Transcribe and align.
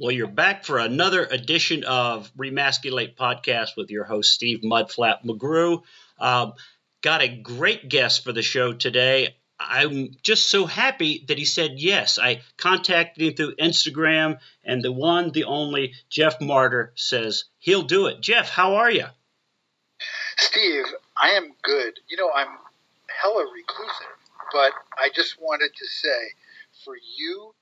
Well, 0.00 0.12
you're 0.12 0.28
back 0.28 0.64
for 0.64 0.78
another 0.78 1.24
edition 1.24 1.82
of 1.82 2.30
Remasculate 2.38 3.16
Podcast 3.16 3.70
with 3.76 3.90
your 3.90 4.04
host, 4.04 4.32
Steve 4.32 4.60
Mudflap 4.60 5.24
McGrew. 5.24 5.82
Um, 6.20 6.52
got 7.02 7.20
a 7.20 7.26
great 7.26 7.88
guest 7.88 8.22
for 8.22 8.32
the 8.32 8.42
show 8.42 8.72
today. 8.72 9.34
I'm 9.58 10.12
just 10.22 10.52
so 10.52 10.66
happy 10.66 11.24
that 11.26 11.36
he 11.36 11.44
said 11.44 11.80
yes. 11.80 12.16
I 12.16 12.42
contacted 12.56 13.24
him 13.24 13.34
through 13.34 13.56
Instagram, 13.56 14.38
and 14.62 14.84
the 14.84 14.92
one, 14.92 15.32
the 15.32 15.44
only, 15.44 15.94
Jeff 16.08 16.40
Martyr 16.40 16.92
says 16.94 17.46
he'll 17.58 17.82
do 17.82 18.06
it. 18.06 18.20
Jeff, 18.20 18.48
how 18.50 18.76
are 18.76 18.92
you? 18.92 19.06
Steve, 20.36 20.84
I 21.20 21.30
am 21.30 21.54
good. 21.64 21.98
You 22.08 22.18
know, 22.18 22.30
I'm 22.32 22.56
hella 23.20 23.46
reclusive, 23.52 24.16
but 24.52 24.70
I 24.96 25.08
just 25.12 25.40
wanted 25.40 25.74
to 25.74 25.86
say 25.86 26.34
for 26.84 26.94
you, 27.16 27.52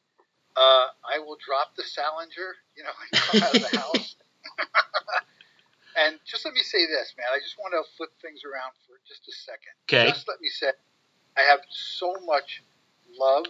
uh, 0.57 0.87
I 1.05 1.19
will 1.21 1.37
drop 1.45 1.77
the 1.77 1.85
Salinger, 1.85 2.57
you 2.77 2.83
know, 2.83 2.97
and 3.13 3.21
come 3.21 3.43
out 3.43 3.55
of 3.55 3.63
the 3.63 3.77
house. 3.77 4.17
and 5.97 6.19
just 6.25 6.45
let 6.45 6.55
me 6.55 6.63
say 6.63 6.87
this, 6.87 7.15
man. 7.17 7.27
I 7.33 7.39
just 7.39 7.57
want 7.59 7.77
to 7.77 7.85
flip 7.97 8.11
things 8.21 8.41
around 8.45 8.73
for 8.89 8.97
just 9.07 9.29
a 9.29 9.33
second. 9.33 9.77
Okay. 9.87 10.09
Just 10.09 10.27
let 10.29 10.41
me 10.41 10.49
say, 10.49 10.73
I 11.37 11.43
have 11.43 11.61
so 11.69 12.17
much 12.25 12.63
love, 13.19 13.45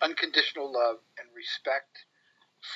unconditional 0.00 0.72
love, 0.72 1.02
and 1.18 1.26
respect 1.34 2.06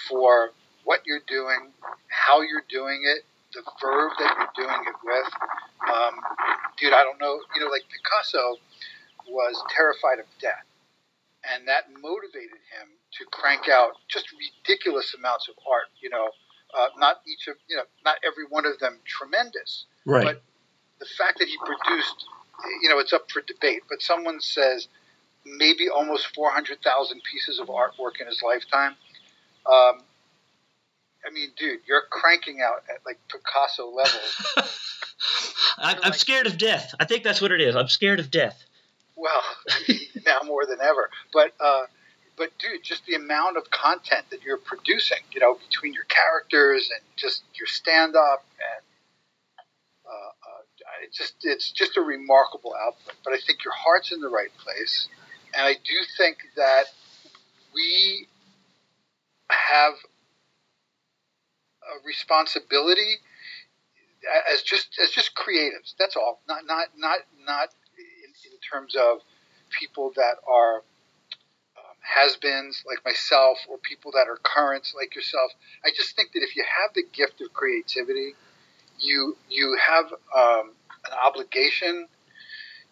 for 0.08 0.52
what 0.84 1.02
you're 1.06 1.24
doing, 1.26 1.72
how 2.08 2.40
you're 2.42 2.66
doing 2.68 3.02
it, 3.04 3.24
the 3.54 3.62
verb 3.80 4.12
that 4.18 4.34
you're 4.36 4.66
doing 4.66 4.80
it 4.86 4.94
with. 5.04 5.30
Um, 5.88 6.14
dude, 6.76 6.92
I 6.92 7.02
don't 7.02 7.20
know. 7.20 7.38
You 7.54 7.64
know, 7.64 7.70
like 7.70 7.84
Picasso 7.88 8.56
was 9.28 9.62
terrified 9.74 10.18
of 10.18 10.26
death, 10.40 10.64
and 11.54 11.68
that 11.68 11.84
motivated 12.00 12.58
him 12.72 12.88
to 13.18 13.24
crank 13.30 13.68
out 13.68 13.92
just 14.08 14.26
ridiculous 14.32 15.14
amounts 15.14 15.48
of 15.48 15.54
art. 15.70 15.88
You 16.00 16.10
know, 16.10 16.28
uh, 16.76 16.88
not 16.98 17.20
each 17.26 17.48
of 17.48 17.56
you 17.68 17.76
know, 17.76 17.84
not 18.04 18.16
every 18.26 18.44
one 18.48 18.66
of 18.66 18.78
them 18.78 18.98
tremendous, 19.06 19.86
Right. 20.04 20.24
but 20.24 20.42
the 20.98 21.06
fact 21.16 21.38
that 21.38 21.48
he 21.48 21.56
produced, 21.58 22.24
you 22.82 22.88
know, 22.88 22.98
it's 22.98 23.12
up 23.12 23.30
for 23.30 23.40
debate. 23.40 23.82
But 23.88 24.02
someone 24.02 24.40
says 24.40 24.88
maybe 25.44 25.88
almost 25.88 26.34
400,000 26.34 27.22
pieces 27.30 27.58
of 27.58 27.68
artwork 27.68 28.20
in 28.20 28.26
his 28.26 28.42
lifetime. 28.42 28.96
Um, 29.66 30.02
I 31.26 31.30
mean, 31.32 31.50
dude, 31.58 31.80
you're 31.86 32.02
cranking 32.10 32.60
out 32.60 32.84
at 32.88 33.00
like 33.06 33.18
Picasso 33.28 33.88
levels. 33.90 34.46
I, 35.78 35.96
I'm 36.02 36.12
scared 36.12 36.46
of 36.46 36.58
death. 36.58 36.94
I 36.98 37.04
think 37.04 37.24
that's 37.24 37.40
what 37.40 37.52
it 37.52 37.60
is. 37.60 37.76
I'm 37.76 37.88
scared 37.88 38.20
of 38.20 38.30
death. 38.30 38.64
Well, 39.16 39.42
now 40.28 40.46
more 40.46 40.66
than 40.66 40.80
ever. 40.80 41.10
But 41.32 41.54
uh, 41.60 41.84
but 42.36 42.50
dude, 42.58 42.84
just 42.84 43.04
the 43.06 43.14
amount 43.14 43.56
of 43.56 43.70
content 43.70 44.26
that 44.30 44.42
you're 44.42 44.58
producing, 44.58 45.18
you 45.32 45.40
know, 45.40 45.58
between 45.68 45.92
your 45.94 46.04
characters 46.04 46.90
and 46.92 47.00
just 47.16 47.42
your 47.54 47.66
stand 47.66 48.14
up 48.14 48.44
and 48.60 48.84
uh, 50.06 50.32
uh, 50.48 50.62
it's 51.04 51.18
just 51.18 51.34
it's 51.42 51.72
just 51.72 51.96
a 51.96 52.00
remarkable 52.00 52.74
output. 52.86 53.14
But 53.24 53.32
I 53.32 53.38
think 53.44 53.64
your 53.64 53.74
heart's 53.74 54.12
in 54.12 54.20
the 54.20 54.28
right 54.28 54.54
place, 54.58 55.08
and 55.54 55.66
I 55.66 55.74
do 55.74 55.96
think 56.16 56.38
that 56.56 56.84
we 57.74 58.28
have 59.50 59.94
a 61.82 62.06
responsibility 62.06 63.16
as 64.52 64.62
just 64.62 64.98
as 65.02 65.10
just 65.10 65.34
creatives. 65.34 65.94
That's 65.98 66.16
all. 66.16 66.40
Not 66.48 66.66
not 66.66 66.88
not 66.96 67.18
not 67.46 67.68
in, 67.98 68.30
in 68.52 68.58
terms 68.60 68.94
of 68.94 69.20
people 69.70 70.12
that 70.16 70.36
are 70.46 70.76
um, 71.76 71.96
has-beens 72.00 72.84
like 72.86 73.04
myself 73.04 73.58
or 73.68 73.78
people 73.78 74.12
that 74.12 74.28
are 74.28 74.38
currents 74.42 74.94
like 74.96 75.14
yourself. 75.14 75.52
I 75.84 75.90
just 75.94 76.16
think 76.16 76.32
that 76.32 76.42
if 76.42 76.56
you 76.56 76.64
have 76.64 76.94
the 76.94 77.04
gift 77.12 77.40
of 77.40 77.52
creativity, 77.52 78.34
you 79.00 79.36
you 79.48 79.76
have 79.86 80.06
um, 80.36 80.72
an 81.06 81.12
obligation 81.24 82.08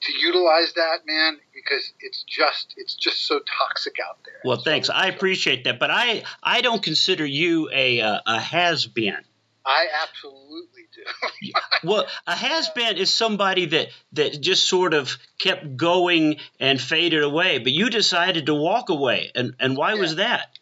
to 0.02 0.12
utilize 0.12 0.74
that, 0.74 0.98
man, 1.06 1.38
because 1.54 1.92
it's 2.00 2.22
just 2.24 2.74
it's 2.76 2.94
just 2.94 3.26
so 3.26 3.40
toxic 3.40 3.96
out 4.06 4.18
there. 4.24 4.40
Well, 4.44 4.58
thanks. 4.58 4.90
I 4.90 5.06
appreciate 5.06 5.64
that, 5.64 5.78
but 5.78 5.90
I 5.90 6.22
I 6.42 6.60
don't 6.60 6.82
consider 6.82 7.24
you 7.24 7.70
a 7.72 8.00
uh, 8.00 8.20
a 8.26 8.38
has 8.38 8.86
been. 8.86 9.18
I 9.66 9.86
absolutely 10.02 10.86
do. 10.94 11.52
Well, 11.84 12.06
a 12.26 12.34
has 12.34 12.68
been 12.70 12.96
is 12.96 13.12
somebody 13.12 13.66
that 13.66 13.88
that 14.12 14.40
just 14.40 14.64
sort 14.64 14.94
of 14.94 15.18
kept 15.38 15.76
going 15.76 16.36
and 16.58 16.80
faded 16.80 17.22
away, 17.22 17.58
but 17.58 17.72
you 17.72 17.90
decided 17.90 18.46
to 18.46 18.54
walk 18.54 18.88
away, 18.88 19.30
and 19.34 19.54
and 19.60 19.76
why 19.76 19.94
was 19.94 20.16
that? 20.16 20.58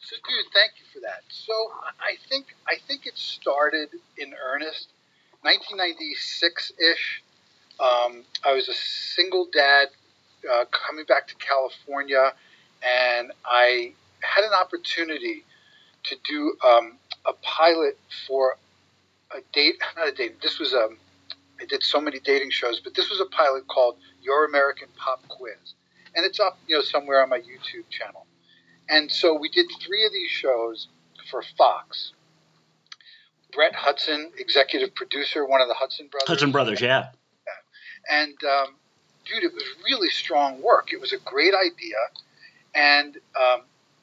So, 0.00 0.16
dude, 0.16 0.52
thank 0.52 0.72
you 0.78 0.86
for 0.92 1.00
that. 1.00 1.22
So, 1.28 1.52
I 2.00 2.16
think 2.28 2.46
I 2.68 2.76
think 2.86 3.06
it 3.06 3.16
started 3.16 3.88
in 4.18 4.34
earnest, 4.34 4.88
1996 5.42 6.72
ish. 6.92 7.22
Um, 7.78 8.24
I 8.44 8.52
was 8.52 8.68
a 8.68 8.74
single 8.74 9.48
dad 9.52 9.88
uh, 10.52 10.64
coming 10.70 11.04
back 11.06 11.28
to 11.28 11.34
California, 11.36 12.32
and 12.82 13.32
I 13.44 13.92
had 14.20 14.44
an 14.44 14.52
opportunity 14.52 15.44
to 16.04 16.16
do 16.26 16.56
um, 16.66 16.98
a 17.26 17.32
pilot 17.42 17.98
for 18.26 18.56
a 19.30 19.40
date. 19.52 19.76
Not 19.96 20.08
a 20.08 20.12
date. 20.12 20.40
This 20.42 20.58
was 20.58 20.74
um, 20.74 20.98
I 21.60 21.66
did 21.66 21.82
so 21.82 22.00
many 22.00 22.18
dating 22.20 22.50
shows, 22.50 22.80
but 22.80 22.94
this 22.94 23.10
was 23.10 23.20
a 23.20 23.26
pilot 23.26 23.68
called 23.68 23.96
Your 24.22 24.44
American 24.44 24.88
Pop 24.96 25.26
Quiz, 25.28 25.74
and 26.14 26.24
it's 26.24 26.40
up, 26.40 26.58
you 26.66 26.76
know, 26.76 26.82
somewhere 26.82 27.22
on 27.22 27.28
my 27.28 27.38
YouTube 27.38 27.88
channel. 27.90 28.26
And 28.88 29.10
so 29.10 29.34
we 29.34 29.48
did 29.48 29.66
three 29.80 30.04
of 30.04 30.12
these 30.12 30.30
shows 30.30 30.88
for 31.30 31.42
Fox. 31.56 32.12
Brett 33.52 33.74
Hudson, 33.74 34.30
executive 34.38 34.94
producer, 34.94 35.44
one 35.46 35.60
of 35.60 35.68
the 35.68 35.74
Hudson 35.74 36.08
brothers. 36.10 36.28
Hudson 36.28 36.52
Brothers, 36.52 36.80
yeah. 36.80 37.08
And 38.10 38.34
um, 38.44 38.74
dude, 39.26 39.44
it 39.44 39.52
was 39.52 39.64
really 39.84 40.08
strong 40.08 40.62
work. 40.62 40.92
It 40.92 41.00
was 41.00 41.12
a 41.12 41.18
great 41.18 41.52
idea, 41.54 41.96
and 42.74 43.16
um, 43.38 43.62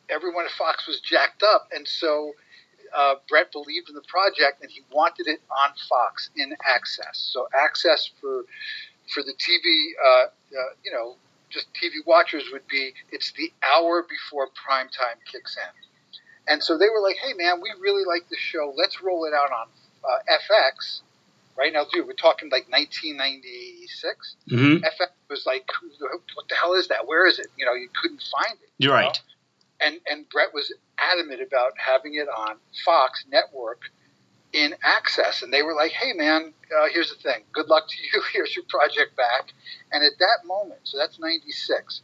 everyone 0.09 0.45
at 0.45 0.51
Fox 0.51 0.87
was 0.87 0.99
jacked 0.99 1.43
up. 1.43 1.69
And 1.73 1.87
so 1.87 2.33
uh, 2.95 3.15
Brett 3.27 3.51
believed 3.51 3.89
in 3.89 3.95
the 3.95 4.05
project, 4.07 4.61
and 4.61 4.71
he 4.71 4.81
wanted 4.91 5.27
it 5.27 5.41
on 5.49 5.73
Fox 5.89 6.29
in 6.35 6.55
access. 6.65 7.17
So 7.33 7.47
access 7.53 8.09
for 8.19 8.45
for 9.13 9.23
the 9.23 9.33
TV, 9.33 9.95
uh, 10.03 10.27
uh, 10.27 10.73
you 10.83 10.91
know, 10.91 11.15
just 11.49 11.67
TV 11.73 12.05
watchers 12.05 12.43
would 12.51 12.67
be 12.67 12.93
it's 13.11 13.31
the 13.31 13.51
hour 13.63 14.03
before 14.03 14.47
prime 14.65 14.89
time 14.89 15.17
kicks 15.31 15.55
in. 15.55 16.53
And 16.53 16.63
so 16.63 16.77
they 16.77 16.89
were 16.89 17.01
like, 17.01 17.17
"Hey, 17.17 17.33
man, 17.33 17.61
we 17.61 17.71
really 17.79 18.03
like 18.05 18.29
the 18.29 18.37
show. 18.37 18.73
Let's 18.75 19.01
roll 19.01 19.25
it 19.25 19.33
out 19.33 19.51
on 19.51 19.67
uh, 20.03 20.19
FX." 20.29 21.01
Right 21.57 21.73
now, 21.73 21.85
dude, 21.91 22.05
we're 22.05 22.13
talking 22.13 22.49
like 22.51 22.69
1996. 22.69 24.35
hmm 24.47 24.75
FX 24.77 25.09
was 25.29 25.45
like, 25.45 25.67
"What 26.35 26.47
the 26.47 26.55
hell 26.55 26.73
is 26.73 26.87
that? 26.89 27.07
Where 27.07 27.25
is 27.25 27.39
it?" 27.39 27.47
You 27.57 27.65
know, 27.65 27.73
you 27.73 27.89
couldn't 28.01 28.23
find 28.31 28.57
it. 28.61 28.69
You're 28.77 28.93
you 28.95 29.01
know? 29.01 29.07
right. 29.07 29.21
And 29.79 29.99
and 30.09 30.27
Brett 30.29 30.53
was 30.53 30.73
adamant 30.97 31.41
about 31.41 31.73
having 31.77 32.15
it 32.15 32.27
on 32.27 32.57
Fox 32.83 33.25
Network 33.31 33.81
in 34.53 34.73
access, 34.83 35.43
and 35.43 35.53
they 35.53 35.61
were 35.61 35.75
like, 35.75 35.91
"Hey, 35.91 36.13
man, 36.13 36.53
uh, 36.75 36.87
here's 36.91 37.09
the 37.09 37.21
thing. 37.21 37.43
Good 37.51 37.67
luck 37.67 37.87
to 37.87 37.97
you. 37.97 38.23
Here's 38.33 38.55
your 38.55 38.65
project 38.69 39.15
back." 39.15 39.53
And 39.91 40.03
at 40.03 40.17
that 40.19 40.45
moment, 40.45 40.81
so 40.83 40.97
that's 40.97 41.19
'96. 41.19 42.01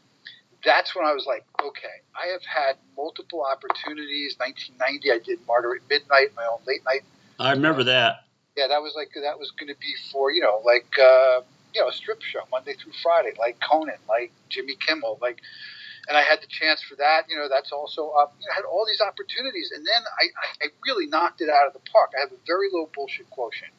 That's 0.64 0.96
when 0.96 1.06
I 1.06 1.12
was 1.12 1.26
like, 1.26 1.44
okay, 1.62 2.00
I 2.16 2.28
have 2.28 2.46
had 2.46 2.78
multiple 2.96 3.44
opportunities. 3.44 4.38
1990, 4.38 5.12
I 5.12 5.20
did 5.20 5.46
Martyr 5.46 5.76
at 5.76 5.82
Midnight, 5.90 6.30
my 6.38 6.46
own 6.46 6.60
late 6.66 6.80
night 6.86 7.04
I 7.40 7.52
remember 7.52 7.84
that. 7.86 8.26
yeah, 8.56 8.68
that 8.68 8.82
was 8.82 8.94
like 8.96 9.10
that 9.16 9.40
was 9.40 9.52
going 9.52 9.74
to 9.74 9.80
be 9.80 9.94
for 10.12 10.32
you 10.32 10.42
know 10.42 10.62
like 10.64 10.88
uh, 11.00 11.42
you 11.74 11.82
know 11.82 11.90
a 11.90 11.94
strip 11.94 12.22
show 12.22 12.42
Monday 12.52 12.74
through 12.74 12.94
Friday, 13.02 13.34
like 13.40 13.60
Conan, 13.60 13.98
like 14.08 14.32
Jimmy 14.50 14.76
Kimmel, 14.76 15.18
like, 15.22 15.42
and 16.08 16.18
I 16.18 16.22
had 16.22 16.42
the 16.42 16.48
chance 16.48 16.82
for 16.82 16.96
that. 16.96 17.26
You 17.30 17.38
know, 17.38 17.48
that's 17.50 17.72
also 17.72 18.10
up. 18.10 18.36
You 18.40 18.48
know, 18.48 18.54
I 18.54 18.56
had 18.56 18.66
all 18.66 18.86
these 18.86 19.02
opportunities, 19.02 19.72
and 19.74 19.86
then 19.86 20.02
I, 20.20 20.26
I, 20.26 20.66
I 20.66 20.68
really 20.86 21.08
knocked 21.08 21.42
it 21.42 21.50
out 21.50 21.68
of 21.68 21.74
the 21.74 21.84
park. 21.92 22.12
I 22.18 22.22
have 22.22 22.32
a 22.32 22.42
very 22.46 22.68
low 22.72 22.90
bullshit 22.94 23.30
quotient. 23.30 23.72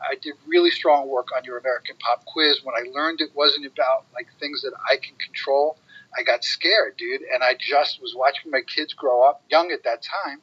I 0.00 0.14
did 0.20 0.34
really 0.46 0.70
strong 0.70 1.08
work 1.08 1.28
on 1.36 1.44
your 1.44 1.58
American 1.58 1.96
Pop 1.98 2.24
quiz. 2.26 2.60
When 2.62 2.74
I 2.76 2.88
learned 2.90 3.20
it 3.20 3.30
wasn't 3.34 3.66
about 3.66 4.06
like 4.14 4.28
things 4.38 4.62
that 4.62 4.72
I 4.90 4.96
can 4.96 5.16
control, 5.16 5.78
I 6.16 6.22
got 6.22 6.44
scared, 6.44 6.96
dude. 6.96 7.22
And 7.22 7.42
I 7.42 7.54
just 7.58 8.00
was 8.00 8.14
watching 8.14 8.50
my 8.50 8.62
kids 8.62 8.92
grow 8.92 9.22
up, 9.22 9.42
young 9.50 9.70
at 9.72 9.84
that 9.84 10.02
time, 10.02 10.40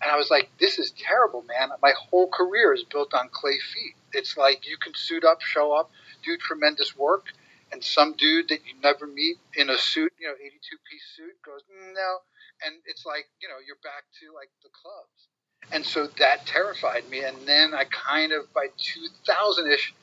and 0.00 0.10
I 0.10 0.16
was 0.16 0.30
like, 0.30 0.50
"This 0.58 0.78
is 0.78 0.92
terrible, 0.92 1.42
man. 1.42 1.70
My 1.82 1.92
whole 1.92 2.28
career 2.28 2.72
is 2.74 2.84
built 2.84 3.14
on 3.14 3.28
clay 3.30 3.58
feet. 3.58 3.94
It's 4.12 4.36
like 4.36 4.66
you 4.68 4.76
can 4.76 4.94
suit 4.94 5.24
up, 5.24 5.40
show 5.40 5.72
up, 5.72 5.90
do 6.22 6.36
tremendous 6.36 6.96
work, 6.96 7.26
and 7.72 7.82
some 7.82 8.14
dude 8.14 8.48
that 8.48 8.60
you 8.66 8.74
never 8.82 9.06
meet 9.06 9.38
in 9.56 9.70
a 9.70 9.78
suit, 9.78 10.12
you 10.20 10.28
know, 10.28 10.34
82 10.34 10.76
piece 10.90 11.02
suit, 11.16 11.34
goes 11.44 11.62
no, 11.70 12.18
and 12.64 12.76
it's 12.86 13.04
like 13.06 13.26
you 13.40 13.48
know 13.48 13.56
you're 13.66 13.80
back 13.82 14.04
to 14.20 14.32
like 14.34 14.50
the 14.62 14.70
clubs." 14.70 15.28
And 15.70 15.86
so 15.86 16.08
that 16.18 16.44
terrified 16.44 17.08
me. 17.08 17.22
And 17.22 17.36
then 17.46 17.72
I 17.72 17.84
kind 17.84 18.32
of 18.32 18.52
by 18.52 18.66
2000 18.76 19.70
ish, 19.70 19.94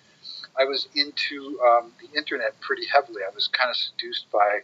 I 0.57 0.63
was 0.63 0.87
into 0.95 1.59
um, 1.61 1.91
the 2.01 2.17
internet 2.17 2.59
pretty 2.61 2.85
heavily. 2.91 3.21
I 3.29 3.33
was 3.35 3.47
kind 3.47 3.69
of 3.69 3.75
seduced 3.75 4.31
by 4.31 4.61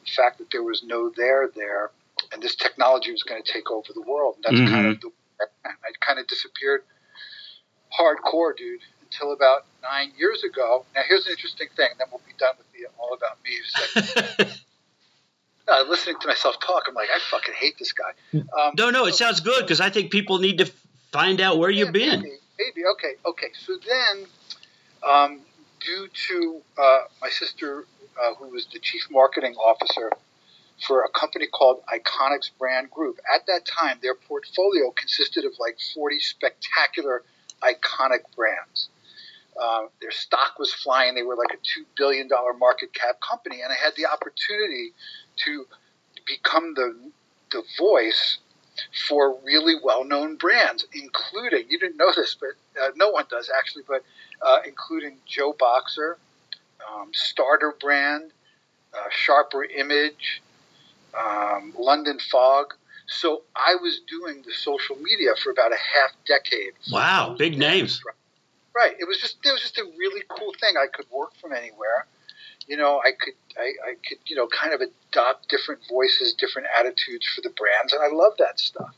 the 0.00 0.10
fact 0.10 0.38
that 0.38 0.50
there 0.50 0.62
was 0.62 0.82
no 0.82 1.12
there 1.14 1.48
there 1.54 1.90
and 2.32 2.42
this 2.42 2.54
technology 2.54 3.10
was 3.10 3.22
going 3.22 3.42
to 3.42 3.52
take 3.52 3.70
over 3.70 3.92
the 3.92 4.02
world. 4.02 4.36
And 4.36 4.44
that's 4.44 4.56
mm-hmm. 4.56 4.74
kind 4.74 4.86
of 4.86 5.00
the, 5.00 5.10
I 5.64 5.90
kind 6.00 6.18
of 6.18 6.26
disappeared 6.26 6.82
hardcore, 7.98 8.56
dude, 8.56 8.80
until 9.02 9.32
about 9.32 9.66
nine 9.82 10.12
years 10.16 10.44
ago. 10.44 10.84
Now, 10.94 11.02
here's 11.06 11.26
an 11.26 11.32
interesting 11.32 11.68
thing, 11.76 11.88
then 11.98 12.06
we'll 12.10 12.20
be 12.26 12.34
done 12.38 12.54
with 12.58 12.66
the 12.72 12.88
all 12.98 13.14
about 13.14 13.38
me. 13.44 14.46
uh, 15.68 15.84
listening 15.88 16.16
to 16.20 16.28
myself 16.28 16.56
talk, 16.60 16.84
I'm 16.88 16.94
like, 16.94 17.08
I 17.14 17.18
fucking 17.18 17.54
hate 17.54 17.78
this 17.78 17.92
guy. 17.92 18.12
Um, 18.34 18.74
no, 18.76 18.90
no, 18.90 19.06
it 19.06 19.12
so, 19.12 19.26
sounds 19.26 19.40
good 19.40 19.62
because 19.62 19.80
I 19.80 19.90
think 19.90 20.10
people 20.10 20.38
need 20.38 20.58
to 20.58 20.70
find 21.12 21.40
out 21.40 21.58
where 21.58 21.70
yeah, 21.70 21.84
you've 21.84 21.92
been. 21.92 22.22
Maybe, 22.22 22.36
maybe, 22.58 22.82
okay, 22.94 23.14
okay. 23.26 23.48
So 23.66 23.76
then, 23.86 24.26
um, 25.06 25.40
due 25.84 26.08
to 26.28 26.60
uh, 26.78 26.98
my 27.20 27.28
sister, 27.28 27.86
uh, 28.20 28.34
who 28.34 28.48
was 28.48 28.66
the 28.72 28.78
chief 28.78 29.08
marketing 29.10 29.54
officer 29.54 30.10
for 30.86 31.04
a 31.04 31.08
company 31.08 31.46
called 31.46 31.82
Iconix 31.86 32.50
Brand 32.58 32.90
Group, 32.90 33.18
at 33.32 33.46
that 33.46 33.64
time, 33.64 33.98
their 34.02 34.14
portfolio 34.14 34.90
consisted 34.90 35.44
of 35.44 35.52
like 35.60 35.78
40 35.94 36.18
spectacular 36.18 37.22
iconic 37.62 38.22
brands. 38.34 38.88
Uh, 39.60 39.82
their 40.00 40.10
stock 40.10 40.58
was 40.58 40.72
flying. 40.72 41.14
They 41.14 41.22
were 41.22 41.36
like 41.36 41.52
a 41.52 41.58
$2 41.58 41.84
billion 41.96 42.28
market 42.58 42.92
cap 42.94 43.20
company. 43.20 43.60
And 43.62 43.72
I 43.72 43.76
had 43.76 43.94
the 43.96 44.06
opportunity 44.06 44.92
to 45.44 45.66
become 46.26 46.74
the, 46.74 46.96
the 47.50 47.62
voice 47.78 48.38
for 49.06 49.38
really 49.44 49.74
well-known 49.82 50.36
brands, 50.36 50.86
including 50.92 51.64
you 51.68 51.78
didn't 51.78 51.96
know 51.96 52.12
this, 52.14 52.34
but 52.38 52.50
uh, 52.82 52.88
no 52.96 53.10
one 53.10 53.24
does 53.30 53.50
actually, 53.56 53.84
but 53.86 54.02
uh, 54.40 54.58
including 54.66 55.18
Joe 55.26 55.54
Boxer, 55.58 56.18
um, 56.90 57.10
Starter 57.12 57.74
Brand, 57.80 58.30
uh, 58.94 59.08
Sharper 59.10 59.64
Image, 59.64 60.42
um, 61.18 61.74
London 61.78 62.18
Fog. 62.30 62.74
So 63.06 63.42
I 63.54 63.76
was 63.80 64.00
doing 64.08 64.42
the 64.46 64.52
social 64.52 64.96
media 64.96 65.30
for 65.42 65.50
about 65.50 65.72
a 65.72 65.76
half 65.76 66.12
decade. 66.26 66.72
Wow, 66.90 67.34
big 67.38 67.58
names. 67.58 68.00
Right. 68.06 68.14
It 68.98 69.06
was 69.06 69.18
just 69.18 69.38
it 69.44 69.52
was 69.52 69.60
just 69.60 69.78
a 69.78 69.84
really 69.98 70.22
cool 70.28 70.52
thing. 70.60 70.74
I 70.76 70.86
could 70.86 71.06
work 71.10 71.34
from 71.40 71.52
anywhere 71.52 72.06
you 72.66 72.76
know, 72.76 73.00
I 73.04 73.10
could, 73.12 73.34
I, 73.58 73.72
I 73.90 73.94
could, 74.08 74.18
you 74.26 74.36
know, 74.36 74.46
kind 74.46 74.72
of 74.74 74.80
adopt 74.80 75.48
different 75.48 75.80
voices, 75.88 76.34
different 76.34 76.68
attitudes 76.78 77.26
for 77.26 77.40
the 77.40 77.50
brands, 77.50 77.92
and 77.92 78.02
I 78.02 78.14
love 78.14 78.34
that 78.38 78.60
stuff. 78.60 78.94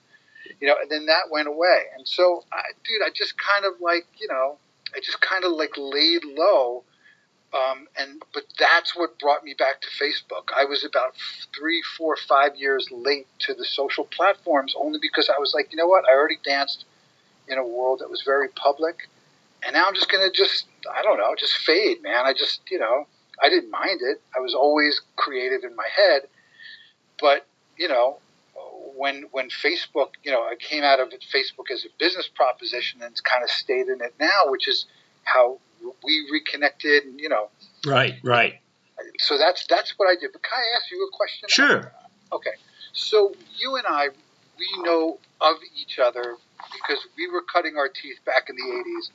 You 0.60 0.68
know, 0.68 0.76
and 0.80 0.90
then 0.90 1.06
that 1.06 1.30
went 1.30 1.48
away, 1.48 1.84
and 1.96 2.06
so, 2.06 2.44
I, 2.52 2.62
dude, 2.84 3.02
I 3.04 3.10
just 3.10 3.34
kind 3.38 3.64
of 3.64 3.80
like, 3.80 4.06
you 4.18 4.28
know, 4.28 4.58
I 4.94 5.00
just 5.00 5.20
kind 5.20 5.44
of 5.44 5.52
like 5.52 5.72
laid 5.76 6.22
low, 6.24 6.84
um, 7.54 7.88
and 7.98 8.22
but 8.32 8.44
that's 8.58 8.94
what 8.94 9.18
brought 9.18 9.42
me 9.42 9.54
back 9.54 9.80
to 9.80 9.88
Facebook. 9.88 10.52
I 10.54 10.64
was 10.66 10.84
about 10.84 11.14
three, 11.56 11.82
four, 11.96 12.16
five 12.16 12.56
years 12.56 12.88
late 12.92 13.26
to 13.40 13.54
the 13.54 13.64
social 13.64 14.04
platforms, 14.04 14.74
only 14.78 14.98
because 15.00 15.30
I 15.30 15.38
was 15.40 15.54
like, 15.54 15.72
you 15.72 15.78
know 15.78 15.86
what, 15.86 16.04
I 16.08 16.14
already 16.14 16.38
danced 16.44 16.84
in 17.48 17.58
a 17.58 17.66
world 17.66 18.00
that 18.00 18.10
was 18.10 18.22
very 18.22 18.48
public, 18.48 19.08
and 19.64 19.74
now 19.74 19.86
I'm 19.86 19.94
just 19.94 20.10
gonna 20.10 20.30
just, 20.30 20.66
I 20.94 21.02
don't 21.02 21.18
know, 21.18 21.34
just 21.36 21.54
fade, 21.58 22.02
man. 22.02 22.26
I 22.26 22.32
just, 22.32 22.60
you 22.70 22.78
know 22.78 23.06
I 23.42 23.48
didn't 23.48 23.70
mind 23.70 24.00
it. 24.02 24.20
I 24.36 24.40
was 24.40 24.54
always 24.54 25.00
creative 25.16 25.64
in 25.64 25.74
my 25.74 25.88
head, 25.94 26.22
but 27.20 27.46
you 27.76 27.88
know, 27.88 28.18
when 28.96 29.24
when 29.32 29.48
Facebook, 29.48 30.10
you 30.22 30.30
know, 30.30 30.42
I 30.42 30.54
came 30.58 30.84
out 30.84 31.00
of 31.00 31.12
it, 31.12 31.24
Facebook 31.34 31.70
as 31.72 31.84
a 31.84 31.88
business 31.98 32.28
proposition 32.28 33.02
and 33.02 33.14
kind 33.24 33.42
of 33.42 33.50
stayed 33.50 33.88
in 33.88 34.00
it 34.00 34.14
now, 34.20 34.46
which 34.46 34.68
is 34.68 34.86
how 35.24 35.58
we 36.04 36.28
reconnected, 36.32 37.04
and 37.04 37.18
you 37.18 37.28
know, 37.28 37.48
right, 37.86 38.14
right. 38.22 38.60
So 39.18 39.36
that's 39.36 39.66
that's 39.66 39.94
what 39.96 40.06
I 40.06 40.14
did. 40.20 40.32
But 40.32 40.42
can 40.42 40.58
I 40.58 40.76
ask 40.76 40.90
you 40.90 41.04
a 41.04 41.16
question? 41.16 41.48
Sure. 41.48 41.92
Okay. 42.32 42.54
So 42.92 43.34
you 43.58 43.76
and 43.76 43.86
I, 43.88 44.08
we 44.58 44.82
know 44.82 45.18
of 45.40 45.56
each 45.76 45.98
other 45.98 46.36
because 46.72 47.04
we 47.16 47.28
were 47.28 47.42
cutting 47.42 47.76
our 47.76 47.88
teeth 47.88 48.18
back 48.24 48.48
in 48.48 48.54
the 48.54 48.62
'80s 48.62 49.10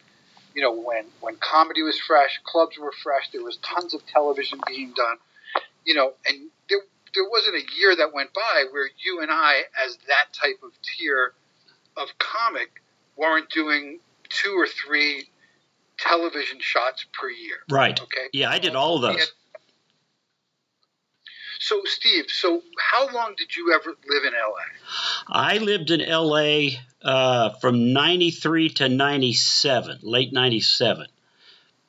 you 0.59 0.65
know, 0.65 0.73
when 0.73 1.06
when 1.21 1.38
comedy 1.38 1.81
was 1.83 1.97
fresh, 1.97 2.41
clubs 2.44 2.77
were 2.77 2.91
fresh, 2.91 3.29
there 3.31 3.41
was 3.41 3.56
tons 3.63 3.94
of 3.94 4.06
television 4.06 4.59
being 4.67 4.91
done, 4.94 5.15
you 5.85 5.95
know, 5.95 6.11
and 6.27 6.50
there 6.69 6.79
there 7.15 7.23
wasn't 7.31 7.56
a 7.56 7.63
year 7.77 7.95
that 7.95 8.13
went 8.13 8.33
by 8.33 8.65
where 8.71 8.89
you 8.97 9.21
and 9.21 9.31
I, 9.31 9.61
as 9.85 9.97
that 10.07 10.33
type 10.33 10.59
of 10.61 10.71
tier 10.81 11.31
of 11.95 12.09
comic, 12.17 12.81
weren't 13.15 13.50
doing 13.50 14.00
two 14.27 14.53
or 14.53 14.67
three 14.67 15.29
television 15.97 16.57
shots 16.59 17.06
per 17.17 17.29
year. 17.29 17.59
Right. 17.69 17.97
Okay. 17.97 18.27
Yeah, 18.33 18.50
I 18.50 18.59
did 18.59 18.75
all 18.75 18.97
of 18.97 19.01
those. 19.01 19.31
So, 21.59 21.81
Steve, 21.83 22.25
so 22.29 22.61
how 22.79 23.13
long 23.13 23.35
did 23.38 23.56
you 23.56 23.73
ever 23.73 23.94
live 24.07 24.23
in 24.23 24.31
LA? 24.31 25.27
I 25.27 25.57
lived 25.57 25.91
in 25.91 26.00
LA 26.00 26.79
uh, 27.03 27.50
from 27.59 27.91
93 27.91 28.69
to 28.69 28.88
97, 28.88 30.00
late 30.01 30.31
97. 30.31 31.07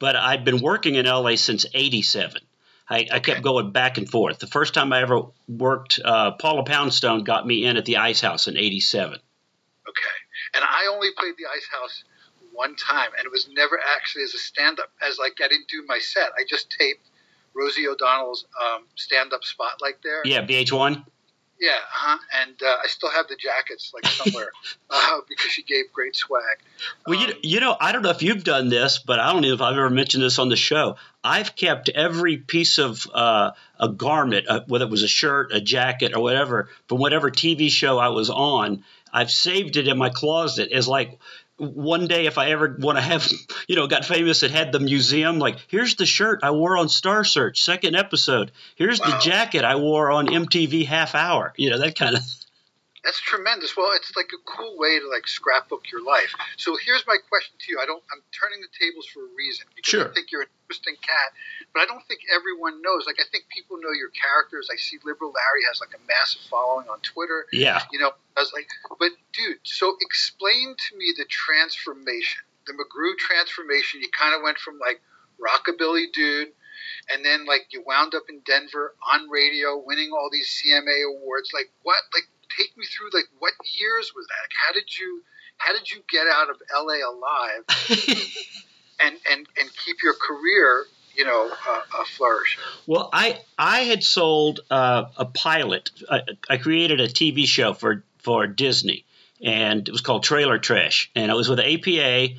But 0.01 0.17
I'd 0.17 0.45
been 0.45 0.61
working 0.61 0.97
in 0.97 1.07
LA 1.07 1.37
since 1.37 1.67
87. 1.73 2.43
I, 2.89 3.07
I 3.13 3.21
kept 3.21 3.43
going 3.43 3.71
back 3.71 3.97
and 3.97 4.11
forth. 4.11 4.41
The 4.41 4.49
first 4.49 4.75
time 4.75 4.93
I 4.93 5.03
ever 5.03 5.23
worked, 5.49 6.01
uh, 6.05 6.33
Paula 6.33 6.65
Poundstone 6.65 7.23
got 7.23 7.47
me 7.47 7.65
in 7.65 7.77
at 7.77 7.85
the 7.85 7.99
Ice 7.99 8.21
House 8.21 8.49
in 8.49 8.57
87. 8.57 9.15
Okay. 9.15 10.17
And 10.55 10.65
I 10.65 10.91
only 10.93 11.11
played 11.17 11.35
the 11.39 11.47
Ice 11.55 11.69
House 11.71 12.03
one 12.53 12.75
time, 12.75 13.11
and 13.17 13.25
it 13.25 13.31
was 13.31 13.49
never 13.53 13.79
actually 13.97 14.25
as 14.25 14.35
a 14.35 14.39
stand 14.39 14.81
up, 14.81 14.91
as 15.01 15.17
like 15.19 15.35
I 15.41 15.47
didn't 15.47 15.69
do 15.69 15.85
my 15.87 16.01
set. 16.01 16.31
I 16.37 16.43
just 16.49 16.71
taped 16.77 17.07
Rosie 17.55 17.89
O'Donnell's 17.89 18.47
um, 18.61 18.85
stand-up 18.95 19.45
spotlight 19.45 19.97
there. 20.03 20.23
Yeah, 20.25 20.45
VH1. 20.45 21.05
Yeah, 21.61 21.73
uh-huh. 21.73 22.19
and 22.43 22.63
uh, 22.63 22.77
I 22.83 22.87
still 22.87 23.11
have 23.11 23.29
the 23.29 23.37
jackets 23.37 23.93
like 23.93 24.07
somewhere 24.07 24.51
uh, 24.91 25.19
because 25.29 25.51
she 25.51 25.63
gave 25.63 25.93
great 25.93 26.17
swag. 26.17 26.43
Well, 27.07 27.21
um, 27.21 27.29
you, 27.29 27.35
you 27.43 27.61
know, 27.61 27.77
I 27.79 27.93
don't 27.93 28.01
know 28.01 28.09
if 28.11 28.23
you've 28.23 28.45
done 28.45 28.71
this, 28.71 28.99
but 28.99 29.19
I 29.19 29.31
don't 29.31 29.43
know 29.43 29.53
if 29.53 29.61
I've 29.61 29.75
ever 29.75 29.91
mentioned 29.91 30.23
this 30.23 30.39
on 30.39 30.49
the 30.49 30.57
show. 30.57 30.97
I've 31.23 31.55
kept 31.55 31.91
every 31.91 32.39
piece 32.39 32.79
of 32.79 33.07
uh, 33.13 33.51
a 33.79 33.91
garment, 33.91 34.49
uh, 34.49 34.61
whether 34.69 34.87
it 34.87 34.91
was 34.91 35.03
a 35.03 35.09
shirt, 35.09 35.53
a 35.53 35.61
jacket, 35.61 36.17
or 36.17 36.23
whatever, 36.23 36.71
from 36.89 36.99
whatever 36.99 37.31
TV 37.31 37.69
show 37.69 37.99
I 37.99 38.09
was 38.09 38.31
on. 38.31 38.83
I've 39.13 39.31
saved 39.31 39.77
it 39.77 39.87
in 39.87 39.99
my 39.99 40.09
closet 40.09 40.73
as 40.73 40.89
like 40.89 41.19
one 41.61 42.07
day 42.07 42.27
if 42.27 42.39
I 42.39 42.51
ever 42.51 42.77
want 42.79 42.97
to 42.97 43.03
have, 43.03 43.31
you 43.69 43.77
know, 43.77 43.87
got 43.87 44.05
famous 44.05 44.43
and 44.43 44.53
had 44.53 44.73
the 44.73 44.81
museum, 44.81 45.39
like, 45.39 45.59
here's 45.69 45.95
the 45.97 46.07
shirt 46.07 46.41
I 46.43 46.51
wore 46.53 46.77
on 46.79 46.89
Star 46.89 47.23
Search, 47.23 47.63
second 47.63 47.95
episode. 47.95 48.51
Here's 48.77 49.01
wow. 49.01 49.11
the 49.11 49.19
jacket 49.19 49.65
I 49.65 49.77
wore 49.77 50.11
on 50.11 50.27
MTV 50.27 50.87
Half 50.87 51.15
Hour. 51.15 51.53
You 51.57 51.71
know, 51.71 51.79
that 51.79 51.97
kind 51.97 52.17
of. 52.17 52.23
That's 53.05 53.21
tremendous. 53.21 53.77
Well, 53.77 53.93
it's 53.95 54.15
like 54.15 54.29
a 54.35 54.43
cool 54.45 54.77
way 54.77 54.99
to 54.99 55.09
like 55.09 55.27
scrapbook 55.27 55.91
your 55.91 56.05
life. 56.05 56.35
So 56.59 56.77
here's 56.85 57.07
my 57.07 57.17
question 57.31 57.55
to 57.59 57.73
you. 57.73 57.81
I 57.83 57.87
don't. 57.87 58.03
I'm 58.13 58.21
turning 58.31 58.61
the 58.61 58.69
tables 58.79 59.07
for 59.07 59.21
a 59.21 59.29
reason 59.37 59.67
because 59.75 59.91
sure. 59.91 60.11
I 60.11 60.13
think 60.13 60.33
you're 60.33 60.43
an 60.43 60.53
interesting 60.69 60.97
cat, 61.01 61.33
but 61.73 61.81
I 61.81 61.87
don't 61.87 62.03
think 62.07 62.21
everyone 62.35 62.83
knows. 62.83 63.07
Like 63.07 63.21
I 63.21 63.27
think 63.31 63.45
people 63.49 63.79
know 63.79 63.93
your 63.93 64.11
characters. 64.11 64.69
I 64.73 64.77
see 64.77 64.99
Liberal 65.05 65.33
Larry 65.33 65.63
has 65.69 65.81
like 65.81 65.95
a 65.95 66.03
massive 66.07 66.43
following 66.51 66.89
on 66.89 67.01
Twitter. 67.01 67.47
Yeah. 67.53 67.83
You 67.93 67.99
know, 67.99 68.13
I 68.37 68.41
was 68.41 68.53
like, 68.53 68.69
but 68.99 69.11
dude, 69.33 69.63
so 69.63 69.97
explain 70.01 70.75
to 70.75 70.91
me 70.97 71.15
the 71.17 71.27
transformation, 71.27 72.43
the 72.67 72.75
McGrew 72.75 73.17
transformation. 73.19 74.01
You 74.01 74.11
kind 74.11 74.35
of 74.35 74.43
went 74.43 74.59
from 74.59 74.79
like 74.79 75.01
rockabilly 75.39 76.13
dude 76.13 76.53
and 77.13 77.25
then 77.25 77.47
like 77.47 77.67
you 77.71 77.83
wound 77.87 78.15
up 78.15 78.25
in 78.29 78.41
Denver 78.47 78.95
on 79.13 79.29
radio, 79.29 79.83
winning 79.85 80.11
all 80.13 80.29
these 80.31 80.49
CMA 80.49 81.07
awards. 81.07 81.51
Like 81.53 81.71
what? 81.83 82.03
Like 82.15 82.29
take 82.59 82.77
me 82.77 82.85
through 82.87 83.11
like 83.13 83.29
what 83.39 83.55
years 83.79 84.13
was 84.15 84.27
that? 84.27 84.41
Like, 84.43 84.57
how 84.67 84.73
did 84.75 84.91
you 84.99 85.23
how 85.59 85.73
did 85.73 85.91
you 85.91 86.03
get 86.09 86.27
out 86.27 86.51
of 86.51 86.57
LA 86.73 87.05
alive 87.05 87.65
and 89.03 89.17
and 89.31 89.47
and 89.59 89.69
keep 89.77 90.03
your 90.03 90.15
career 90.15 90.87
you 91.21 91.27
know 91.27 91.49
a, 91.49 92.01
uh, 92.01 92.05
flourish? 92.17 92.59
Well, 92.87 93.11
I 93.13 93.41
I 93.59 93.81
had 93.81 94.03
sold 94.03 94.61
uh, 94.71 95.05
a 95.17 95.27
pilot. 95.27 95.91
I, 96.11 96.23
I 96.49 96.57
created 96.57 97.01
a 97.01 97.09
TV 97.09 97.47
show 97.47 97.75
for 97.75 98.03
for 98.19 98.47
Disney, 98.47 99.05
and 99.43 99.87
it 99.87 99.93
was 99.93 100.01
called 100.01 100.23
Trailer 100.23 100.59
Trash, 100.59 101.11
and 101.15 101.31
it 101.31 101.35
was 101.35 101.49
with 101.49 101.61
APA. 101.61 102.35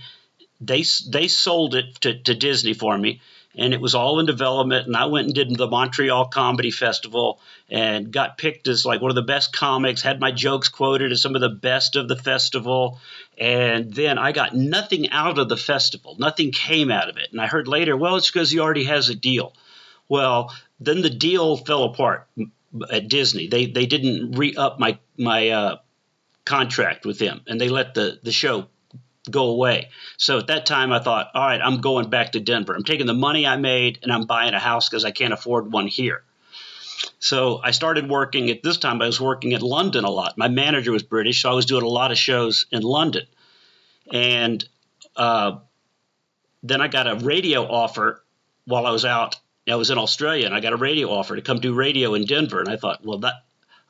They 0.60 0.84
they 1.10 1.28
sold 1.28 1.76
it 1.76 2.02
to, 2.02 2.20
to 2.24 2.34
Disney 2.34 2.74
for 2.74 2.98
me, 2.98 3.22
and 3.56 3.74
it 3.76 3.82
was 3.82 3.94
all 3.94 4.20
in 4.20 4.26
development. 4.26 4.88
And 4.88 4.96
I 4.96 5.06
went 5.06 5.28
and 5.28 5.36
did 5.36 5.56
the 5.56 5.68
Montreal 5.68 6.26
Comedy 6.26 6.72
Festival 6.72 7.40
and 7.72 8.12
got 8.12 8.38
picked 8.38 8.68
as 8.68 8.86
like 8.86 9.02
one 9.02 9.10
of 9.10 9.16
the 9.16 9.22
best 9.22 9.54
comics. 9.54 10.02
Had 10.02 10.20
my 10.20 10.32
jokes 10.32 10.68
quoted 10.68 11.14
as 11.14 11.22
some 11.22 11.36
of 11.36 11.42
the 11.42 11.50
best 11.50 11.96
of 11.96 12.10
the 12.10 12.18
festival. 12.18 13.00
And 13.38 13.94
then 13.94 14.18
I 14.18 14.34
got 14.34 14.54
nothing 14.54 15.10
out 15.10 15.40
of 15.40 15.48
the 15.48 15.58
festival. 15.58 16.18
Nothing 16.20 16.52
came 16.52 16.92
out 16.92 17.10
of 17.10 17.16
it. 17.16 17.30
And 17.32 17.40
I 17.40 17.48
heard 17.48 17.70
later, 17.70 17.96
well, 17.96 18.18
it's 18.18 18.30
because 18.30 18.52
he 18.52 18.60
already 18.60 18.84
has 18.84 19.08
a 19.08 19.16
deal. 19.16 19.54
Well, 20.10 20.54
then 20.82 21.02
the 21.02 21.10
deal 21.10 21.56
fell 21.56 21.86
apart 21.86 22.28
at 22.92 23.08
Disney. 23.08 23.48
They 23.48 23.68
they 23.68 23.86
didn't 23.86 24.34
re 24.34 24.54
up 24.56 24.78
my 24.78 25.00
my 25.18 25.50
uh, 25.50 25.78
contract 26.44 27.06
with 27.06 27.20
them, 27.20 27.42
and 27.48 27.60
they 27.60 27.70
let 27.70 27.94
the 27.94 28.20
the 28.22 28.32
show 28.34 28.68
go 29.30 29.48
away. 29.48 29.90
So 30.18 30.40
at 30.40 30.48
that 30.48 30.66
time, 30.66 30.92
I 30.92 31.00
thought, 31.00 31.30
all 31.34 31.46
right, 31.46 31.62
I'm 31.64 31.80
going 31.80 32.10
back 32.10 32.34
to 32.34 32.40
Denver. 32.40 32.76
I'm 32.76 32.84
taking 32.84 33.06
the 33.06 33.14
money 33.14 33.46
I 33.46 33.56
made 33.56 34.00
and 34.02 34.12
I'm 34.12 34.26
buying 34.26 34.56
a 34.56 34.60
house 34.60 34.90
because 34.90 35.06
I 35.06 35.12
can't 35.12 35.32
afford 35.32 35.72
one 35.72 35.86
here. 35.86 36.24
So 37.20 37.60
I 37.64 37.72
started 37.72 38.10
working 38.10 38.50
at 38.50 38.64
this 38.64 38.78
time. 38.78 39.02
I 39.02 39.06
was 39.06 39.22
working 39.22 39.54
at 39.54 39.62
London 39.62 40.04
a 40.04 40.10
lot. 40.10 40.38
My 40.38 40.48
manager 40.48 40.92
was 40.92 41.04
British, 41.04 41.42
so 41.42 41.52
I 41.52 41.54
was 41.54 41.66
doing 41.66 41.84
a 41.84 41.88
lot 41.88 42.12
of 42.12 42.18
shows 42.18 42.66
in 42.72 42.82
London. 42.82 43.26
And 44.12 44.64
uh, 45.16 45.60
then 46.64 46.82
I 46.82 46.88
got 46.88 47.08
a 47.08 47.16
radio 47.16 47.64
offer 47.64 48.24
while 48.66 48.86
I 48.86 48.92
was 48.92 49.06
out. 49.06 49.38
I 49.68 49.76
was 49.76 49.90
in 49.90 49.98
Australia, 49.98 50.46
and 50.46 50.56
I 50.56 50.60
got 50.60 50.74
a 50.74 50.78
radio 50.78 51.10
offer 51.10 51.36
to 51.36 51.42
come 51.42 51.60
do 51.60 51.74
radio 51.74 52.14
in 52.16 52.26
Denver. 52.26 52.60
And 52.60 52.70
I 52.70 52.78
thought, 52.78 53.06
well, 53.06 53.20
that 53.20 53.44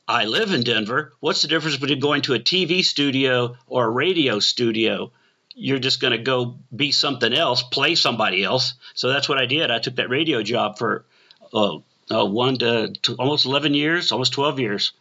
I 0.07 0.25
live 0.25 0.51
in 0.51 0.63
Denver. 0.63 1.13
What's 1.19 1.41
the 1.41 1.47
difference 1.47 1.77
between 1.77 1.99
going 1.99 2.23
to 2.23 2.33
a 2.33 2.39
TV 2.39 2.83
studio 2.83 3.55
or 3.67 3.85
a 3.85 3.89
radio 3.89 4.39
studio? 4.39 5.11
You're 5.55 5.79
just 5.79 6.01
going 6.01 6.11
to 6.11 6.17
go 6.17 6.59
be 6.75 6.91
something 6.91 7.33
else, 7.33 7.63
play 7.63 7.95
somebody 7.95 8.43
else. 8.43 8.73
So 8.93 9.09
that's 9.09 9.29
what 9.29 9.37
I 9.37 9.45
did. 9.45 9.71
I 9.71 9.79
took 9.79 9.95
that 9.95 10.09
radio 10.09 10.43
job 10.43 10.77
for 10.77 11.05
uh, 11.53 11.77
uh, 12.11 12.25
one 12.25 12.57
to, 12.57 12.93
to, 13.03 13.15
almost 13.15 13.45
11 13.45 13.73
years, 13.73 14.11
almost 14.11 14.33
12 14.33 14.59
years. 14.59 14.91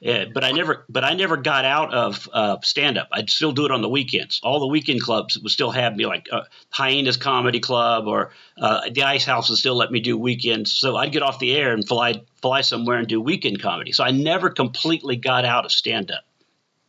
Yeah, 0.00 0.24
but 0.34 0.42
I 0.42 0.50
never, 0.50 0.84
but 0.88 1.04
I 1.04 1.14
never 1.14 1.36
got 1.36 1.64
out 1.64 1.94
of 1.94 2.28
uh, 2.32 2.56
stand 2.62 2.98
up. 2.98 3.08
I'd 3.12 3.30
still 3.30 3.52
do 3.52 3.66
it 3.66 3.70
on 3.70 3.82
the 3.82 3.88
weekends. 3.88 4.40
All 4.42 4.58
the 4.58 4.66
weekend 4.66 5.00
clubs 5.00 5.38
would 5.38 5.52
still 5.52 5.70
have 5.70 5.94
me, 5.94 6.06
like 6.06 6.26
uh, 6.32 6.42
Hyenas 6.70 7.16
Comedy 7.16 7.60
Club 7.60 8.08
or 8.08 8.32
uh, 8.58 8.90
the 8.90 9.04
Ice 9.04 9.24
House 9.24 9.48
would 9.48 9.58
still 9.58 9.76
let 9.76 9.92
me 9.92 10.00
do 10.00 10.18
weekends. 10.18 10.72
So 10.72 10.96
I'd 10.96 11.12
get 11.12 11.22
off 11.22 11.38
the 11.38 11.54
air 11.54 11.72
and 11.72 11.86
fly 11.86 12.20
fly 12.40 12.62
somewhere 12.62 12.98
and 12.98 13.06
do 13.06 13.20
weekend 13.20 13.62
comedy. 13.62 13.92
So 13.92 14.02
I 14.02 14.10
never 14.10 14.50
completely 14.50 15.14
got 15.14 15.44
out 15.44 15.64
of 15.64 15.70
stand 15.70 16.10
up. 16.10 16.24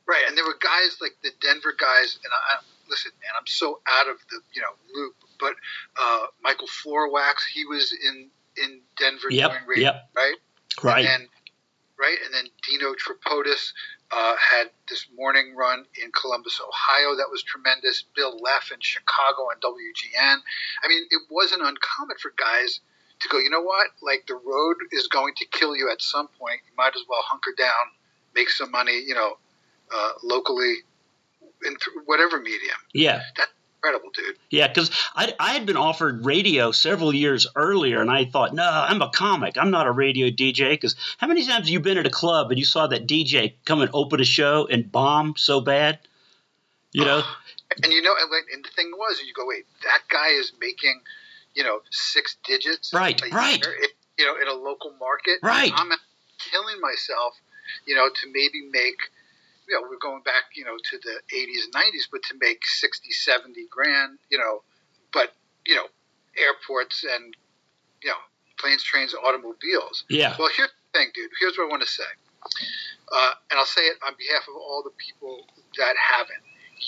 Right, 0.07 0.23
and 0.27 0.35
there 0.35 0.45
were 0.45 0.57
guys 0.59 0.97
like 0.99 1.13
the 1.21 1.29
Denver 1.39 1.75
guys, 1.79 2.17
and 2.23 2.33
I 2.33 2.63
listen, 2.89 3.11
man, 3.21 3.31
I'm 3.39 3.45
so 3.45 3.79
out 3.87 4.07
of 4.07 4.17
the 4.31 4.39
you 4.53 4.61
know 4.63 4.73
loop. 4.95 5.13
But 5.39 5.53
uh, 6.01 6.25
Michael 6.41 6.67
Floorwax, 6.67 7.45
he 7.53 7.65
was 7.65 7.93
in 7.93 8.31
in 8.57 8.81
Denver 8.97 9.29
yep, 9.29 9.51
doing 9.51 9.63
radio, 9.67 9.83
yep. 9.83 10.09
right? 10.15 10.35
Right. 10.81 11.05
And 11.05 11.27
right? 11.99 12.17
And 12.25 12.33
then 12.33 12.45
Dino 12.67 12.93
Tripodis 12.93 13.71
uh, 14.11 14.35
had 14.35 14.69
this 14.89 15.07
morning 15.15 15.55
run 15.55 15.85
in 16.03 16.11
Columbus, 16.11 16.59
Ohio, 16.61 17.15
that 17.15 17.27
was 17.31 17.41
tremendous. 17.43 18.03
Bill 18.15 18.37
Leff 18.41 18.71
in 18.71 18.79
Chicago 18.79 19.43
on 19.49 19.55
WGN. 19.61 20.37
I 20.83 20.87
mean, 20.87 21.03
it 21.09 21.21
wasn't 21.29 21.61
uncommon 21.61 22.17
for 22.19 22.33
guys 22.37 22.79
to 23.21 23.29
go, 23.29 23.39
you 23.39 23.49
know 23.49 23.61
what? 23.61 23.87
Like 24.01 24.25
the 24.27 24.35
road 24.35 24.77
is 24.91 25.07
going 25.07 25.33
to 25.35 25.45
kill 25.51 25.75
you 25.75 25.89
at 25.91 26.01
some 26.01 26.27
point. 26.39 26.59
You 26.67 26.75
might 26.77 26.95
as 26.95 27.03
well 27.09 27.21
hunker 27.23 27.53
down, 27.57 27.93
make 28.35 28.49
some 28.49 28.69
money, 28.69 29.01
you 29.05 29.15
know, 29.15 29.37
uh, 29.93 30.11
locally 30.23 30.75
in 31.65 31.71
th- 31.71 32.05
whatever 32.05 32.39
medium. 32.39 32.77
Yeah. 32.93 33.21
That, 33.37 33.47
incredible, 33.83 34.11
dude. 34.13 34.35
Yeah, 34.49 34.67
because 34.67 34.91
I, 35.15 35.33
I 35.39 35.53
had 35.53 35.65
been 35.65 35.77
offered 35.77 36.25
radio 36.25 36.71
several 36.71 37.13
years 37.13 37.47
earlier, 37.55 38.01
and 38.01 38.09
I 38.09 38.25
thought, 38.25 38.53
no, 38.53 38.63
I'm 38.63 39.01
a 39.01 39.09
comic. 39.09 39.57
I'm 39.57 39.71
not 39.71 39.87
a 39.87 39.91
radio 39.91 40.29
DJ. 40.29 40.71
Because 40.71 40.95
how 41.17 41.27
many 41.27 41.41
times 41.41 41.65
have 41.65 41.69
you 41.69 41.79
been 41.79 41.97
at 41.97 42.05
a 42.05 42.11
club 42.11 42.49
and 42.49 42.59
you 42.59 42.65
saw 42.65 42.87
that 42.87 43.07
DJ 43.07 43.53
come 43.65 43.81
and 43.81 43.89
open 43.93 44.21
a 44.21 44.25
show 44.25 44.67
and 44.67 44.91
bomb 44.91 45.35
so 45.37 45.61
bad? 45.61 45.99
You 46.91 47.05
know? 47.05 47.23
And 47.83 47.91
you 47.91 48.03
know, 48.03 48.13
and 48.53 48.63
the 48.63 48.69
thing 48.75 48.91
was, 48.95 49.19
you 49.25 49.33
go, 49.33 49.47
wait, 49.47 49.65
that 49.81 50.01
guy 50.07 50.27
is 50.27 50.51
making, 50.61 51.01
you 51.55 51.63
know, 51.63 51.79
six 51.89 52.37
digits. 52.45 52.93
Right, 52.93 53.19
right. 53.31 53.65
Year, 53.65 53.75
you 54.19 54.25
know, 54.27 54.39
in 54.39 54.47
a 54.47 54.53
local 54.53 54.93
market. 54.99 55.39
Right. 55.41 55.71
I'm 55.75 55.89
killing 56.37 56.79
myself, 56.79 57.33
you 57.87 57.95
know, 57.95 58.09
to 58.09 58.27
maybe 58.27 58.69
make– 58.71 58.97
you 59.67 59.75
know, 59.75 59.87
we're 59.89 60.01
going 60.01 60.23
back, 60.23 60.55
you 60.55 60.65
know, 60.65 60.77
to 60.91 60.97
the 60.97 61.21
80s 61.35 61.65
and 61.65 61.73
90s, 61.73 62.07
but 62.11 62.23
to 62.23 62.35
make 62.39 62.65
60, 62.65 63.11
70 63.11 63.67
grand, 63.69 64.19
you 64.29 64.37
know, 64.37 64.63
but, 65.11 65.33
you 65.65 65.75
know, 65.75 65.85
airports 66.37 67.03
and, 67.03 67.35
you 68.03 68.09
know, 68.09 68.21
planes, 68.59 68.83
trains, 68.83 69.13
automobiles. 69.13 70.03
Yeah. 70.09 70.35
Well, 70.37 70.49
here's 70.55 70.69
the 70.69 70.99
thing, 70.99 71.09
dude. 71.13 71.31
Here's 71.39 71.57
what 71.57 71.67
I 71.67 71.69
want 71.69 71.83
to 71.83 71.89
say. 71.89 72.03
Uh, 73.11 73.31
and 73.51 73.59
I'll 73.59 73.65
say 73.65 73.81
it 73.81 73.97
on 74.05 74.13
behalf 74.17 74.43
of 74.49 74.55
all 74.55 74.83
the 74.83 74.91
people 74.97 75.45
that 75.77 75.95
haven't. 75.97 76.43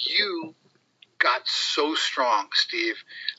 You 0.07 0.55
got 1.19 1.47
so 1.47 1.95
strong, 1.95 2.47
Steve. 2.53 2.95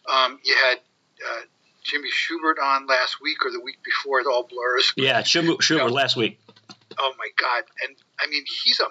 Um, 0.09 0.39
you 0.45 0.57
had 0.57 0.79
uh, 0.79 1.41
Jimmy 1.83 2.09
Schubert 2.11 2.59
on 2.59 2.87
last 2.87 3.21
week 3.21 3.45
or 3.45 3.51
the 3.51 3.61
week 3.61 3.79
before. 3.85 4.21
It 4.21 4.27
all 4.27 4.45
blurs. 4.45 4.93
Yeah, 4.97 5.23
Schubert, 5.23 5.63
Schubert 5.63 5.85
you 5.85 5.89
know, 5.89 5.95
last 5.95 6.17
week. 6.17 6.41
Oh 6.99 7.13
my 7.19 7.29
God! 7.37 7.65
And 7.87 7.97
I 8.19 8.29
mean, 8.29 8.45
he's 8.65 8.81
a 8.81 8.87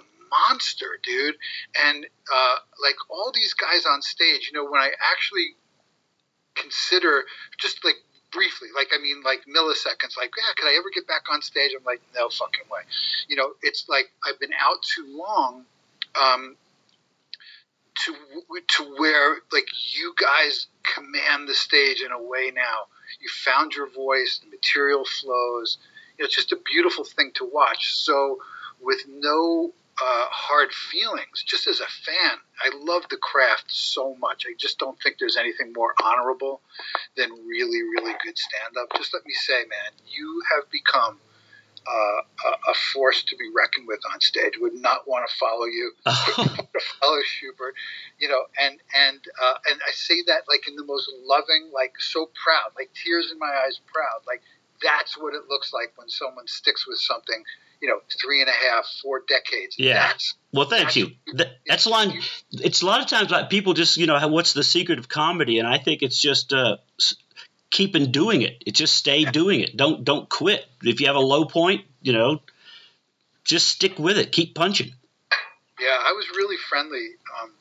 monster, 0.50 1.00
dude. 1.04 1.36
And 1.86 2.06
uh, 2.34 2.56
like 2.82 2.96
all 3.10 3.32
these 3.34 3.54
guys 3.54 3.86
on 3.86 4.01
stage, 4.01 4.50
you 4.51 4.58
know, 4.58 4.70
when 4.70 4.82
I 4.82 4.92
actually 5.12 5.56
consider 6.56 7.24
just 7.58 7.84
like 7.84 7.96
briefly, 8.32 8.70
like 8.75 8.89
I 8.94 9.01
mean, 9.01 9.24
like 9.24 9.42
milliseconds, 9.46 10.18
like 10.18 10.32
yeah, 10.38 10.54
could 10.58 10.68
I 10.68 10.75
ever 10.77 10.89
get 10.94 11.08
back 11.08 11.24
on 11.32 11.42
stage? 11.42 11.72
I'm 11.77 11.86
like, 11.86 12.01
no 12.15 12.30
fucking 12.30 12.65
way. 12.72 12.82
You 13.27 13.36
know, 13.36 13.51
it's 13.62 13.88
like 13.89 14.12
I've 14.25 14.39
been 14.39 14.54
out 14.60 14.82
too 14.84 15.06
long. 15.18 15.65
Um, 16.20 16.56
to 17.96 18.13
to 18.68 18.84
where 18.98 19.36
like 19.51 19.68
you 19.94 20.13
guys 20.20 20.68
command 20.84 21.48
the 21.48 21.54
stage 21.54 22.01
in 22.01 22.12
a 22.12 22.22
way 22.22 22.51
now. 22.54 22.88
You 23.22 23.30
found 23.30 23.74
your 23.74 23.89
voice, 23.89 24.39
the 24.44 24.50
material 24.50 25.06
flows. 25.06 25.77
You 26.18 26.24
know, 26.24 26.25
it's 26.25 26.36
just 26.36 26.51
a 26.51 26.58
beautiful 26.58 27.04
thing 27.04 27.32
to 27.36 27.46
watch. 27.46 27.94
So 27.96 28.39
with 28.82 29.01
no 29.08 29.74
uh, 30.02 30.25
hard 30.30 30.74
feelings. 30.74 31.44
Just 31.46 31.68
as 31.68 31.80
a 31.80 31.86
fan, 31.86 32.38
I 32.60 32.75
love 32.75 33.04
the 33.10 33.18
craft 33.18 33.72
so 33.72 34.16
much. 34.16 34.46
I 34.48 34.54
just 34.58 34.78
don't 34.78 35.00
think 35.02 35.18
there's 35.20 35.38
anything 35.38 35.74
more 35.74 35.94
honorable 36.04 36.62
than 37.16 37.32
really, 37.32 37.82
really 37.82 38.14
good 38.24 38.38
stand 38.38 38.75
up. 38.80 38.90
Just 38.98 39.14
let 39.14 39.25
me 39.25 39.34
say, 39.34 39.60
man, 39.60 39.92
you 40.06 40.42
have 40.54 40.70
become 40.70 41.20
uh, 41.88 42.50
a, 42.50 42.72
a, 42.72 42.74
force 42.94 43.24
to 43.24 43.36
be 43.38 43.46
reckoned 43.56 43.88
with 43.88 44.00
on 44.12 44.20
stage. 44.20 44.54
Would 44.60 44.74
not 44.74 45.08
want 45.08 45.30
to 45.30 45.36
follow 45.36 45.66
you, 45.66 45.92
follow 46.06 47.20
Schubert, 47.24 47.75
you 48.18 48.28
know. 48.28 48.42
And 48.60 48.80
and 48.96 49.20
uh, 49.42 49.58
and 49.70 49.80
I 49.88 49.92
say 49.92 50.24
that 50.25 50.44
like 50.50 50.68
in 50.68 50.75
the 50.75 50.84
most 50.84 51.12
loving, 51.24 51.70
like 51.74 51.94
so 52.00 52.32
proud, 52.44 52.72
like 52.75 52.90
tears 52.96 53.30
in 53.32 53.38
my 53.38 53.54
eyes, 53.66 53.80
proud. 53.86 54.25
Like 54.25 54.42
that's 54.82 55.16
what 55.16 55.36
it 55.36 55.44
looks 55.48 55.74
like 55.74 55.94
when 55.96 56.10
someone 56.10 56.48
sticks 56.48 56.88
with 56.88 56.98
something 56.98 57.44
you 57.86 57.92
know, 57.92 58.00
three 58.20 58.42
and 58.42 58.50
a 58.50 58.51
half, 58.51 58.88
four 59.04 59.22
decades. 59.27 59.75
Yeah. 59.77 60.08
That's, 60.08 60.34
well, 60.51 60.65
thank 60.65 60.86
that's, 60.86 60.96
you. 60.96 61.12
That, 61.34 61.58
that's 61.68 61.86
a 61.86 61.89
lot. 61.89 62.08
It's 62.51 62.82
a 62.82 62.86
lot 62.88 63.01
of 63.01 63.06
times 63.06 63.30
like, 63.30 63.51
people 63.51 63.75
just, 63.75 63.98
you 63.98 64.08
know, 64.08 64.27
what's 64.27 64.54
the 64.54 64.63
secret 64.63 64.98
of 64.98 65.08
comedy? 65.08 65.60
And 65.60 65.68
I 65.68 65.77
think 65.77 66.01
it's 66.01 66.20
just 66.20 66.51
uh, 66.51 66.77
keeping 67.70 68.12
doing 68.12 68.42
it. 68.42 68.63
It's 68.65 68.80
just 68.80 68.96
stay 68.96 69.20
yeah. 69.20 69.32
doing 69.32 69.60
it. 69.60 69.77
Don't 69.77 70.04
don't 70.04 70.27
quit. 70.27 70.65
If 70.82 71.00
you 71.00 71.06
have 71.06 71.15
a 71.15 71.20
low 71.20 71.46
point, 71.46 71.86
you 72.01 72.13
know, 72.13 72.42
just 73.44 73.70
stick 73.70 74.00
with 74.00 74.18
it. 74.18 74.32
Keep 74.32 74.56
punching. 74.56 74.92
Yeah, 75.80 76.00
I 76.08 76.13
was 76.13 76.27
really 76.36 76.58
friendly. 76.58 77.10
Um, 77.39 77.51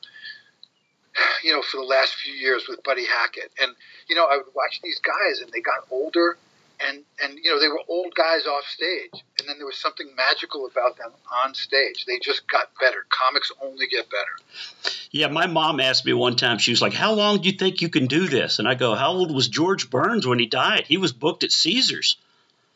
you 1.45 1.52
know, 1.52 1.61
for 1.61 1.76
the 1.76 1.87
last 1.87 2.14
few 2.14 2.33
years 2.33 2.64
with 2.66 2.83
Buddy 2.83 3.04
Hackett, 3.04 3.52
and 3.61 3.73
you 4.09 4.16
know, 4.16 4.25
I 4.25 4.38
would 4.38 4.54
watch 4.54 4.81
these 4.83 5.00
guys, 5.00 5.43
and 5.43 5.52
they 5.52 5.61
got 5.61 5.87
older, 5.90 6.38
and 6.87 7.05
and 7.23 7.38
you 7.43 7.50
know 7.50 7.61
they 7.61 7.69
were 7.69 7.81
old 7.88 8.14
guys 8.14 8.47
off 8.47 8.64
stage 8.64 9.23
and 9.38 9.49
then 9.49 9.57
there 9.59 9.67
was 9.67 9.79
something 9.79 10.09
magical 10.17 10.67
about 10.67 10.97
them 10.97 11.11
on 11.45 11.55
stage. 11.55 12.05
They 12.07 12.19
just 12.19 12.47
got 12.49 12.71
better. 12.81 13.05
Comics 13.09 13.53
only 13.62 13.87
get 13.87 14.07
better. 14.11 14.95
Yeah 15.11 15.29
my 15.29 15.47
mom 15.47 15.81
asked 15.81 16.05
me 16.05 16.12
one 16.12 16.37
time 16.37 16.59
she 16.59 16.73
was 16.73 16.83
like 16.83 16.95
how 16.95 17.12
long 17.14 17.41
do 17.41 17.49
you 17.49 17.57
think 17.57 17.81
you 17.81 17.88
can 17.88 18.07
do 18.07 18.29
this? 18.29 18.59
And 18.59 18.69
i 18.69 18.75
go 18.75 18.95
how 18.95 19.12
old 19.12 19.35
was 19.35 19.49
george 19.49 19.91
burns 19.91 20.26
when 20.26 20.38
he 20.38 20.47
died? 20.47 20.87
He 20.87 20.97
was 20.97 21.12
booked 21.12 21.45
at 21.45 21.53
caesars. 21.53 22.17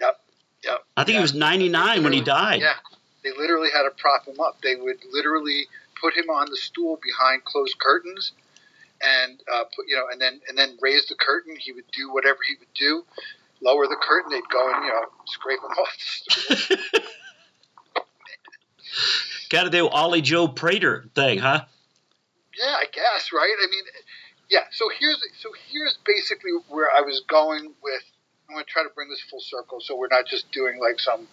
Yep 0.00 0.20
yep. 0.64 0.84
I 0.96 1.04
think 1.04 1.14
yeah. 1.14 1.20
he 1.20 1.22
was 1.22 1.34
99 1.34 2.04
when 2.04 2.12
he 2.12 2.20
died. 2.20 2.60
yeah 2.60 2.74
they 3.22 3.30
literally 3.36 3.68
had 3.72 3.82
to 3.82 3.90
prop 3.90 4.26
him 4.26 4.40
up. 4.40 4.60
They 4.62 4.76
would 4.76 4.98
literally 5.12 5.66
put 6.00 6.16
him 6.16 6.30
on 6.30 6.50
the 6.50 6.56
stool 6.56 6.98
behind 7.02 7.44
closed 7.44 7.78
curtains 7.78 8.32
and 9.02 9.40
uh, 9.52 9.64
put 9.74 9.86
you 9.88 9.96
know 9.96 10.06
and 10.10 10.20
then 10.20 10.40
and 10.48 10.56
then 10.56 10.78
raise 10.80 11.06
the 11.06 11.14
curtain. 11.14 11.56
He 11.56 11.72
would 11.72 11.90
do 11.92 12.12
whatever 12.12 12.38
he 12.46 12.54
would 12.58 12.72
do 12.74 13.04
lower 13.62 13.86
the 13.86 13.96
curtain, 14.00 14.30
they'd 14.30 14.48
go 14.50 14.72
and 14.74 14.84
you 14.84 14.90
know 14.90 15.04
scrape 15.26 15.60
them 15.60 15.70
off 15.70 15.96
the 16.48 16.54
stool. 16.54 16.78
Got 19.50 19.64
to 19.64 19.70
do 19.70 19.88
Ollie 19.88 20.20
Joe 20.20 20.48
Prater 20.48 21.08
thing, 21.14 21.38
huh? 21.38 21.64
Yeah, 22.58 22.74
I 22.76 22.84
guess 22.92 23.30
right. 23.32 23.54
I 23.58 23.66
mean, 23.70 23.84
yeah. 24.50 24.64
So 24.72 24.90
here's 24.98 25.22
so 25.40 25.50
here's 25.70 25.98
basically 26.04 26.52
where 26.68 26.88
I 26.94 27.00
was 27.00 27.22
going 27.28 27.72
with. 27.82 28.02
I'm 28.48 28.54
going 28.54 28.64
to 28.64 28.70
try 28.70 28.82
to 28.82 28.88
bring 28.94 29.10
this 29.10 29.20
full 29.20 29.40
circle, 29.40 29.78
so 29.80 29.94
we're 29.94 30.08
not 30.08 30.26
just 30.26 30.50
doing 30.52 30.80
like 30.80 30.98
some, 30.98 31.28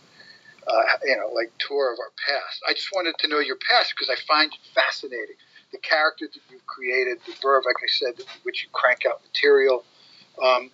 uh, 0.67 0.81
you 1.05 1.15
know, 1.15 1.29
like 1.33 1.49
tour 1.59 1.93
of 1.93 1.99
our 1.99 2.11
past. 2.27 2.61
I 2.67 2.73
just 2.73 2.89
wanted 2.93 3.15
to 3.19 3.29
know 3.29 3.39
your 3.39 3.55
past 3.55 3.93
because 3.95 4.09
I 4.09 4.19
find 4.27 4.51
it 4.51 4.59
fascinating. 4.75 5.39
The 5.71 5.77
character 5.77 6.27
that 6.27 6.41
you've 6.51 6.65
created, 6.67 7.19
the 7.25 7.33
verb, 7.41 7.63
like 7.65 7.77
I 7.81 7.87
said, 7.87 8.25
which 8.43 8.63
you 8.63 8.69
crank 8.73 9.05
out 9.05 9.21
material. 9.23 9.85
Um, 10.43 10.71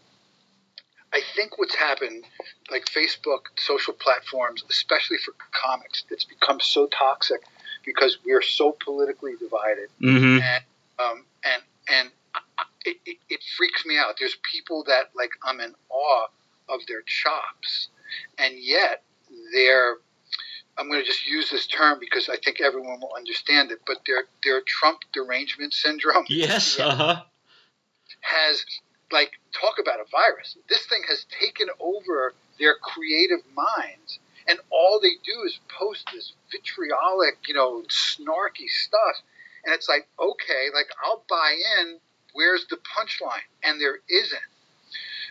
I 1.14 1.22
think 1.36 1.58
what's 1.58 1.76
happened, 1.76 2.24
like 2.70 2.86
Facebook, 2.86 3.48
social 3.58 3.94
platforms, 3.94 4.64
especially 4.70 5.18
for 5.18 5.34
comics, 5.52 6.06
it's 6.10 6.24
become 6.24 6.60
so 6.60 6.88
toxic 6.88 7.42
because 7.86 8.18
we're 8.26 8.42
so 8.42 8.76
politically 8.84 9.34
divided, 9.40 9.90
mm-hmm. 10.02 10.42
and 10.42 10.64
um, 11.00 11.26
and 11.44 11.62
and 11.90 12.10
it, 12.86 12.98
it, 13.06 13.18
it, 13.30 13.40
freaks 13.58 13.86
me 13.86 13.98
out. 13.98 14.16
There's 14.20 14.38
people 14.50 14.86
that 14.88 15.10
like 15.16 15.32
I'm 15.44 15.60
in 15.60 15.74
awe 15.90 16.28
of 16.70 16.80
their 16.88 17.02
chops, 17.02 17.90
and 18.38 18.56
yet 18.58 19.04
they're 19.54 19.98
I'm 20.78 20.88
going 20.88 21.02
to 21.02 21.06
just 21.06 21.28
use 21.28 21.50
this 21.52 21.68
term 21.68 22.00
because 22.00 22.30
I 22.30 22.38
think 22.38 22.62
everyone 22.62 23.02
will 23.02 23.14
understand 23.16 23.72
it, 23.72 23.80
but 23.86 23.98
their 24.08 24.24
their 24.44 24.62
Trump 24.62 25.00
derangement 25.14 25.74
syndrome. 25.74 26.26
Yes. 26.28 26.80
Uh 26.92 26.96
huh. 26.96 27.22
Has 28.22 28.64
like 29.12 29.34
talk 29.54 29.76
about 29.80 30.00
a 30.00 30.06
virus. 30.12 30.58
This 30.70 30.86
thing 30.88 31.02
has 31.08 31.26
taken 31.40 31.68
over 31.80 32.34
their 32.60 32.76
creative 32.76 33.44
minds, 33.56 34.20
and 34.48 34.60
all 34.70 35.00
they 35.02 35.16
do 35.24 35.44
is 35.46 35.60
post 35.70 36.10
this 36.14 36.34
vitriolic, 36.52 37.38
you 37.48 37.54
know, 37.54 37.84
snarky 37.90 38.68
stuff. 38.68 39.22
And 39.66 39.74
it's 39.76 39.88
like, 39.88 40.08
okay, 40.20 40.70
like 40.74 40.88
I'll 41.04 41.24
buy 41.30 41.56
in. 41.80 42.00
Where's 42.34 42.66
the 42.70 42.78
punchline? 42.78 43.46
And 43.64 43.80
there 43.80 44.00
isn't. 44.10 44.42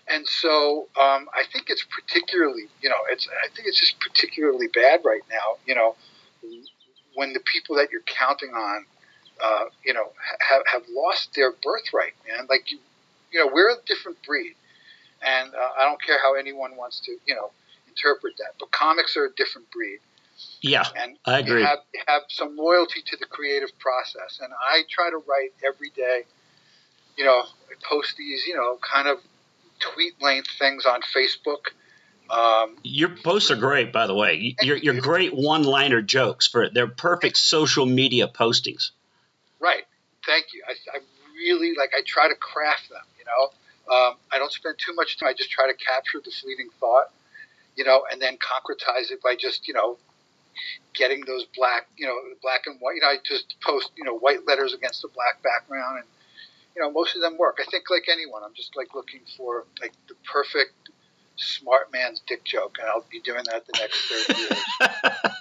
And 0.08 0.26
so 0.26 0.88
um, 1.00 1.28
I 1.32 1.44
think 1.52 1.66
it's 1.68 1.84
particularly, 1.84 2.64
you 2.82 2.88
know, 2.88 2.96
it's 3.10 3.28
I 3.28 3.48
think 3.54 3.68
it's 3.68 3.78
just 3.78 4.00
particularly 4.00 4.66
bad 4.68 5.00
right 5.04 5.22
now. 5.30 5.56
You 5.66 5.74
know, 5.74 5.96
when 7.14 7.32
the 7.32 7.40
people 7.40 7.76
that 7.76 7.90
you're 7.92 8.02
counting 8.06 8.50
on, 8.50 8.86
uh, 9.42 9.64
you 9.84 9.92
know, 9.92 10.12
have 10.40 10.62
have 10.66 10.82
lost 10.90 11.34
their 11.34 11.52
birthright, 11.52 12.14
man. 12.28 12.46
Like 12.48 12.72
you, 12.72 12.78
you 13.32 13.38
know, 13.38 13.50
we're 13.52 13.70
a 13.70 13.76
different 13.86 14.18
breed, 14.26 14.54
and 15.22 15.54
uh, 15.54 15.68
I 15.78 15.84
don't 15.84 16.02
care 16.02 16.18
how 16.22 16.34
anyone 16.34 16.76
wants 16.76 17.00
to, 17.00 17.12
you 17.26 17.34
know, 17.34 17.50
interpret 17.88 18.34
that. 18.38 18.54
But 18.58 18.70
comics 18.70 19.16
are 19.16 19.26
a 19.26 19.32
different 19.32 19.70
breed. 19.70 19.98
Yeah, 20.62 20.84
and 20.96 21.18
I 21.26 21.40
agree. 21.40 21.62
Have, 21.62 21.80
have 22.06 22.22
some 22.28 22.56
loyalty 22.56 23.02
to 23.06 23.16
the 23.16 23.26
creative 23.26 23.78
process, 23.78 24.40
and 24.42 24.52
I 24.52 24.82
try 24.88 25.10
to 25.10 25.22
write 25.28 25.52
every 25.66 25.90
day. 25.90 26.22
You 27.16 27.24
know, 27.24 27.40
I 27.40 27.74
post 27.88 28.16
these, 28.16 28.46
you 28.46 28.54
know, 28.54 28.78
kind 28.80 29.06
of 29.06 29.18
tweet 29.80 30.20
length 30.22 30.48
things 30.58 30.86
on 30.86 31.00
Facebook. 31.02 31.72
Um, 32.30 32.76
your 32.84 33.08
posts 33.08 33.50
are 33.50 33.56
great, 33.56 33.92
by 33.92 34.06
the 34.06 34.14
way. 34.14 34.54
You're, 34.62 34.76
you're 34.76 35.00
great 35.00 35.34
one-liner 35.34 36.00
jokes 36.00 36.46
for 36.46 36.70
they're 36.70 36.86
perfect 36.86 37.36
social 37.36 37.84
media 37.84 38.28
postings. 38.28 38.92
Right. 39.58 39.82
Thank 40.24 40.46
you. 40.54 40.62
I, 40.66 40.72
I 40.96 41.00
really 41.34 41.74
like. 41.76 41.90
I 41.96 42.02
try 42.06 42.28
to 42.28 42.36
craft 42.36 42.88
them. 42.88 43.02
Know, 43.30 43.94
um, 43.94 44.14
I 44.32 44.38
don't 44.38 44.52
spend 44.52 44.76
too 44.78 44.94
much 44.94 45.18
time. 45.18 45.30
I 45.30 45.34
just 45.34 45.50
try 45.50 45.66
to 45.70 45.74
capture 45.74 46.20
the 46.24 46.30
fleeting 46.30 46.68
thought. 46.78 47.10
You 47.76 47.84
know, 47.84 48.02
and 48.10 48.20
then 48.20 48.36
concretize 48.36 49.10
it 49.10 49.22
by 49.22 49.36
just 49.36 49.68
you 49.68 49.74
know 49.74 49.96
getting 50.92 51.24
those 51.24 51.46
black, 51.56 51.86
you 51.96 52.06
know, 52.06 52.16
black 52.42 52.66
and 52.66 52.76
white. 52.80 52.96
You 52.96 53.02
know, 53.02 53.08
I 53.08 53.16
just 53.24 53.54
post 53.60 53.92
you 53.96 54.04
know 54.04 54.18
white 54.18 54.46
letters 54.46 54.74
against 54.74 55.04
a 55.04 55.08
black 55.08 55.42
background 55.42 55.98
and 55.98 56.06
you 56.76 56.82
know, 56.82 56.90
most 56.90 57.14
of 57.16 57.22
them 57.22 57.36
work. 57.38 57.58
I 57.60 57.70
think 57.70 57.84
like 57.90 58.04
anyone, 58.10 58.42
I'm 58.44 58.54
just 58.54 58.76
like 58.76 58.94
looking 58.94 59.20
for 59.36 59.64
like 59.80 59.92
the 60.08 60.14
perfect 60.30 60.90
smart 61.36 61.92
man's 61.92 62.22
dick 62.26 62.44
joke, 62.44 62.76
and 62.80 62.88
I'll 62.88 63.04
be 63.10 63.20
doing 63.20 63.44
that 63.50 63.66
the 63.66 63.78
next 63.78 64.08
thirty 64.08 64.40
years. 64.40 65.36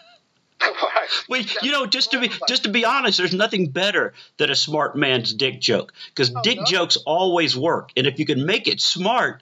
Wait, 1.30 1.56
you 1.62 1.72
know, 1.72 1.86
just 1.86 2.12
to 2.12 2.20
be 2.20 2.32
just 2.48 2.64
to 2.64 2.70
be 2.70 2.86
honest, 2.86 3.18
there's 3.18 3.34
nothing 3.34 3.68
better 3.68 4.14
than 4.38 4.50
a 4.50 4.56
smart 4.56 4.96
man's 4.96 5.34
dick 5.34 5.60
joke 5.60 5.94
because 6.10 6.32
oh, 6.36 6.42
dick 6.42 6.58
no? 6.60 6.66
jokes 6.66 6.98
always 6.98 7.58
work, 7.58 7.92
and 7.96 8.08
if 8.08 8.20
you 8.20 8.26
can 8.26 8.46
make 8.46 8.68
it 8.68 8.82
smart, 8.82 9.42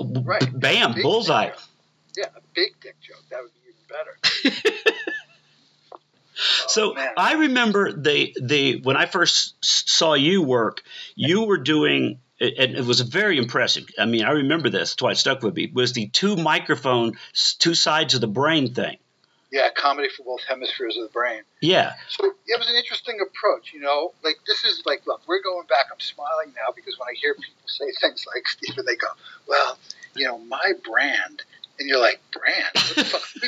right. 0.00 0.40
b- 0.40 0.58
bam, 0.58 0.94
bullseye. 1.00 1.50
Yeah, 2.16 2.26
a 2.36 2.40
big 2.54 2.74
dick 2.80 2.96
joke 3.00 3.22
that 3.30 3.40
would 3.42 3.52
be 3.54 3.60
even 3.70 4.62
better. 4.72 4.90
so 6.68 6.94
oh, 6.96 7.08
I 7.16 7.34
remember 7.34 7.92
the 7.92 8.36
the 8.40 8.80
when 8.82 8.96
I 8.96 9.06
first 9.06 9.56
saw 9.62 10.14
you 10.14 10.42
work, 10.42 10.82
you 11.16 11.44
were 11.44 11.58
doing 11.58 12.20
and 12.40 12.76
it 12.76 12.84
was 12.84 13.00
very 13.00 13.38
impressive. 13.38 13.86
I 13.98 14.06
mean, 14.06 14.24
I 14.24 14.30
remember 14.30 14.68
this. 14.68 14.90
That's 14.90 15.02
why 15.02 15.10
it 15.12 15.18
stuck 15.18 15.42
with 15.42 15.54
me. 15.54 15.70
Was 15.72 15.92
the 15.92 16.08
two 16.08 16.36
microphone, 16.36 17.16
two 17.58 17.74
sides 17.74 18.14
of 18.14 18.20
the 18.20 18.26
brain 18.26 18.74
thing? 18.74 18.98
Yeah, 19.54 19.68
comedy 19.70 20.08
for 20.08 20.24
both 20.24 20.42
hemispheres 20.48 20.96
of 20.96 21.04
the 21.04 21.12
brain. 21.12 21.42
Yeah. 21.60 21.94
So 22.08 22.26
it 22.26 22.58
was 22.58 22.68
an 22.68 22.74
interesting 22.74 23.20
approach. 23.22 23.72
You 23.72 23.78
know, 23.78 24.12
like 24.24 24.34
this 24.48 24.64
is 24.64 24.82
like, 24.84 25.06
look, 25.06 25.20
we're 25.28 25.42
going 25.42 25.68
back. 25.68 25.86
I'm 25.92 26.00
smiling 26.00 26.52
now 26.56 26.74
because 26.74 26.98
when 26.98 27.06
I 27.06 27.14
hear 27.14 27.34
people 27.34 27.62
say 27.66 27.84
things 28.00 28.26
like 28.34 28.48
Stephen, 28.48 28.84
they 28.84 28.96
go, 28.96 29.06
well, 29.46 29.78
you 30.16 30.26
know, 30.26 30.38
my 30.38 30.72
brand 30.82 31.42
and 31.78 31.88
you're 31.88 32.00
like, 32.00 32.20
brand? 32.32 32.74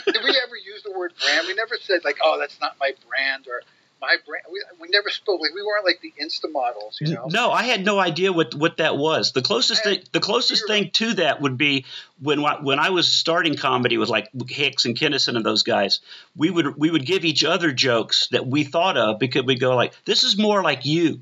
Did 0.06 0.22
we 0.22 0.40
ever 0.46 0.54
use 0.54 0.84
the 0.84 0.92
word 0.96 1.12
brand? 1.20 1.48
We 1.48 1.54
never 1.54 1.74
said 1.74 2.04
like, 2.04 2.18
oh, 2.22 2.38
that's 2.38 2.60
not 2.60 2.76
my 2.78 2.92
brand 3.08 3.48
or 3.48 3.62
my 4.00 4.16
brand. 4.26 4.44
We, 4.50 4.62
we 4.80 4.88
never 4.88 5.08
spoke 5.08 5.40
like 5.40 5.54
we 5.54 5.62
weren't 5.62 5.84
like 5.84 6.00
the 6.00 6.12
Insta 6.22 6.50
models, 6.50 6.98
you 7.00 7.14
know. 7.14 7.26
No, 7.30 7.50
I 7.50 7.62
had 7.62 7.84
no 7.84 7.98
idea 7.98 8.32
what, 8.32 8.54
what 8.54 8.78
that 8.78 8.96
was. 8.96 9.32
The 9.32 9.42
closest 9.42 9.84
thing, 9.84 10.00
the 10.12 10.20
closest 10.20 10.66
thing 10.66 10.90
to 10.92 11.14
that 11.14 11.40
would 11.40 11.56
be 11.56 11.84
when 12.20 12.42
when 12.42 12.78
I 12.78 12.90
was 12.90 13.12
starting 13.12 13.56
comedy 13.56 13.98
with 13.98 14.08
like 14.08 14.28
Hicks 14.48 14.84
and 14.84 14.96
Kinison 14.96 15.36
and 15.36 15.44
those 15.44 15.62
guys. 15.62 16.00
We 16.36 16.50
would 16.50 16.76
we 16.76 16.90
would 16.90 17.06
give 17.06 17.24
each 17.24 17.44
other 17.44 17.72
jokes 17.72 18.28
that 18.28 18.46
we 18.46 18.64
thought 18.64 18.96
of 18.96 19.18
because 19.18 19.44
we'd 19.44 19.60
go 19.60 19.74
like, 19.74 19.94
this 20.04 20.24
is 20.24 20.38
more 20.38 20.62
like 20.62 20.84
you. 20.84 21.20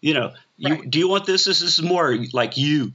You 0.00 0.14
know, 0.14 0.32
you 0.56 0.74
right. 0.74 0.90
do 0.90 0.98
you 0.98 1.08
want 1.08 1.26
this? 1.26 1.44
This 1.44 1.60
is 1.62 1.82
more 1.82 2.16
like 2.32 2.56
you. 2.56 2.92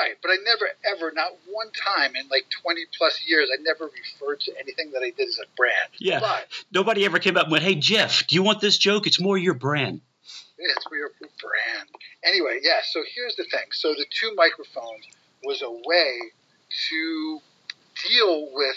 Right, 0.00 0.16
but 0.22 0.30
I 0.30 0.36
never 0.44 0.66
ever, 0.90 1.12
not 1.14 1.32
one 1.50 1.70
time 1.72 2.16
in 2.16 2.26
like 2.30 2.46
twenty 2.48 2.86
plus 2.96 3.20
years, 3.26 3.50
I 3.52 3.60
never 3.62 3.84
referred 3.84 4.40
to 4.40 4.52
anything 4.58 4.92
that 4.92 5.02
I 5.02 5.10
did 5.10 5.28
as 5.28 5.38
a 5.38 5.46
brand. 5.56 5.74
Yeah, 5.98 6.20
but, 6.20 6.46
nobody 6.72 7.04
ever 7.04 7.18
came 7.18 7.36
up 7.36 7.44
and 7.44 7.52
went, 7.52 7.64
"Hey 7.64 7.74
Jeff, 7.74 8.26
do 8.26 8.34
you 8.34 8.42
want 8.42 8.60
this 8.60 8.78
joke? 8.78 9.06
It's 9.06 9.20
more 9.20 9.36
your 9.36 9.54
brand." 9.54 10.00
It's 10.56 10.86
more 10.90 10.98
your 10.98 11.10
brand. 11.18 11.88
Anyway, 12.24 12.60
yeah. 12.62 12.80
So 12.90 13.02
here's 13.14 13.36
the 13.36 13.44
thing. 13.44 13.72
So 13.72 13.94
the 13.94 14.06
two 14.10 14.32
microphones 14.36 15.06
was 15.44 15.62
a 15.62 15.70
way 15.70 16.18
to 16.88 17.40
deal 18.08 18.48
with 18.52 18.76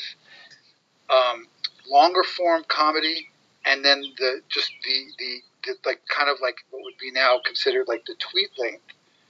um, 1.10 1.48
longer 1.90 2.24
form 2.24 2.64
comedy, 2.68 3.30
and 3.66 3.84
then 3.84 4.02
the 4.18 4.42
just 4.50 4.72
the, 4.84 5.06
the 5.20 5.42
the 5.66 5.76
like 5.86 6.02
kind 6.08 6.30
of 6.30 6.38
like 6.42 6.58
what 6.72 6.84
would 6.84 6.98
be 7.00 7.12
now 7.12 7.40
considered 7.46 7.88
like 7.88 8.06
the 8.06 8.16
tweet 8.16 8.50
length 8.58 8.84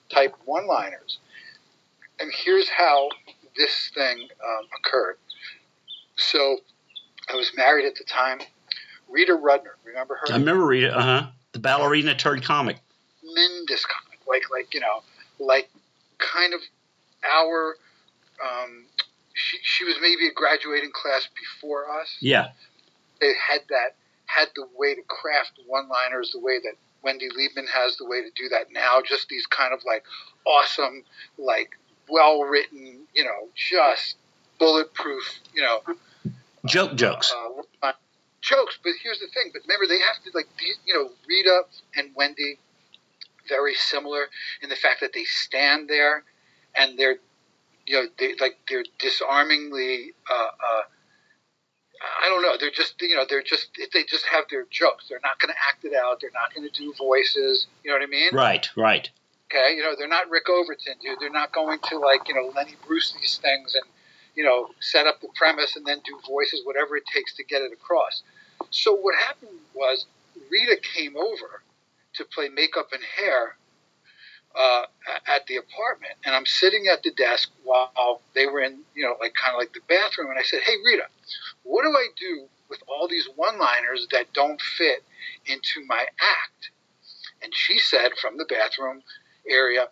type 0.10 0.36
one 0.46 0.68
liners 0.68 1.20
and 2.24 2.32
here's 2.34 2.70
how 2.70 3.10
this 3.56 3.92
thing 3.94 4.18
um, 4.22 4.66
occurred. 4.80 5.18
So 6.16 6.58
I 7.32 7.36
was 7.36 7.52
married 7.56 7.86
at 7.86 7.96
the 7.96 8.06
time. 8.06 8.40
Rita 9.10 9.34
Rudner, 9.34 9.76
remember 9.84 10.16
her? 10.16 10.34
I 10.34 10.38
remember 10.38 10.66
Rita. 10.66 10.98
Uh 10.98 11.02
huh. 11.02 11.28
The 11.52 11.60
ballerina 11.60 12.16
turned 12.16 12.44
comic. 12.44 12.78
Tremendous 13.20 13.86
comic, 13.86 14.20
like 14.28 14.44
like 14.52 14.74
you 14.74 14.80
know, 14.80 15.04
like 15.40 15.70
kind 16.18 16.54
of 16.54 16.62
our. 17.30 17.76
Um, 18.44 18.86
she 19.34 19.58
she 19.62 19.84
was 19.84 19.96
maybe 20.02 20.28
a 20.28 20.34
graduating 20.34 20.92
class 20.94 21.28
before 21.36 21.86
us. 22.02 22.18
Yeah. 22.22 22.50
They 23.20 23.34
had 23.50 23.62
that 23.70 23.96
had 24.26 24.48
the 24.56 24.66
way 24.76 24.96
to 24.96 25.02
craft 25.04 25.52
one-liners 25.68 26.32
the 26.34 26.40
way 26.40 26.58
that 26.58 26.74
Wendy 27.04 27.30
Liebman 27.30 27.68
has 27.70 27.98
the 27.98 28.06
way 28.06 28.22
to 28.22 28.30
do 28.36 28.50
that 28.50 28.72
now. 28.72 29.02
Just 29.06 29.28
these 29.30 29.46
kind 29.46 29.74
of 29.74 29.82
like 29.86 30.04
awesome, 30.46 31.04
like 31.38 31.78
well 32.10 32.42
written, 32.42 33.02
you 33.14 33.24
know, 33.24 33.50
just 33.56 34.18
bulletproof, 34.60 35.40
you 35.54 35.62
know, 35.62 35.82
joke 36.66 36.96
jokes. 36.96 37.34
Uh, 37.82 37.92
jokes, 38.42 38.78
but 38.84 38.94
here's 39.02 39.20
the 39.20 39.28
thing. 39.28 39.52
But 39.54 39.64
remember, 39.64 39.88
they 39.88 40.00
have 40.00 40.22
to 40.26 40.32
like 40.34 40.48
you 40.86 40.94
know 40.94 41.10
Rita 41.28 41.64
and 41.96 42.10
Wendy, 42.16 42.60
very 43.48 43.74
similar 43.74 44.28
in 44.62 44.70
the 44.70 44.76
fact 44.76 45.02
that 45.02 45.14
they 45.14 45.24
stand 45.24 45.90
there 45.90 46.24
and 46.76 46.98
they're 46.98 47.18
you 47.86 47.96
know 47.96 48.08
they 48.18 48.36
like 48.40 48.58
they're 48.70 48.84
disarmingly. 49.00 50.14
Uh, 50.30 50.34
uh, 50.34 50.82
I 52.22 52.28
don't 52.30 52.42
know. 52.42 52.56
They're 52.60 52.72
just 52.72 53.02
you 53.02 53.16
know 53.16 53.26
they're 53.28 53.44
just 53.44 53.70
they 53.94 54.04
just 54.04 54.26
have 54.28 54.46
their 54.50 54.66
jokes. 54.70 55.06
They're 55.10 55.22
not 55.24 55.40
going 55.40 55.54
to 55.54 55.60
act 55.70 55.86
it 55.86 55.94
out. 55.94 56.20
They're 56.22 56.32
not 56.34 56.54
going 56.54 56.70
to 56.70 56.78
do 56.78 56.94
voices. 56.98 57.68
You 57.84 57.92
know 57.92 57.98
what 57.98 58.04
I 58.04 58.08
mean? 58.08 58.30
Right. 58.34 58.70
Right. 58.76 59.10
Okay, 59.54 59.76
you 59.76 59.84
know 59.84 59.94
they're 59.96 60.08
not 60.08 60.32
Rick 60.32 60.50
Overton, 60.50 60.96
dude. 61.00 61.20
They're 61.20 61.30
not 61.30 61.52
going 61.52 61.78
to 61.90 62.00
like 62.00 62.28
you 62.28 62.34
know 62.34 62.52
Lenny 62.56 62.76
Bruce 62.88 63.14
these 63.14 63.38
things 63.38 63.76
and 63.76 63.84
you 64.36 64.44
know 64.44 64.70
set 64.80 65.06
up 65.06 65.22
the 65.22 65.28
premise 65.36 65.76
and 65.76 65.86
then 65.86 66.00
do 66.04 66.20
voices, 66.28 66.62
whatever 66.64 66.98
it 66.98 67.04
takes 67.14 67.36
to 67.36 67.44
get 67.44 67.62
it 67.62 67.72
across. 67.72 68.24
So 68.72 68.96
what 68.96 69.14
happened 69.16 69.60
was 69.76 70.08
Rita 70.50 70.78
came 70.82 71.16
over 71.16 71.62
to 72.16 72.26
play 72.26 72.50
makeup 72.50 72.90
and 72.94 73.04
hair 73.04 73.58
uh, 74.56 74.86
at 75.28 75.46
the 75.46 75.58
apartment, 75.58 76.14
and 76.26 76.36
I'm 76.36 76.48
sitting 76.48 76.88
at 76.92 77.04
the 77.04 77.12
desk 77.12 77.52
while 77.64 78.22
they 78.34 78.48
were 78.48 78.62
in 78.62 78.80
you 78.96 79.04
know 79.04 79.18
like 79.22 79.36
kind 79.36 79.54
of 79.54 79.60
like 79.60 79.74
the 79.74 79.82
bathroom, 79.88 80.32
and 80.32 80.40
I 80.40 80.44
said, 80.44 80.62
"Hey 80.62 80.78
Rita, 80.84 81.06
what 81.62 81.84
do 81.84 81.90
I 81.90 82.08
do 82.20 82.48
with 82.70 82.82
all 82.88 83.08
these 83.08 83.30
one-liners 83.36 84.08
that 84.14 84.34
don't 84.34 84.60
fit 84.60 85.04
into 85.46 85.86
my 85.86 86.08
act?" 86.20 86.72
And 87.44 87.54
she 87.54 87.78
said 87.78 88.14
from 88.20 88.38
the 88.38 88.46
bathroom, 88.46 89.04
area, 89.50 89.88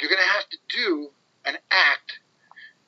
you're 0.00 0.10
going 0.10 0.22
to 0.22 0.32
have 0.32 0.48
to 0.48 0.58
do 0.68 1.10
an 1.44 1.56
act 1.70 2.20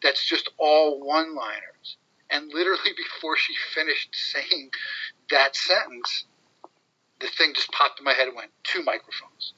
that's 0.03 0.27
just 0.29 0.51
all 0.59 1.01
one 1.01 1.35
liners. 1.35 1.97
And 2.31 2.49
literally 2.53 2.93
before 2.97 3.37
she 3.37 3.55
finished 3.75 4.15
saying 4.15 4.71
that 5.31 5.57
sentence, 5.57 6.25
the 7.21 7.29
thing 7.29 7.53
just 7.55 7.73
popped 7.73 7.99
in 7.99 8.05
my 8.05 8.13
head 8.13 8.29
and 8.29 8.37
went, 8.37 8.51
two 8.63 8.83
microphones. 8.83 9.55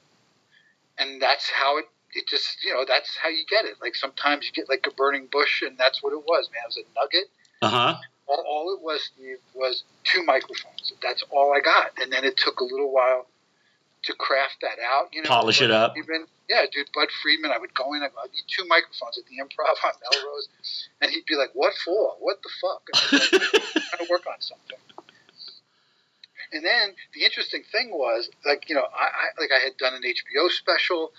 And 0.97 1.21
that's 1.21 1.49
how 1.49 1.77
it 1.77 1.85
it 2.13 2.27
just 2.27 2.63
you 2.63 2.73
know 2.73 2.83
that's 2.87 3.17
how 3.17 3.29
you 3.29 3.43
get 3.49 3.65
it. 3.65 3.75
Like 3.81 3.95
sometimes 3.95 4.45
you 4.45 4.51
get 4.51 4.69
like 4.69 4.85
a 4.87 4.93
burning 4.93 5.27
bush, 5.31 5.61
and 5.61 5.77
that's 5.77 6.03
what 6.03 6.13
it 6.13 6.23
was, 6.27 6.49
man. 6.51 6.63
It 6.63 6.67
was 6.67 6.77
a 6.77 6.99
nugget. 6.99 7.29
Uh 7.61 7.69
huh. 7.69 7.97
All, 8.27 8.43
all 8.47 8.73
it 8.73 8.81
was, 8.81 9.03
Steve, 9.13 9.37
was 9.53 9.83
two 10.03 10.23
microphones. 10.23 10.93
That's 11.01 11.23
all 11.29 11.53
I 11.53 11.59
got, 11.59 11.91
and 12.01 12.11
then 12.11 12.23
it 12.23 12.37
took 12.37 12.59
a 12.59 12.63
little 12.63 12.91
while 12.91 13.27
to 14.03 14.13
craft 14.13 14.57
that 14.61 14.77
out. 14.83 15.09
You 15.11 15.21
know, 15.21 15.29
Polish 15.29 15.59
Bud 15.59 15.65
it 15.65 15.71
up. 15.71 15.93
Friedman, 15.93 16.27
yeah, 16.49 16.63
dude, 16.71 16.89
Bud 16.93 17.09
Friedman. 17.21 17.51
I 17.51 17.57
would 17.57 17.73
go 17.73 17.93
in. 17.93 18.03
I 18.03 18.07
go, 18.07 18.21
I 18.23 18.27
need 18.27 18.45
two 18.47 18.65
microphones 18.67 19.17
at 19.17 19.25
the 19.25 19.37
Improv 19.37 19.77
on 19.85 19.93
Melrose, 20.01 20.47
and 21.01 21.11
he'd 21.11 21.25
be 21.25 21.35
like, 21.35 21.51
"What 21.53 21.73
for? 21.73 22.15
What 22.19 22.39
the 22.43 22.49
fuck?" 22.61 22.83
And 22.91 22.97
I 22.97 23.09
was 23.11 23.33
like, 23.33 23.43
"I'm 23.75 23.81
trying 23.81 24.05
to 24.05 24.11
work 24.11 24.25
on 24.27 24.41
something." 24.41 24.77
And 26.53 26.65
then 26.65 26.95
the 27.13 27.23
interesting 27.23 27.63
thing 27.71 27.91
was, 27.91 28.29
like, 28.45 28.67
you 28.67 28.75
know, 28.75 28.83
I, 28.83 29.05
I 29.05 29.41
like 29.41 29.51
I 29.55 29.63
had 29.63 29.77
done 29.77 29.93
an 29.93 30.03
HBO 30.03 30.49
special. 30.49 31.11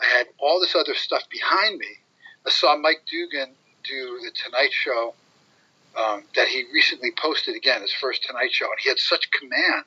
I 0.00 0.06
had 0.06 0.26
all 0.38 0.60
this 0.60 0.74
other 0.74 0.94
stuff 0.94 1.22
behind 1.30 1.78
me. 1.78 2.02
I 2.46 2.50
saw 2.50 2.76
Mike 2.76 3.02
Dugan 3.08 3.54
do 3.84 4.20
the 4.24 4.32
Tonight 4.32 4.72
Show 4.72 5.14
um, 5.96 6.24
that 6.34 6.48
he 6.48 6.64
recently 6.72 7.12
posted 7.12 7.54
again, 7.54 7.82
his 7.82 7.92
first 7.92 8.24
Tonight 8.24 8.52
Show, 8.52 8.66
and 8.66 8.80
he 8.80 8.88
had 8.88 8.98
such 8.98 9.30
command. 9.30 9.84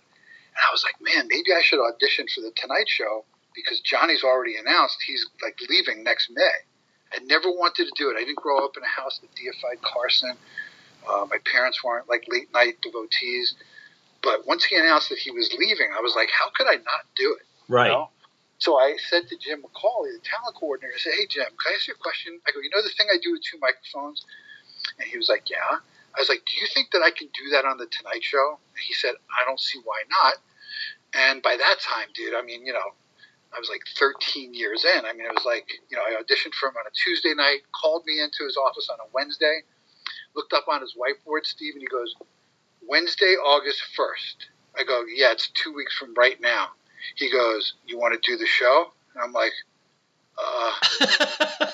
And 0.56 0.64
I 0.68 0.72
was 0.72 0.84
like, 0.84 0.96
man, 1.02 1.28
maybe 1.28 1.52
I 1.54 1.62
should 1.62 1.84
audition 1.84 2.28
for 2.34 2.42
the 2.42 2.52
Tonight 2.56 2.88
Show 2.88 3.26
because 3.54 3.80
Johnny's 3.82 4.24
already 4.24 4.56
announced 4.56 4.98
he's 5.06 5.26
like 5.44 5.58
leaving 5.70 6.04
next 6.04 6.30
May. 6.34 6.66
I 7.14 7.20
never 7.24 7.50
wanted 7.50 7.86
to 7.86 7.94
do 7.96 8.10
it. 8.10 8.16
I 8.18 8.24
didn't 8.24 8.38
grow 8.38 8.64
up 8.64 8.76
in 8.78 8.84
a 8.84 8.88
house 8.88 9.20
that 9.20 9.34
deified 9.36 9.82
Carson. 9.82 10.36
Uh, 11.08 11.26
my 11.30 11.38
parents 11.46 11.84
weren't 11.84 12.10
like 12.10 12.26
late 12.28 12.52
night 12.54 12.82
devotees. 12.82 13.56
But 14.22 14.48
once 14.48 14.66
he 14.66 14.76
announced 14.76 15.10
that 15.10 15.20
he 15.20 15.30
was 15.30 15.54
leaving, 15.58 15.90
I 15.96 16.02
was 16.02 16.16
like, 16.16 16.30
how 16.32 16.50
could 16.56 16.68
I 16.68 16.78
not 16.82 17.06
do 17.16 17.38
it? 17.40 17.46
Right. 17.70 17.88
You 17.88 17.94
know? 17.94 18.10
So 18.58 18.78
I 18.80 18.98
said 19.10 19.28
to 19.28 19.38
Jim 19.38 19.62
McCawley, 19.62 20.16
the 20.16 20.24
talent 20.24 20.56
coordinator, 20.56 20.94
I 20.96 21.00
said, 21.00 21.14
hey, 21.14 21.28
Jim, 21.30 21.46
can 21.46 21.74
I 21.74 21.76
ask 21.76 21.88
you 21.88 21.94
a 21.94 22.02
question? 22.02 22.40
I 22.48 22.52
go, 22.52 22.60
you 22.62 22.72
know 22.74 22.82
the 22.82 22.90
thing 22.90 23.08
I 23.12 23.18
do 23.22 23.34
with 23.34 23.44
two 23.44 23.60
microphones? 23.60 24.26
And 24.98 25.08
he 25.08 25.18
was 25.18 25.30
like, 25.30 25.50
yeah. 25.50 25.84
I 26.16 26.22
was 26.22 26.30
like, 26.30 26.44
do 26.46 26.56
you 26.60 26.68
think 26.74 26.92
that 26.92 27.04
I 27.04 27.12
can 27.12 27.28
do 27.34 27.52
that 27.52 27.66
on 27.66 27.78
the 27.78 27.88
Tonight 27.88 28.24
Show? 28.24 28.60
He 28.88 28.94
said, 28.94 29.16
I 29.30 29.44
don't 29.46 29.60
see 29.60 29.80
why 29.84 30.02
not. 30.10 30.36
And 31.14 31.42
by 31.42 31.58
that 31.58 31.80
time, 31.80 32.08
dude, 32.14 32.34
I 32.34 32.42
mean, 32.42 32.66
you 32.66 32.74
know, 32.74 32.96
I 33.56 33.60
was 33.60 33.70
like 33.70 33.84
13 33.98 34.54
years 34.54 34.84
in. 34.84 35.06
I 35.06 35.14
mean, 35.14 35.26
it 35.26 35.34
was 35.34 35.46
like, 35.46 35.68
you 35.90 35.98
know, 35.98 36.04
I 36.04 36.22
auditioned 36.22 36.54
for 36.54 36.70
him 36.70 36.76
on 36.80 36.88
a 36.88 36.94
Tuesday 36.96 37.34
night, 37.34 37.64
called 37.72 38.04
me 38.06 38.22
into 38.22 38.44
his 38.44 38.58
office 38.58 38.90
on 38.92 39.00
a 39.00 39.10
Wednesday, 39.14 39.64
looked 40.36 40.54
up 40.54 40.68
on 40.68 40.82
his 40.82 40.96
whiteboard, 40.96 41.46
Steve, 41.46 41.74
and 41.76 41.82
he 41.82 41.88
goes, 41.88 42.16
Wednesday, 42.88 43.36
August 43.36 43.82
1st. 43.98 44.52
I 44.78 44.84
go, 44.84 45.04
yeah, 45.08 45.32
it's 45.32 45.50
two 45.50 45.74
weeks 45.74 45.98
from 45.98 46.14
right 46.16 46.40
now. 46.42 46.68
He 47.16 47.32
goes, 47.32 47.76
you 47.88 47.98
want 47.98 48.14
to 48.14 48.32
do 48.32 48.38
the 48.38 48.46
show? 48.46 48.92
And 49.14 49.24
I'm 49.24 49.32
like, 49.32 49.54
uh, 50.38 50.72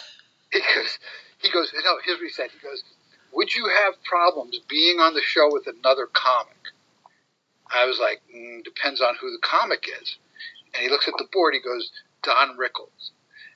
he 0.51 0.59
goes, 0.59 0.99
he 1.39 1.49
goes, 1.49 1.73
no, 1.83 1.97
here's 2.05 2.19
what 2.19 2.27
he 2.27 2.29
said. 2.29 2.49
He 2.51 2.59
goes, 2.59 2.83
would 3.33 3.53
you 3.53 3.69
have 3.69 4.03
problems 4.03 4.59
being 4.67 4.99
on 4.99 5.13
the 5.13 5.21
show 5.21 5.49
with 5.51 5.67
another 5.67 6.07
comic? 6.11 6.55
I 7.69 7.85
was 7.85 7.99
like, 7.99 8.21
mm, 8.35 8.63
depends 8.63 9.01
on 9.01 9.15
who 9.19 9.31
the 9.31 9.39
comic 9.41 9.85
is. 10.01 10.17
And 10.73 10.83
he 10.83 10.89
looks 10.89 11.07
at 11.07 11.13
the 11.17 11.27
board. 11.31 11.53
He 11.53 11.61
goes, 11.61 11.91
Don 12.23 12.57
Rickles. 12.57 13.11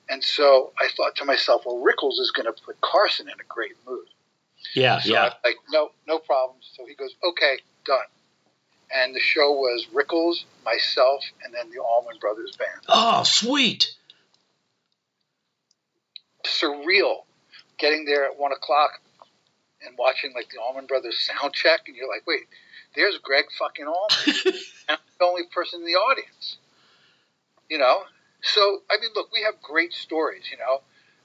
And 0.08 0.22
so 0.22 0.72
I 0.78 0.88
thought 0.96 1.16
to 1.16 1.24
myself, 1.24 1.62
well, 1.66 1.76
Rickles 1.76 2.18
is 2.20 2.30
going 2.30 2.46
to 2.46 2.62
put 2.62 2.80
Carson 2.80 3.28
in 3.28 3.34
a 3.34 3.44
great 3.48 3.72
mood. 3.86 4.06
Yeah, 4.74 5.00
So 5.00 5.12
yeah. 5.12 5.24
I'm 5.24 5.32
like, 5.44 5.56
no, 5.70 5.90
no 6.06 6.18
problems. 6.18 6.70
So 6.76 6.86
he 6.86 6.94
goes, 6.94 7.14
okay, 7.24 7.58
done. 7.84 7.98
And 8.94 9.14
the 9.14 9.20
show 9.20 9.52
was 9.52 9.86
Rickles, 9.92 10.44
myself, 10.64 11.24
and 11.44 11.52
then 11.52 11.70
the 11.70 11.80
Allman 11.80 12.18
Brothers 12.20 12.56
Band. 12.56 12.84
Oh, 12.88 13.24
sweet. 13.24 13.94
Surreal. 16.44 17.24
Getting 17.78 18.04
there 18.04 18.24
at 18.24 18.38
one 18.38 18.52
o'clock 18.52 19.00
and 19.86 19.96
watching 19.98 20.32
like 20.34 20.50
the 20.50 20.60
Allman 20.60 20.86
Brothers 20.86 21.18
sound 21.18 21.54
check, 21.54 21.82
and 21.86 21.96
you're 21.96 22.08
like, 22.08 22.26
wait, 22.26 22.46
there's 22.94 23.18
Greg 23.18 23.46
fucking 23.58 23.86
Allman. 23.86 24.60
I'm 24.88 24.98
the 25.18 25.24
only 25.24 25.42
person 25.52 25.80
in 25.80 25.86
the 25.86 25.92
audience. 25.92 26.56
You 27.68 27.78
know? 27.78 28.02
So, 28.42 28.82
I 28.90 29.00
mean, 29.00 29.10
look, 29.14 29.32
we 29.32 29.42
have 29.42 29.60
great 29.60 29.92
stories, 29.92 30.44
you 30.50 30.58
know? 30.58 30.82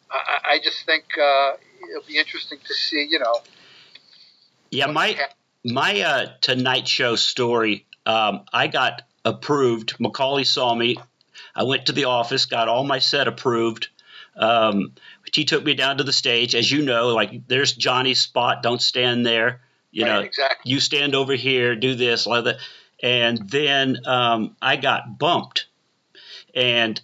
I, 0.10 0.54
I 0.54 0.60
just 0.64 0.86
think 0.86 1.06
uh, 1.18 1.54
it'll 1.90 2.08
be 2.08 2.18
interesting 2.18 2.60
to 2.68 2.74
see, 2.74 3.08
you 3.10 3.20
know. 3.20 3.40
Yeah, 4.70 4.88
my 4.88 5.18
my 5.64 6.02
uh, 6.02 6.26
Tonight 6.42 6.88
Show 6.88 7.16
story. 7.16 7.86
Um, 8.06 8.46
I 8.52 8.68
got 8.68 9.04
approved. 9.24 9.98
McCawley 10.00 10.46
saw 10.46 10.74
me. 10.74 10.98
I 11.56 11.64
went 11.64 11.88
to 11.88 11.92
the 11.92 12.06
office, 12.06 12.46
got 12.46 12.68
all 12.68 12.84
my 12.84 13.00
set 13.00 13.28
approved. 13.28 13.90
Um, 14.36 14.94
he 15.34 15.46
took 15.46 15.64
me 15.64 15.74
down 15.74 15.98
to 15.98 16.04
the 16.04 16.14
stage, 16.14 16.56
as 16.56 16.70
you 16.72 16.82
know. 16.84 17.10
Like, 17.10 17.48
there's 17.48 17.74
Johnny's 17.74 18.20
spot. 18.20 18.64
Don't 18.64 18.82
stand 18.82 19.26
there. 19.26 19.62
You 19.92 20.04
Right, 20.04 20.12
know, 20.12 20.20
exactly. 20.22 20.72
you 20.72 20.80
stand 20.80 21.16
over 21.16 21.34
here, 21.34 21.76
do 21.76 21.96
this, 21.96 22.26
like 22.26 22.46
that. 22.46 22.58
And 23.04 23.50
then 23.50 23.98
um, 24.06 24.56
I 24.62 24.78
got 24.78 25.18
bumped, 25.18 25.66
and 26.54 27.02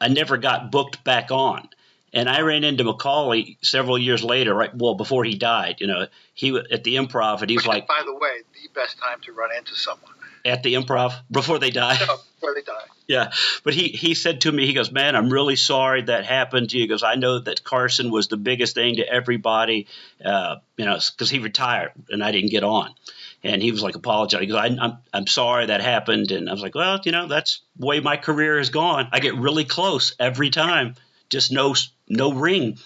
I 0.00 0.08
never 0.08 0.36
got 0.36 0.70
booked 0.70 1.04
back 1.04 1.30
on. 1.30 1.68
And 2.12 2.28
I 2.28 2.40
ran 2.40 2.64
into 2.64 2.84
McCawley 2.84 3.58
several 3.62 3.98
years 3.98 4.24
later, 4.24 4.54
right? 4.54 4.74
Well, 4.74 4.94
before 4.94 5.24
he 5.24 5.34
died, 5.34 5.76
you 5.80 5.86
know, 5.86 6.06
he 6.34 6.52
wa- 6.52 6.62
at 6.70 6.82
the 6.84 6.96
improv, 6.96 7.42
and 7.42 7.50
he 7.50 7.56
was 7.56 7.64
Which 7.66 7.74
like, 7.74 7.88
by 7.88 8.02
the 8.04 8.14
way, 8.14 8.42
the 8.54 8.68
best 8.74 8.98
time 8.98 9.20
to 9.22 9.32
run 9.32 9.50
into 9.56 9.76
someone 9.76 10.12
at 10.48 10.62
the 10.62 10.74
improv 10.74 11.14
before 11.30 11.58
they 11.58 11.70
die. 11.70 11.98
No, 12.00 12.16
before 12.16 12.54
they 12.54 12.62
die. 12.62 12.84
Yeah, 13.06 13.32
but 13.64 13.72
he 13.72 13.88
he 13.88 14.14
said 14.14 14.42
to 14.42 14.52
me, 14.52 14.66
he 14.66 14.74
goes, 14.74 14.92
"Man, 14.92 15.16
I'm 15.16 15.30
really 15.30 15.56
sorry 15.56 16.02
that 16.02 16.26
happened." 16.26 16.70
To 16.70 16.76
you." 16.76 16.82
He 16.84 16.88
goes, 16.88 17.02
"I 17.02 17.14
know 17.14 17.38
that 17.38 17.64
Carson 17.64 18.10
was 18.10 18.28
the 18.28 18.36
biggest 18.36 18.74
thing 18.74 18.96
to 18.96 19.08
everybody, 19.08 19.86
uh, 20.22 20.56
you 20.76 20.84
know, 20.84 20.98
because 21.12 21.30
he 21.30 21.38
retired 21.38 21.92
and 22.10 22.22
I 22.22 22.32
didn't 22.32 22.50
get 22.50 22.64
on." 22.64 22.94
And 23.42 23.62
he 23.62 23.72
was 23.72 23.82
like 23.82 23.94
apologizing. 23.94 24.46
He 24.46 24.52
goes, 24.52 24.60
I, 24.60 24.76
"I'm 24.78 24.98
I'm 25.12 25.26
sorry 25.26 25.66
that 25.66 25.80
happened." 25.80 26.32
And 26.32 26.50
I 26.50 26.52
was 26.52 26.60
like, 26.60 26.74
"Well, 26.74 27.00
you 27.04 27.12
know, 27.12 27.28
that's 27.28 27.62
the 27.78 27.86
way 27.86 28.00
my 28.00 28.18
career 28.18 28.58
has 28.58 28.68
gone. 28.68 29.08
I 29.10 29.20
get 29.20 29.36
really 29.36 29.64
close 29.64 30.14
every 30.20 30.50
time, 30.50 30.94
just 31.30 31.50
no 31.50 31.74
no 32.08 32.32
ring." 32.32 32.78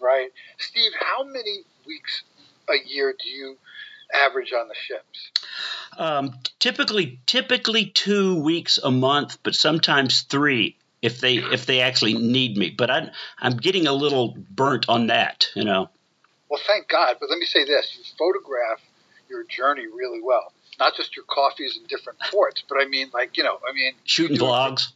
Right. 0.00 0.30
Steve, 0.58 0.92
how 0.98 1.22
many 1.22 1.60
weeks 1.86 2.22
a 2.68 2.88
year 2.88 3.14
do 3.22 3.28
you 3.28 3.56
average 4.26 4.52
on 4.52 4.68
the 4.68 4.74
ships? 4.74 5.30
Um, 5.96 6.34
typically, 6.58 7.20
typically 7.26 7.86
two 7.86 8.42
weeks 8.42 8.78
a 8.82 8.90
month, 8.90 9.38
but 9.42 9.54
sometimes 9.54 10.22
three 10.22 10.76
if 11.04 11.20
they 11.20 11.34
if 11.36 11.66
they 11.66 11.82
actually 11.82 12.14
need 12.14 12.56
me. 12.56 12.70
But 12.70 12.90
I'm 12.90 13.10
I'm 13.38 13.56
getting 13.56 13.86
a 13.86 13.92
little 13.92 14.34
burnt 14.50 14.88
on 14.88 15.08
that, 15.08 15.48
you 15.54 15.64
know. 15.64 15.90
Well, 16.48 16.60
thank 16.66 16.88
God. 16.88 17.16
But 17.20 17.28
let 17.30 17.38
me 17.38 17.44
say 17.44 17.64
this: 17.64 17.94
you 17.96 18.04
photograph 18.18 18.80
your 19.28 19.44
journey 19.44 19.86
really 19.86 20.20
well. 20.22 20.52
Not 20.78 20.96
just 20.96 21.14
your 21.14 21.24
coffees 21.28 21.76
in 21.76 21.86
different 21.86 22.18
ports, 22.30 22.62
but 22.68 22.78
I 22.80 22.86
mean, 22.86 23.10
like 23.12 23.36
you 23.36 23.44
know, 23.44 23.58
I 23.68 23.72
mean, 23.74 23.92
Shooting 24.04 24.38
vlogs. 24.38 24.92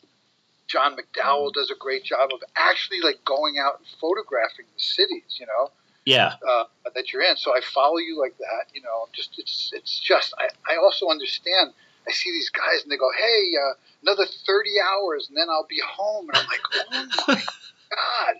John 0.67 0.97
McDowell 0.97 1.53
does 1.53 1.71
a 1.71 1.79
great 1.79 2.05
job 2.05 2.31
of 2.33 2.43
actually 2.57 3.01
like 3.01 3.25
going 3.25 3.57
out 3.59 3.79
and 3.79 3.87
photographing 4.01 4.67
the 4.75 4.83
cities. 4.83 5.37
You 5.39 5.47
know, 5.47 5.71
Yeah, 6.09 6.35
uh, 6.49 6.65
that 6.95 7.13
you're 7.13 7.23
in. 7.23 7.37
So 7.37 7.55
I 7.55 7.61
follow 7.61 7.99
you 7.99 8.19
like 8.21 8.37
that. 8.39 8.65
You 8.75 8.83
know, 8.83 9.09
just 9.13 9.39
it's 9.39 9.71
it's 9.75 9.99
just 10.01 10.33
I, 10.39 10.49
I 10.73 10.77
also 10.77 11.09
understand. 11.09 11.73
I 12.09 12.13
see 12.13 12.31
these 12.33 12.49
guys 12.49 12.83
and 12.83 12.91
they 12.91 12.97
go, 12.97 13.11
hey, 13.19 13.41
uh, 13.63 13.75
another 14.03 14.25
thirty 14.47 14.77
hours 14.81 15.29
and 15.29 15.37
then 15.37 15.49
I'll 15.51 15.67
be 15.69 15.81
home, 15.87 16.29
and 16.31 16.39
I'm 16.39 16.47
like, 16.47 16.65
oh 16.73 17.25
my 17.29 17.35
god, 17.95 18.35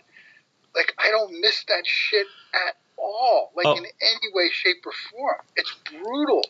like 0.75 0.93
I 0.97 1.11
don't 1.11 1.39
miss 1.39 1.63
that 1.67 1.85
shit 1.85 2.25
at 2.67 2.75
all, 2.97 3.51
like 3.55 3.67
Oh. 3.67 3.77
in 3.77 3.85
any 3.85 4.27
way, 4.33 4.49
shape, 4.51 4.83
or 4.85 4.93
form. 5.11 5.37
It's 5.55 5.73
brutal. 5.91 6.41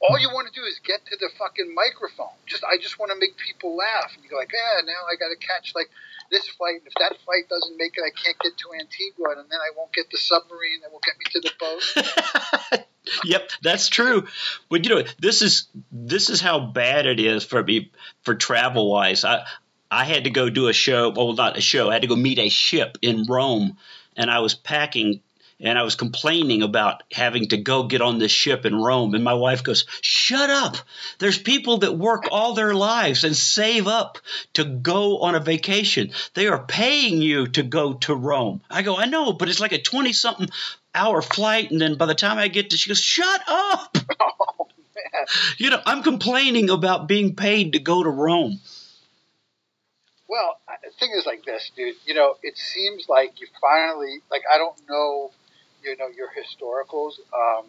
All 0.00 0.18
you 0.18 0.28
want 0.32 0.48
to 0.52 0.54
do 0.58 0.66
is 0.66 0.80
get 0.84 1.04
to 1.06 1.16
the 1.16 1.30
fucking 1.38 1.74
microphone. 1.74 2.36
Just 2.46 2.64
I 2.64 2.76
just 2.78 2.98
want 2.98 3.12
to 3.12 3.18
make 3.18 3.36
people 3.36 3.76
laugh. 3.76 4.12
And 4.14 4.22
you 4.24 4.30
go 4.30 4.36
like, 4.36 4.52
yeah, 4.52 4.80
now 4.84 5.00
I 5.08 5.16
got 5.16 5.28
to 5.32 5.36
catch 5.46 5.72
like 5.74 5.88
this 6.30 6.48
fight, 6.48 6.80
And 6.80 6.86
if 6.86 6.94
that 7.00 7.16
fight 7.24 7.48
doesn't 7.48 7.76
make 7.76 7.94
it, 7.96 8.02
I 8.02 8.10
can't 8.10 8.38
get 8.38 8.56
to 8.56 8.68
Antigua, 8.78 9.40
and 9.40 9.50
then 9.50 9.60
I 9.60 9.70
won't 9.76 9.92
get 9.92 10.10
the 10.10 10.18
submarine 10.18 10.80
that 10.82 10.92
will 10.92 11.00
get 11.04 11.14
me 11.18 11.24
to 11.32 11.40
the 11.40 12.74
boat. 12.74 12.84
yep, 13.24 13.50
that's 13.62 13.88
true. 13.88 14.26
But 14.68 14.84
you 14.84 14.94
know, 14.94 15.04
this 15.18 15.42
is 15.42 15.68
this 15.92 16.30
is 16.30 16.40
how 16.40 16.60
bad 16.60 17.06
it 17.06 17.20
is 17.20 17.44
for 17.44 17.62
me 17.62 17.92
for 18.22 18.34
travel 18.34 18.90
wise. 18.90 19.24
I 19.24 19.44
I 19.90 20.04
had 20.04 20.24
to 20.24 20.30
go 20.30 20.50
do 20.50 20.68
a 20.68 20.72
show. 20.72 21.10
Well, 21.10 21.32
not 21.34 21.56
a 21.56 21.60
show. 21.60 21.88
I 21.88 21.94
had 21.94 22.02
to 22.02 22.08
go 22.08 22.16
meet 22.16 22.38
a 22.38 22.48
ship 22.48 22.98
in 23.02 23.24
Rome, 23.24 23.76
and 24.16 24.30
I 24.30 24.40
was 24.40 24.54
packing. 24.54 25.20
And 25.64 25.78
I 25.78 25.82
was 25.82 25.96
complaining 25.96 26.62
about 26.62 27.02
having 27.10 27.48
to 27.48 27.56
go 27.56 27.84
get 27.84 28.02
on 28.02 28.18
this 28.18 28.30
ship 28.30 28.66
in 28.66 28.76
Rome. 28.76 29.14
And 29.14 29.24
my 29.24 29.32
wife 29.32 29.64
goes, 29.64 29.86
Shut 30.02 30.50
up. 30.50 30.76
There's 31.18 31.38
people 31.38 31.78
that 31.78 31.96
work 31.96 32.28
all 32.30 32.52
their 32.52 32.74
lives 32.74 33.24
and 33.24 33.34
save 33.34 33.88
up 33.88 34.18
to 34.52 34.64
go 34.64 35.20
on 35.20 35.34
a 35.34 35.40
vacation. 35.40 36.12
They 36.34 36.48
are 36.48 36.62
paying 36.62 37.22
you 37.22 37.46
to 37.48 37.62
go 37.62 37.94
to 37.94 38.14
Rome. 38.14 38.60
I 38.70 38.82
go, 38.82 38.96
I 38.98 39.06
know, 39.06 39.32
but 39.32 39.48
it's 39.48 39.60
like 39.60 39.72
a 39.72 39.80
20 39.80 40.12
something 40.12 40.50
hour 40.94 41.22
flight. 41.22 41.70
And 41.70 41.80
then 41.80 41.96
by 41.96 42.06
the 42.06 42.14
time 42.14 42.36
I 42.36 42.48
get 42.48 42.70
to, 42.70 42.76
she 42.76 42.90
goes, 42.90 43.00
Shut 43.00 43.40
up. 43.48 43.96
oh. 44.20 44.68
You 45.56 45.70
know, 45.70 45.80
I'm 45.86 46.02
complaining 46.02 46.68
about 46.68 47.08
being 47.08 47.36
paid 47.36 47.72
to 47.72 47.78
go 47.78 48.02
to 48.02 48.10
Rome. 48.10 48.60
Well, 50.28 50.58
the 50.82 50.90
thing 50.98 51.12
is 51.16 51.26
like 51.26 51.44
this, 51.44 51.70
dude. 51.76 51.96
You 52.06 52.14
know, 52.14 52.34
it 52.42 52.58
seems 52.58 53.08
like 53.08 53.40
you 53.40 53.46
finally 53.60 54.20
like 54.30 54.42
I 54.52 54.58
don't 54.58 54.76
know, 54.88 55.30
you 55.84 55.96
know, 55.96 56.08
your 56.08 56.28
historicals, 56.28 57.14
um, 57.32 57.66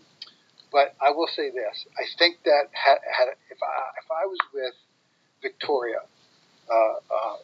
but 0.72 0.96
I 1.02 1.12
will 1.12 1.28
say 1.28 1.50
this: 1.52 1.86
I 1.98 2.04
think 2.18 2.38
that 2.46 2.70
had, 2.72 2.98
had 3.06 3.28
if 3.50 3.58
I 3.62 4.00
if 4.00 4.12
I 4.12 4.26
was 4.26 4.40
with 4.54 4.74
Victoria, 5.42 6.00
uh, 6.70 6.74
uh, 6.74 7.38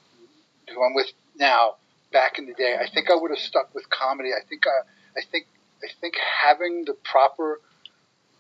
who 0.74 0.84
I'm 0.84 0.94
with 0.94 1.12
now, 1.38 1.76
back 2.12 2.38
in 2.38 2.46
the 2.46 2.54
day, 2.54 2.76
I 2.80 2.90
think 2.90 3.10
I 3.10 3.16
would 3.16 3.32
have 3.32 3.40
stuck 3.40 3.74
with 3.74 3.90
comedy. 3.90 4.30
I 4.30 4.46
think 4.48 4.64
I, 4.68 5.20
I 5.20 5.24
think 5.32 5.48
I 5.84 5.88
think 6.00 6.16
having 6.18 6.86
the 6.86 6.94
proper 6.94 7.60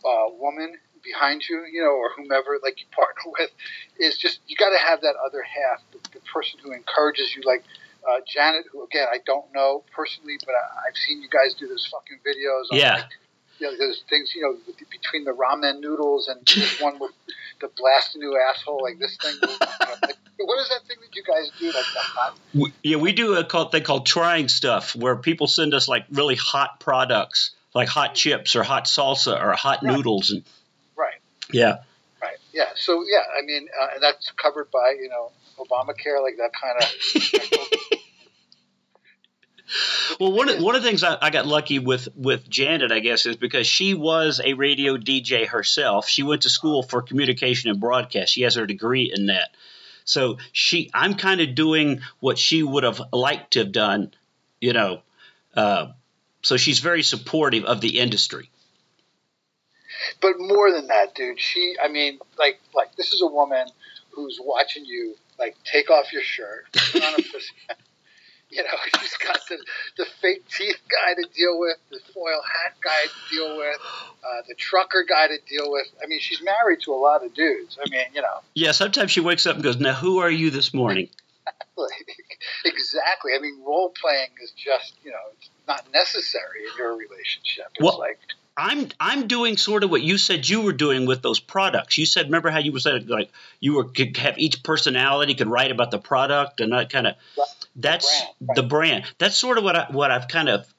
uh, 0.05 0.29
woman 0.37 0.75
behind 1.03 1.43
you, 1.49 1.65
you 1.71 1.81
know, 1.81 1.91
or 1.91 2.11
whomever 2.15 2.59
like 2.63 2.79
you 2.79 2.87
partner 2.91 3.31
with, 3.39 3.51
is 3.99 4.17
just 4.17 4.39
you 4.47 4.55
got 4.55 4.69
to 4.69 4.77
have 4.77 5.01
that 5.01 5.15
other 5.25 5.43
half, 5.43 5.81
the, 5.91 6.19
the 6.19 6.21
person 6.33 6.59
who 6.63 6.71
encourages 6.71 7.35
you, 7.35 7.41
like 7.45 7.63
uh, 8.07 8.21
Janet, 8.27 8.65
who 8.71 8.83
again 8.83 9.07
I 9.11 9.17
don't 9.25 9.45
know 9.53 9.83
personally, 9.95 10.37
but 10.45 10.53
I, 10.55 10.87
have 10.87 10.95
seen 10.95 11.21
you 11.21 11.29
guys 11.29 11.53
do 11.53 11.67
those 11.67 11.85
fucking 11.91 12.19
videos. 12.25 12.65
yeah. 12.71 12.95
Like, 12.95 13.05
you 13.59 13.67
know, 13.67 13.77
those 13.77 14.01
things, 14.09 14.33
you 14.33 14.41
know, 14.41 14.57
between 14.89 15.23
the 15.23 15.31
ramen 15.33 15.81
noodles 15.81 16.27
and 16.27 16.43
this 16.47 16.81
one 16.81 16.97
with 16.99 17.11
the 17.61 17.69
blast 17.77 18.15
new 18.15 18.35
asshole, 18.49 18.81
like 18.81 18.97
this 18.99 19.17
thing. 19.17 19.35
Like, 20.39 20.47
what 20.47 20.59
is 20.59 20.69
that 20.69 20.87
thing 20.87 20.97
that 21.01 21.15
you 21.15 21.21
guys 21.23 21.51
do? 21.59 21.67
Like 21.67 21.85
the 21.93 21.99
hot? 21.99 22.35
We, 22.55 22.73
yeah, 22.81 22.97
we 22.97 23.11
do 23.13 23.35
a 23.37 23.43
called 23.43 23.71
thing 23.71 23.83
called 23.83 24.07
trying 24.07 24.47
stuff, 24.47 24.95
where 24.95 25.15
people 25.15 25.45
send 25.45 25.75
us 25.75 25.87
like 25.87 26.05
really 26.11 26.33
hot 26.33 26.79
products, 26.79 27.51
like 27.75 27.87
hot 27.87 28.15
chips 28.15 28.55
or 28.55 28.63
hot 28.63 28.85
salsa 28.85 29.39
or 29.39 29.51
hot 29.51 29.83
Right. 29.83 29.95
noodles, 29.95 30.31
and 30.31 30.43
Right. 30.95 31.19
yeah, 31.51 31.77
Right. 32.19 32.37
Yeah. 32.53 32.69
So 32.75 33.03
yeah, 33.07 33.21
I 33.37 33.45
mean, 33.45 33.67
uh, 33.79 33.87
and 33.93 34.01
that's 34.03 34.31
covered 34.31 34.71
by 34.71 34.95
you 34.99 35.09
know 35.09 35.31
Obamacare, 35.61 36.21
like 36.21 36.37
that 36.37 36.51
kind 36.53 36.77
of. 36.81 37.97
Well, 40.19 40.33
one 40.33 40.49
of, 40.49 40.61
one 40.61 40.75
of 40.75 40.83
the 40.83 40.87
things 40.89 41.03
I, 41.03 41.17
I 41.21 41.29
got 41.29 41.47
lucky 41.47 41.79
with 41.79 42.09
with 42.15 42.49
Janet, 42.49 42.91
I 42.91 42.99
guess, 42.99 43.25
is 43.25 43.37
because 43.37 43.65
she 43.65 43.93
was 43.93 44.41
a 44.43 44.53
radio 44.53 44.97
DJ 44.97 45.47
herself. 45.47 46.09
She 46.09 46.23
went 46.23 46.41
to 46.41 46.49
school 46.49 46.83
for 46.83 47.01
communication 47.01 47.69
and 47.69 47.79
broadcast. 47.79 48.33
She 48.33 48.41
has 48.41 48.55
her 48.55 48.65
degree 48.65 49.11
in 49.15 49.27
that. 49.27 49.49
So 50.03 50.37
she, 50.51 50.89
I'm 50.93 51.15
kind 51.15 51.39
of 51.39 51.55
doing 51.55 52.01
what 52.19 52.37
she 52.37 52.63
would 52.63 52.83
have 52.83 53.01
liked 53.13 53.53
to 53.53 53.59
have 53.59 53.71
done, 53.71 54.11
you 54.59 54.73
know. 54.73 55.01
Uh, 55.55 55.87
so 56.41 56.57
she's 56.57 56.79
very 56.79 57.03
supportive 57.03 57.63
of 57.63 57.79
the 57.81 57.99
industry. 57.99 58.49
but 60.21 60.33
more 60.39 60.71
than 60.71 60.87
that, 60.87 61.15
dude. 61.15 61.39
She, 61.39 61.75
I 61.83 61.87
mean, 61.87 62.19
like, 62.37 62.59
like 62.73 62.95
this 62.95 63.13
is 63.13 63.21
a 63.21 63.27
woman 63.27 63.67
who's 64.11 64.39
watching 64.43 64.85
you, 64.85 65.15
like, 65.41 65.55
take 65.65 65.89
off 65.89 66.13
your 66.13 66.21
shirt, 66.21 66.65
put 66.91 67.03
on 67.03 67.15
a. 67.15 67.23
You 68.53 68.63
know, 68.63 68.69
she's 68.99 69.15
got 69.17 69.39
the, 69.47 69.57
the 69.97 70.05
fake 70.21 70.43
teeth 70.49 70.79
guy 70.89 71.13
to 71.13 71.27
deal 71.33 71.57
with, 71.57 71.77
the 71.89 71.99
foil 72.13 72.41
hat 72.41 72.73
guy 72.83 73.05
to 73.05 73.35
deal 73.35 73.57
with, 73.57 73.77
uh, 74.23 74.41
the 74.47 74.55
trucker 74.55 75.05
guy 75.07 75.27
to 75.29 75.37
deal 75.49 75.71
with. 75.71 75.87
I 76.03 76.07
mean, 76.07 76.19
she's 76.19 76.41
married 76.43 76.81
to 76.81 76.91
a 76.91 76.99
lot 76.99 77.25
of 77.25 77.33
dudes. 77.33 77.77
I 77.83 77.89
mean, 77.89 78.05
you 78.13 78.21
know, 78.21 78.39
Yeah, 78.53 78.73
sometimes 78.73 79.11
she 79.11 79.21
wakes 79.21 79.45
up 79.45 79.55
and 79.55 79.63
goes, 79.63 79.77
"Now, 79.79 79.93
who 79.93 80.19
are 80.19 80.29
you 80.29 80.49
this 80.49 80.73
morning?" 80.73 81.07
exactly. 82.65 83.31
I 83.35 83.39
mean, 83.41 83.61
role 83.65 83.93
playing 83.99 84.29
is 84.43 84.51
just, 84.51 84.93
you 85.03 85.11
know, 85.11 85.17
it's 85.37 85.49
not 85.67 85.85
necessary 85.93 86.63
in 86.69 86.77
your 86.77 86.95
relationship. 86.97 87.67
It's 87.75 87.83
Well- 87.83 87.99
like, 87.99 88.19
I'm 88.57 88.89
I'm 88.99 89.27
doing 89.27 89.57
sort 89.57 89.83
of 89.83 89.91
what 89.91 90.01
you 90.01 90.17
said 90.17 90.47
you 90.47 90.61
were 90.61 90.73
doing 90.73 91.05
with 91.05 91.21
those 91.21 91.39
products. 91.39 91.97
You 91.97 92.05
said 92.05 92.25
remember 92.25 92.49
how 92.49 92.59
you 92.59 92.71
were 92.71 92.79
saying 92.79 93.07
like 93.07 93.31
you 93.59 93.75
were 93.75 93.85
could 93.85 94.15
have 94.17 94.37
each 94.37 94.61
personality 94.61 95.35
could 95.35 95.47
write 95.47 95.71
about 95.71 95.91
the 95.91 95.99
product 95.99 96.59
and 96.59 96.73
that 96.73 96.89
kind 96.89 97.07
of 97.07 97.15
that's 97.75 98.21
brand, 98.21 98.35
right. 98.41 98.55
the 98.55 98.63
brand. 98.63 99.03
That's 99.17 99.37
sort 99.37 99.57
of 99.57 99.63
what 99.63 99.75
I 99.75 99.87
what 99.89 100.11
I've 100.11 100.27
kind 100.27 100.49
of 100.49 100.71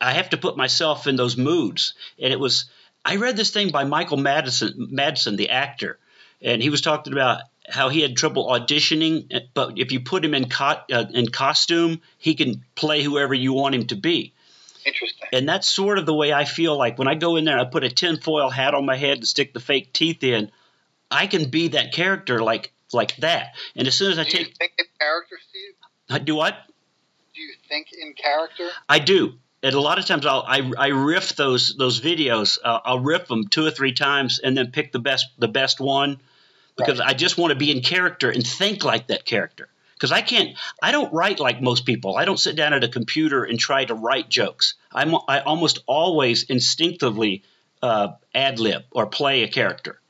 I 0.00 0.12
have 0.12 0.30
to 0.30 0.36
put 0.36 0.56
myself 0.56 1.06
in 1.06 1.16
those 1.16 1.36
moods. 1.36 1.94
And 2.18 2.32
it 2.32 2.40
was 2.40 2.68
I 3.04 3.16
read 3.16 3.36
this 3.36 3.50
thing 3.50 3.70
by 3.70 3.84
Michael 3.84 4.16
Madison 4.16 4.88
Madsen, 4.92 5.36
the 5.36 5.50
actor, 5.50 5.98
and 6.42 6.60
he 6.60 6.68
was 6.68 6.80
talking 6.80 7.12
about 7.12 7.42
how 7.68 7.88
he 7.88 8.00
had 8.00 8.16
trouble 8.16 8.48
auditioning, 8.48 9.42
but 9.54 9.78
if 9.78 9.92
you 9.92 10.00
put 10.00 10.24
him 10.24 10.34
in 10.34 10.48
co- 10.48 10.80
uh, 10.92 11.04
in 11.12 11.28
costume, 11.28 12.00
he 12.18 12.34
can 12.34 12.64
play 12.74 13.02
whoever 13.02 13.34
you 13.34 13.52
want 13.52 13.74
him 13.74 13.86
to 13.86 13.96
be. 13.96 14.32
interesting. 14.84 15.19
And 15.32 15.48
that's 15.48 15.70
sort 15.70 15.98
of 15.98 16.06
the 16.06 16.14
way 16.14 16.32
I 16.32 16.44
feel 16.44 16.76
like 16.76 16.98
when 16.98 17.08
I 17.08 17.14
go 17.14 17.36
in 17.36 17.44
there 17.44 17.58
and 17.58 17.66
I 17.66 17.70
put 17.70 17.84
a 17.84 17.90
tinfoil 17.90 18.50
hat 18.50 18.74
on 18.74 18.84
my 18.84 18.96
head 18.96 19.18
and 19.18 19.26
stick 19.26 19.52
the 19.52 19.60
fake 19.60 19.92
teeth 19.92 20.22
in, 20.22 20.50
I 21.10 21.26
can 21.26 21.50
be 21.50 21.68
that 21.68 21.92
character 21.92 22.40
like 22.40 22.72
like 22.92 23.16
that. 23.16 23.54
And 23.76 23.86
as 23.86 23.94
soon 23.94 24.12
as 24.12 24.18
I 24.18 24.24
Do 24.24 24.30
you 24.30 24.44
take 24.44 24.56
think 24.56 24.72
in 24.78 24.84
character, 24.98 25.36
Steve? 25.48 25.74
I 26.08 26.18
do 26.18 26.34
what? 26.34 26.56
Do 27.34 27.40
you 27.40 27.54
think 27.68 27.88
in 27.92 28.14
character? 28.14 28.68
I 28.88 28.98
do. 28.98 29.34
And 29.62 29.74
a 29.74 29.80
lot 29.80 29.98
of 29.98 30.06
times 30.06 30.26
I'll 30.26 30.44
I, 30.46 30.70
I 30.76 30.88
riff 30.88 31.36
those 31.36 31.74
those 31.76 32.00
videos. 32.00 32.58
Uh, 32.62 32.80
I'll 32.84 33.00
riff 33.00 33.28
them 33.28 33.48
two 33.48 33.64
or 33.64 33.70
three 33.70 33.92
times 33.92 34.40
and 34.42 34.56
then 34.56 34.70
pick 34.72 34.92
the 34.92 34.98
best 34.98 35.26
the 35.38 35.48
best 35.48 35.80
one 35.80 36.20
because 36.76 37.00
I 37.00 37.12
just 37.12 37.36
want 37.36 37.50
to 37.50 37.56
be 37.56 37.70
in 37.70 37.82
character 37.82 38.30
and 38.30 38.46
think 38.46 38.84
like 38.84 39.08
that 39.08 39.24
character. 39.24 39.68
Because 40.00 40.12
I 40.12 40.22
can't, 40.22 40.56
I 40.82 40.92
don't 40.92 41.12
write 41.12 41.40
like 41.40 41.60
most 41.60 41.84
people. 41.84 42.16
I 42.16 42.24
don't 42.24 42.40
sit 42.40 42.56
down 42.56 42.72
at 42.72 42.82
a 42.82 42.88
computer 42.88 43.44
and 43.44 43.58
try 43.58 43.84
to 43.84 43.92
write 43.92 44.30
jokes. 44.30 44.74
I'm, 44.90 45.14
I 45.28 45.40
almost 45.40 45.80
always 45.86 46.44
instinctively 46.44 47.42
uh, 47.82 48.12
ad 48.34 48.58
lib 48.58 48.84
or 48.92 49.06
play 49.06 49.42
a 49.42 49.48
character. 49.48 50.00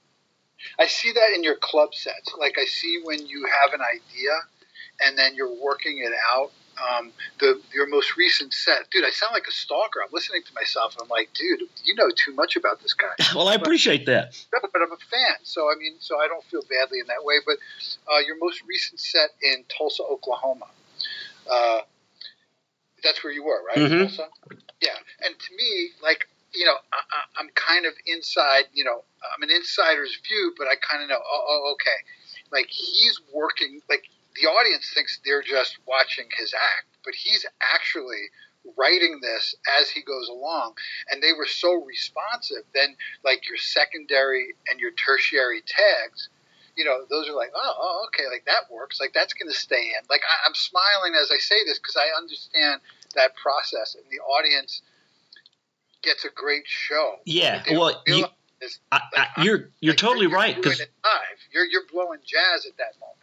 I 0.78 0.86
see 0.86 1.10
that 1.10 1.32
in 1.34 1.42
your 1.42 1.56
club 1.56 1.92
sets. 1.92 2.32
Like 2.38 2.56
I 2.56 2.66
see 2.66 3.00
when 3.02 3.26
you 3.26 3.46
have 3.46 3.72
an 3.72 3.80
idea 3.80 4.30
and 5.04 5.18
then 5.18 5.34
you're 5.34 5.60
working 5.60 5.98
it 5.98 6.12
out. 6.32 6.52
Um, 6.80 7.12
the 7.40 7.60
your 7.74 7.86
most 7.88 8.16
recent 8.16 8.54
set, 8.54 8.88
dude. 8.90 9.04
I 9.04 9.10
sound 9.10 9.32
like 9.34 9.46
a 9.46 9.52
stalker. 9.52 10.00
I'm 10.02 10.12
listening 10.12 10.42
to 10.46 10.54
myself 10.54 10.94
and 10.94 11.02
I'm 11.02 11.08
like, 11.08 11.28
dude, 11.34 11.60
you 11.84 11.94
know 11.94 12.08
too 12.14 12.32
much 12.34 12.56
about 12.56 12.80
this 12.82 12.94
guy. 12.94 13.12
Well, 13.34 13.48
I 13.48 13.54
appreciate 13.54 14.06
that. 14.06 14.34
But 14.50 14.70
I'm 14.82 14.92
a 14.92 14.96
fan, 14.96 15.36
so 15.42 15.68
I 15.70 15.74
mean, 15.78 15.96
so 16.00 16.18
I 16.18 16.26
don't 16.26 16.44
feel 16.44 16.62
badly 16.62 17.00
in 17.00 17.06
that 17.08 17.22
way. 17.22 17.36
But 17.44 17.56
uh, 18.10 18.18
your 18.20 18.36
most 18.38 18.62
recent 18.68 19.00
set 19.00 19.30
in 19.42 19.64
Tulsa, 19.68 20.02
Oklahoma, 20.02 20.66
uh, 21.50 21.80
that's 23.02 23.22
where 23.24 23.32
you 23.32 23.44
were, 23.44 23.62
right? 23.68 23.78
Mhm. 23.78 24.06
Tulsa. 24.06 24.28
Yeah, 24.80 24.96
and 25.24 25.38
to 25.38 25.56
me, 25.56 25.90
like 26.02 26.28
you 26.52 26.64
know, 26.64 26.76
I, 26.92 26.98
I'm 27.38 27.48
kind 27.54 27.86
of 27.86 27.92
inside. 28.06 28.64
You 28.72 28.84
know, 28.84 29.04
I'm 29.34 29.42
an 29.42 29.50
insider's 29.50 30.16
view, 30.26 30.54
but 30.58 30.66
I 30.66 30.74
kind 30.80 31.02
of 31.02 31.08
know. 31.08 31.20
Oh, 31.20 31.44
oh, 31.48 31.72
okay. 31.74 31.98
Like 32.50 32.66
he's 32.68 33.20
working. 33.32 33.80
Like 33.88 34.04
the 34.40 34.48
audience 34.48 34.90
thinks 34.94 35.20
they're 35.24 35.42
just 35.42 35.78
watching 35.86 36.26
his 36.38 36.54
act, 36.54 36.86
but 37.04 37.14
he's 37.14 37.44
actually 37.74 38.30
writing 38.76 39.20
this 39.22 39.54
as 39.80 39.88
he 39.90 40.02
goes 40.02 40.28
along. 40.28 40.74
And 41.10 41.22
they 41.22 41.32
were 41.32 41.46
so 41.46 41.74
responsive. 41.84 42.64
Then 42.74 42.96
like 43.24 43.48
your 43.48 43.56
secondary 43.58 44.54
and 44.70 44.80
your 44.80 44.92
tertiary 44.92 45.62
tags 45.66 46.28
you 46.76 46.84
know 46.84 47.00
those 47.10 47.28
are 47.28 47.34
like 47.34 47.50
oh, 47.54 47.74
oh 47.78 48.06
okay 48.06 48.28
like 48.30 48.44
that 48.46 48.70
works. 48.70 49.00
Like 49.00 49.12
that's 49.12 49.34
going 49.34 49.50
to 49.52 49.58
stay 49.58 49.74
in. 49.90 50.06
Like 50.08 50.20
I, 50.22 50.48
i'm 50.48 50.54
smiling 50.54 51.14
as 51.20 51.30
i 51.32 51.36
say 51.38 51.56
this 51.66 51.78
because 51.78 51.96
i 51.96 52.16
understand 52.16 52.80
that 53.16 53.34
process. 53.36 53.96
And 53.96 54.04
the 54.10 54.22
audience 54.22 54.80
gets 56.02 56.24
a 56.24 56.30
great 56.34 56.62
show. 56.66 57.16
Yeah, 57.24 57.62
well, 57.72 58.00
you- 58.06 58.26
this- 58.60 58.78
I, 58.92 59.00
like, 59.16 59.28
I, 59.36 59.42
you're 59.42 59.70
you're 59.80 59.92
like, 59.92 59.98
totally 59.98 60.26
you're 60.26 60.34
right 60.36 60.54
because 60.56 60.80
you're 61.52 61.64
you're 61.66 61.86
blowing 61.90 62.20
jazz 62.24 62.66
at 62.66 62.76
that 62.76 62.94
moment 63.00 63.16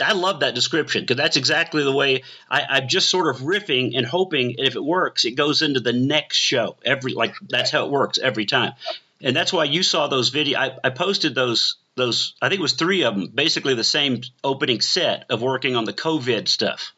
I 0.00 0.12
love 0.12 0.40
that 0.40 0.54
description 0.54 1.02
because 1.02 1.16
that's 1.16 1.36
exactly 1.36 1.82
the 1.84 1.92
way 1.92 2.22
I, 2.50 2.62
I'm 2.68 2.88
just 2.88 3.10
sort 3.10 3.34
of 3.34 3.42
riffing 3.42 3.96
and 3.96 4.06
hoping 4.06 4.56
if 4.58 4.76
it 4.76 4.84
works, 4.84 5.24
it 5.24 5.32
goes 5.32 5.62
into 5.62 5.80
the 5.80 5.92
next 5.92 6.36
show. 6.36 6.76
Every 6.84 7.12
like 7.14 7.34
that's 7.48 7.70
how 7.70 7.86
it 7.86 7.90
works 7.90 8.18
every 8.18 8.46
time, 8.46 8.72
and 9.20 9.34
that's 9.36 9.52
why 9.52 9.64
you 9.64 9.82
saw 9.82 10.08
those 10.08 10.28
video. 10.30 10.58
I, 10.58 10.76
I 10.84 10.90
posted 10.90 11.34
those 11.34 11.76
those. 11.94 12.34
I 12.40 12.48
think 12.48 12.58
it 12.58 12.62
was 12.62 12.74
three 12.74 13.02
of 13.04 13.14
them, 13.14 13.28
basically 13.34 13.74
the 13.74 13.84
same 13.84 14.22
opening 14.42 14.80
set 14.80 15.26
of 15.30 15.42
working 15.42 15.76
on 15.76 15.84
the 15.84 15.92
COVID 15.92 16.48
stuff. 16.48 16.92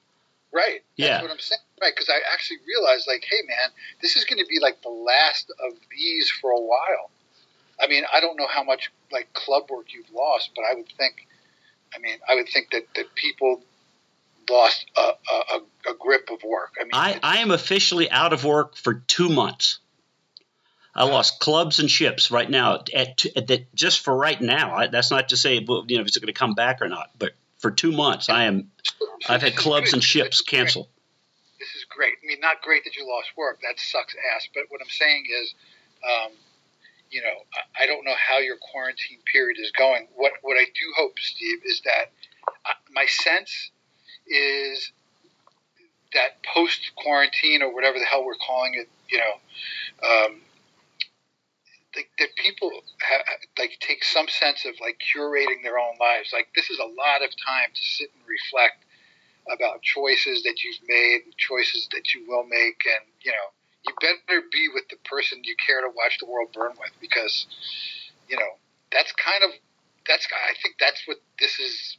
Right. 0.53 0.83
That's 0.97 1.09
Yeah. 1.09 1.23
what 1.23 1.31
I'm 1.33 1.39
saying. 1.41 1.61
Right. 1.81 1.93
Because 1.93 2.09
I 2.09 2.21
actually 2.33 2.59
realized, 2.67 3.09
like, 3.09 3.25
hey, 3.29 3.43
man, 3.47 3.71
this 4.01 4.15
is 4.15 4.25
going 4.25 4.39
to 4.39 4.47
be 4.47 4.61
like 4.61 4.81
the 4.83 4.89
last 4.89 5.51
of 5.51 5.73
these 5.91 6.31
for 6.31 6.53
a 6.53 6.61
while. 6.61 7.11
I 7.83 7.89
mean, 7.89 8.05
I 8.15 8.21
don't 8.21 8.37
know 8.37 8.47
how 8.47 8.63
much 8.63 8.93
like 9.11 9.33
club 9.33 9.65
work 9.69 9.87
you've 9.93 10.13
lost, 10.13 10.51
but 10.55 10.63
I 10.65 10.75
would 10.75 10.89
think, 10.97 11.27
I 11.95 11.99
mean, 12.01 12.17
I 12.29 12.35
would 12.35 12.49
think 12.49 12.71
that, 12.71 12.87
that 12.97 13.15
people 13.15 13.63
lost 14.51 14.87
a, 14.97 15.01
a, 15.01 15.91
a, 15.91 15.95
grip 15.99 16.29
of 16.31 16.43
work. 16.43 16.75
I 16.79 16.85
mean, 16.85 16.91
I, 16.93 17.19
I 17.23 17.39
am 17.39 17.51
officially 17.51 18.11
out 18.11 18.33
of 18.33 18.45
work 18.45 18.77
for 18.77 18.95
two 18.95 19.29
months. 19.29 19.79
I 20.95 21.05
lost 21.05 21.41
clubs 21.41 21.81
and 21.81 21.91
ships 21.91 22.31
right 22.31 22.49
now. 22.49 22.85
At, 22.95 23.25
at 23.37 23.47
the, 23.49 23.67
just 23.75 24.01
for 24.01 24.15
right 24.15 24.41
now, 24.41 24.77
I, 24.77 24.87
that's 24.87 25.11
not 25.11 25.31
to 25.31 25.37
say 25.37 25.55
you 25.55 25.67
know 25.67 25.83
if 25.87 26.07
it's 26.07 26.17
going 26.19 26.27
to 26.27 26.33
come 26.33 26.55
back 26.55 26.83
or 26.83 26.89
not. 26.89 27.11
But 27.19 27.33
for 27.59 27.71
two 27.71 27.91
months, 27.91 28.29
I 28.29 28.45
am. 28.45 28.71
I've 29.29 29.43
had 29.43 29.57
clubs 29.57 29.93
and 29.93 30.05
ships 30.05 30.41
canceled. 30.43 30.89
This 31.59 31.75
is 31.75 31.85
great. 31.89 32.15
I 32.23 32.27
mean, 32.27 32.41
not 32.41 32.63
great 32.63 32.85
that 32.85 32.95
you 32.97 33.09
lost 33.09 33.31
work. 33.37 33.61
That 33.63 33.81
sucks 33.81 34.15
ass. 34.37 34.49
But 34.55 34.65
what 34.69 34.81
I'm 34.81 34.91
saying 34.91 35.25
is, 35.43 35.55
um, 36.05 36.33
you 37.11 37.23
know, 37.23 37.45
I, 37.81 37.87
don't 37.87 38.05
know 38.05 38.15
how 38.17 38.39
your 38.39 38.57
quarantine 38.57 39.19
period 39.31 39.59
is 39.61 39.71
going. 39.71 40.09
What 40.15 40.33
what 40.43 40.57
I 40.57 40.65
do 40.65 40.87
hope, 40.97 41.19
Steve, 41.19 41.61
is 41.65 41.81
that 41.85 42.11
uh, 42.67 42.75
my 42.93 43.07
sense 43.07 43.71
is 44.27 44.93
that 46.15 46.43
post 46.43 46.93
quarantine 46.97 47.63
or 47.63 47.75
whatever 47.75 47.99
the 47.99 48.05
hell 48.05 48.25
we're 48.25 48.35
calling 48.35 48.75
it, 48.75 48.89
you 49.09 49.19
know, 49.19 49.35
um, 50.09 50.41
that 52.19 52.35
people 52.37 52.71
ha- 53.03 53.25
like 53.59 53.79
take 53.81 54.03
some 54.03 54.29
sense 54.29 54.65
of 54.65 54.75
like 54.81 55.01
curating 55.15 55.63
their 55.63 55.79
own 55.79 55.95
lives. 56.01 56.31
Like 56.33 56.49
this 56.57 56.71
is 56.71 56.79
a 56.79 56.85
lot 56.85 57.23
of 57.23 57.31
time 57.39 57.71
to 57.75 57.83
sit 57.83 58.11
and 58.15 58.23
reflect 58.27 58.85
about 59.53 59.83
choices 59.83 60.43
that 60.43 60.63
you've 60.65 60.81
made, 60.89 61.37
choices 61.37 61.89
that 61.93 62.15
you 62.15 62.25
will 62.27 62.45
make, 62.45 62.81
and 62.87 63.07
you 63.23 63.31
know 63.31 63.49
you 63.87 63.95
better 64.01 64.43
be 64.51 64.69
with 64.73 64.89
the 64.89 64.97
person 65.05 65.41
you 65.45 65.55
care 65.65 65.81
to 65.81 65.89
watch 65.95 66.19
the 66.19 66.27
world 66.27 66.49
burn 66.53 66.73
with 66.81 66.91
because 67.01 67.47
you 68.29 68.37
know 68.37 68.57
that's 68.91 69.13
kind 69.13 69.45
of 69.45 69.51
that's 70.09 70.27
I 70.33 70.55
think 70.63 70.77
that's 70.79 71.03
what 71.07 71.19
this 71.39 71.59
is 71.59 71.97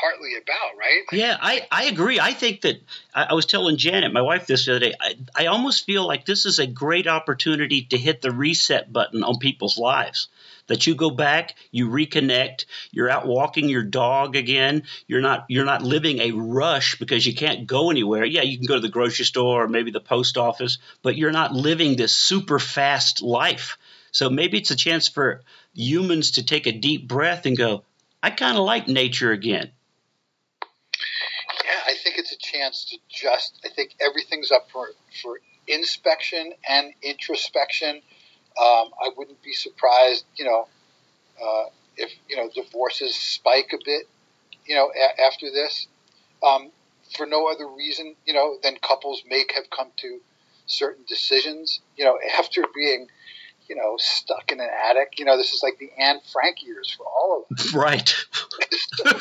partly 0.00 0.36
about, 0.36 0.78
right? 0.78 1.02
Yeah, 1.12 1.36
I, 1.40 1.66
I 1.70 1.84
agree. 1.84 2.20
I 2.20 2.32
think 2.32 2.62
that 2.62 2.80
I, 3.14 3.28
I 3.30 3.34
was 3.34 3.46
telling 3.46 3.76
Janet, 3.76 4.12
my 4.12 4.22
wife, 4.22 4.46
this 4.46 4.66
the 4.66 4.76
other 4.76 4.80
day. 4.80 4.94
I, 5.00 5.16
I 5.34 5.46
almost 5.46 5.84
feel 5.84 6.06
like 6.06 6.24
this 6.24 6.46
is 6.46 6.58
a 6.58 6.66
great 6.66 7.06
opportunity 7.06 7.82
to 7.90 7.98
hit 7.98 8.22
the 8.22 8.30
reset 8.30 8.92
button 8.92 9.24
on 9.24 9.38
people's 9.38 9.78
lives. 9.78 10.28
That 10.70 10.86
you 10.86 10.94
go 10.94 11.10
back, 11.10 11.56
you 11.72 11.88
reconnect, 11.88 12.64
you're 12.92 13.10
out 13.10 13.26
walking 13.26 13.68
your 13.68 13.82
dog 13.82 14.36
again. 14.36 14.84
You're 15.08 15.20
not 15.20 15.46
you're 15.48 15.66
not 15.66 15.82
living 15.82 16.20
a 16.20 16.30
rush 16.30 16.96
because 16.98 17.26
you 17.26 17.34
can't 17.34 17.66
go 17.66 17.90
anywhere. 17.90 18.24
Yeah, 18.24 18.42
you 18.42 18.56
can 18.56 18.66
go 18.66 18.76
to 18.76 18.80
the 18.80 18.88
grocery 18.88 19.26
store 19.26 19.64
or 19.64 19.68
maybe 19.68 19.90
the 19.90 20.00
post 20.00 20.38
office, 20.38 20.78
but 21.02 21.16
you're 21.16 21.32
not 21.32 21.52
living 21.52 21.96
this 21.96 22.14
super 22.14 22.60
fast 22.60 23.20
life. 23.20 23.78
So 24.12 24.30
maybe 24.30 24.58
it's 24.58 24.70
a 24.70 24.76
chance 24.76 25.08
for 25.08 25.42
humans 25.74 26.32
to 26.32 26.44
take 26.44 26.68
a 26.68 26.72
deep 26.72 27.08
breath 27.08 27.46
and 27.46 27.56
go, 27.56 27.84
I 28.22 28.30
kind 28.30 28.56
of 28.56 28.64
like 28.64 28.88
nature 28.88 29.32
again 29.32 29.72
Yeah, 31.64 31.80
I 31.86 31.94
think 31.94 32.16
it's 32.18 32.32
a 32.32 32.38
chance 32.38 32.84
to 32.90 32.98
just. 33.08 33.60
I 33.64 33.68
think 33.70 33.96
everything's 34.00 34.50
up 34.52 34.70
for 34.70 34.88
for 35.22 35.40
inspection 35.66 36.52
and 36.68 36.92
introspection. 37.02 38.02
Um, 38.60 38.90
I 39.00 39.10
wouldn't 39.16 39.42
be 39.42 39.52
surprised, 39.52 40.24
you 40.36 40.44
know, 40.44 40.68
uh, 41.42 41.70
if 41.96 42.12
you 42.28 42.36
know 42.36 42.50
divorces 42.54 43.14
spike 43.14 43.72
a 43.72 43.78
bit, 43.84 44.08
you 44.66 44.74
know, 44.74 44.90
a- 44.90 45.20
after 45.22 45.50
this, 45.50 45.86
um, 46.42 46.70
for 47.16 47.26
no 47.26 47.48
other 47.48 47.66
reason, 47.66 48.16
you 48.26 48.34
know, 48.34 48.58
than 48.62 48.76
couples 48.76 49.22
may 49.28 49.44
have 49.54 49.70
come 49.70 49.88
to 49.96 50.20
certain 50.66 51.04
decisions, 51.08 51.80
you 51.96 52.04
know, 52.04 52.18
after 52.38 52.64
being, 52.74 53.08
you 53.68 53.76
know, 53.76 53.96
stuck 53.98 54.52
in 54.52 54.60
an 54.60 54.68
attic. 54.88 55.18
You 55.18 55.24
know, 55.24 55.36
this 55.36 55.52
is 55.52 55.62
like 55.62 55.78
the 55.78 55.90
Anne 55.98 56.20
Frank 56.32 56.62
years 56.62 56.90
for 56.96 57.06
all 57.06 57.46
of 57.50 57.58
us. 57.58 57.74
Right. 57.74 58.14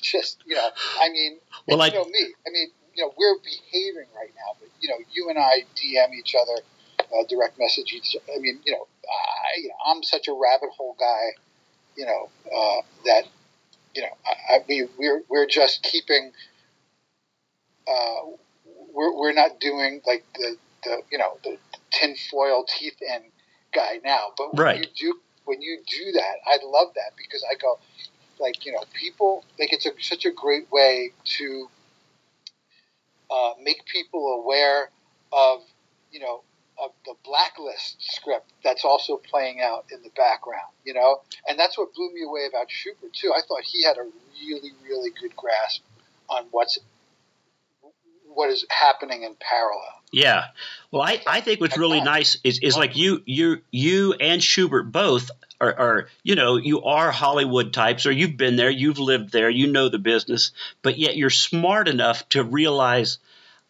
just 0.00 0.38
you 0.46 0.54
know, 0.54 0.68
I 1.00 1.10
mean, 1.10 1.38
well, 1.66 1.78
like, 1.78 1.92
you 1.92 1.98
know 1.98 2.04
me. 2.04 2.34
I 2.46 2.50
mean, 2.50 2.68
you 2.94 3.04
know, 3.04 3.12
we're 3.16 3.38
behaving 3.38 4.08
right 4.16 4.32
now, 4.34 4.56
but 4.60 4.68
you 4.80 4.88
know, 4.88 4.96
you 5.12 5.28
and 5.30 5.38
I 5.38 5.64
DM 5.76 6.14
each 6.18 6.34
other, 6.34 6.62
uh, 7.12 7.24
direct 7.28 7.58
message 7.58 7.92
each. 7.92 8.16
I 8.34 8.38
mean, 8.38 8.60
you 8.64 8.72
know, 8.72 8.86
I, 9.04 9.60
you 9.60 9.68
know, 9.68 9.74
I'm 9.86 10.02
such 10.02 10.28
a 10.28 10.32
rabbit 10.32 10.70
hole 10.76 10.96
guy, 10.98 11.40
you 11.96 12.06
know, 12.06 12.28
uh, 12.46 12.82
that 13.04 13.24
you 13.94 14.02
know, 14.02 14.16
I, 14.50 14.58
mean, 14.68 14.88
we're 14.98 15.22
we're 15.28 15.46
just 15.46 15.82
keeping. 15.82 16.32
Uh, 17.86 18.36
we're, 18.92 19.16
we're 19.16 19.32
not 19.32 19.60
doing 19.60 20.00
like 20.06 20.24
the, 20.34 20.56
the 20.84 21.02
you 21.10 21.18
know 21.18 21.38
the 21.42 21.56
tinfoil 21.90 22.64
teeth 22.66 23.00
in 23.00 23.22
guy 23.72 23.98
now, 24.04 24.28
but 24.36 24.54
when 24.54 24.64
right. 24.64 24.78
you 24.78 25.12
do 25.12 25.20
when 25.44 25.62
you 25.62 25.78
do 25.88 26.12
that, 26.12 26.36
I 26.46 26.58
love 26.64 26.88
that 26.94 27.12
because 27.16 27.44
I 27.50 27.54
go, 27.54 27.78
like 28.38 28.66
you 28.66 28.72
know 28.72 28.84
people 28.92 29.44
like 29.58 29.72
it's 29.72 29.86
a, 29.86 29.90
such 30.00 30.26
a 30.26 30.30
great 30.30 30.70
way 30.70 31.12
to 31.38 31.68
uh, 33.30 33.52
make 33.62 33.84
people 33.86 34.42
aware 34.42 34.90
of 35.32 35.60
you 36.12 36.20
know 36.20 36.42
of 36.82 36.92
the 37.04 37.14
blacklist 37.24 37.96
script 37.98 38.50
that's 38.62 38.84
also 38.84 39.16
playing 39.16 39.60
out 39.60 39.86
in 39.92 40.02
the 40.02 40.10
background 40.10 40.68
you 40.88 40.94
know? 40.94 41.20
And 41.46 41.58
that's 41.58 41.76
what 41.76 41.94
blew 41.94 42.12
me 42.12 42.22
away 42.24 42.46
about 42.48 42.70
Schubert 42.70 43.12
too. 43.12 43.32
I 43.36 43.42
thought 43.46 43.62
he 43.62 43.84
had 43.84 43.98
a 43.98 44.06
really 44.40 44.72
really 44.88 45.10
good 45.20 45.36
grasp 45.36 45.82
on 46.28 46.46
what's 46.50 46.78
what 48.32 48.50
is 48.50 48.64
happening 48.70 49.22
in 49.22 49.36
parallel. 49.38 49.84
Yeah. 50.10 50.44
Well 50.90 51.02
I, 51.02 51.20
I 51.26 51.40
think 51.42 51.60
what's 51.60 51.76
really 51.76 52.00
nice 52.00 52.38
is, 52.42 52.58
is 52.60 52.76
like 52.76 52.96
you 52.96 53.22
you 53.26 53.60
you 53.70 54.14
and 54.14 54.42
Schubert 54.42 54.90
both 54.90 55.30
are, 55.60 55.74
are, 55.74 56.08
you 56.22 56.36
know, 56.36 56.56
you 56.56 56.84
are 56.84 57.10
Hollywood 57.10 57.72
types, 57.72 58.06
or 58.06 58.12
you've 58.12 58.36
been 58.36 58.54
there, 58.54 58.70
you've 58.70 59.00
lived 59.00 59.32
there, 59.32 59.50
you 59.50 59.66
know 59.66 59.88
the 59.88 59.98
business, 59.98 60.52
but 60.82 60.96
yet 60.96 61.16
you're 61.16 61.30
smart 61.30 61.88
enough 61.88 62.28
to 62.28 62.44
realize 62.44 63.18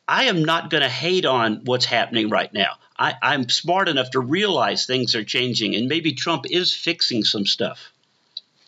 I 0.08 0.24
am 0.24 0.42
not 0.42 0.70
going 0.70 0.82
to 0.82 0.88
hate 0.88 1.26
on 1.26 1.60
what's 1.64 1.84
happening 1.84 2.30
right 2.30 2.52
now. 2.52 2.76
I, 2.98 3.14
I'm 3.22 3.48
smart 3.50 3.88
enough 3.88 4.10
to 4.12 4.20
realize 4.20 4.86
things 4.86 5.14
are 5.14 5.22
changing, 5.22 5.76
and 5.76 5.86
maybe 5.86 6.14
Trump 6.14 6.46
is 6.50 6.74
fixing 6.74 7.22
some 7.22 7.44
stuff. 7.44 7.92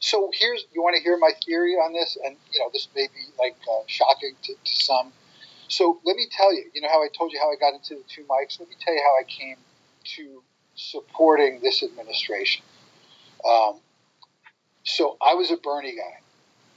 So 0.00 0.30
here's 0.32 0.64
you 0.72 0.82
want 0.82 0.96
to 0.96 1.02
hear 1.02 1.18
my 1.18 1.32
theory 1.44 1.74
on 1.74 1.94
this, 1.94 2.16
and 2.22 2.36
you 2.52 2.60
know 2.60 2.70
this 2.72 2.88
may 2.94 3.06
be 3.08 3.32
like 3.38 3.56
uh, 3.68 3.82
shocking 3.86 4.34
to, 4.42 4.54
to 4.54 4.84
some. 4.84 5.12
So 5.68 6.00
let 6.04 6.16
me 6.16 6.26
tell 6.30 6.54
you, 6.54 6.64
you 6.74 6.82
know 6.82 6.88
how 6.88 7.02
I 7.02 7.08
told 7.16 7.32
you 7.32 7.40
how 7.40 7.50
I 7.50 7.56
got 7.56 7.74
into 7.74 7.94
the 7.94 8.08
two 8.08 8.22
mics. 8.24 8.60
Let 8.60 8.68
me 8.68 8.76
tell 8.78 8.94
you 8.94 9.02
how 9.02 9.18
I 9.18 9.24
came 9.24 9.56
to 10.16 10.42
supporting 10.74 11.60
this 11.62 11.82
administration. 11.82 12.64
Um, 13.46 13.80
so 14.84 15.16
I 15.20 15.34
was 15.34 15.50
a 15.50 15.56
Bernie 15.56 15.96
guy. 15.96 16.20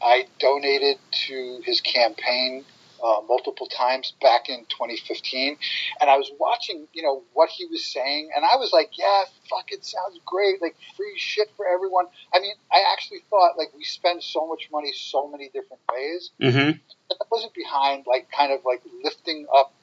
I 0.01 0.27
donated 0.39 0.97
to 1.27 1.61
his 1.63 1.79
campaign 1.81 2.65
uh, 3.03 3.21
multiple 3.27 3.67
times 3.67 4.13
back 4.21 4.47
in 4.47 4.65
2015, 4.69 5.57
and 5.99 6.09
I 6.09 6.15
was 6.15 6.31
watching, 6.39 6.87
you 6.93 7.03
know, 7.03 7.23
what 7.33 7.49
he 7.49 7.65
was 7.65 7.85
saying, 7.85 8.29
and 8.35 8.45
I 8.45 8.55
was 8.55 8.71
like, 8.71 8.97
"Yeah, 8.97 9.23
fuck, 9.49 9.71
it 9.71 9.83
sounds 9.83 10.19
great, 10.25 10.61
like 10.61 10.75
free 10.95 11.13
shit 11.17 11.49
for 11.57 11.67
everyone." 11.67 12.05
I 12.33 12.39
mean, 12.39 12.53
I 12.71 12.83
actually 12.93 13.19
thought 13.29 13.57
like 13.57 13.73
we 13.75 13.83
spend 13.83 14.23
so 14.23 14.47
much 14.47 14.69
money 14.71 14.93
so 14.93 15.27
many 15.27 15.49
different 15.49 15.81
ways. 15.93 16.31
Mm-hmm. 16.41 16.77
I 17.11 17.25
wasn't 17.29 17.53
behind 17.53 18.05
like 18.07 18.31
kind 18.31 18.53
of 18.53 18.61
like 18.65 18.81
lifting 19.03 19.45
up 19.53 19.73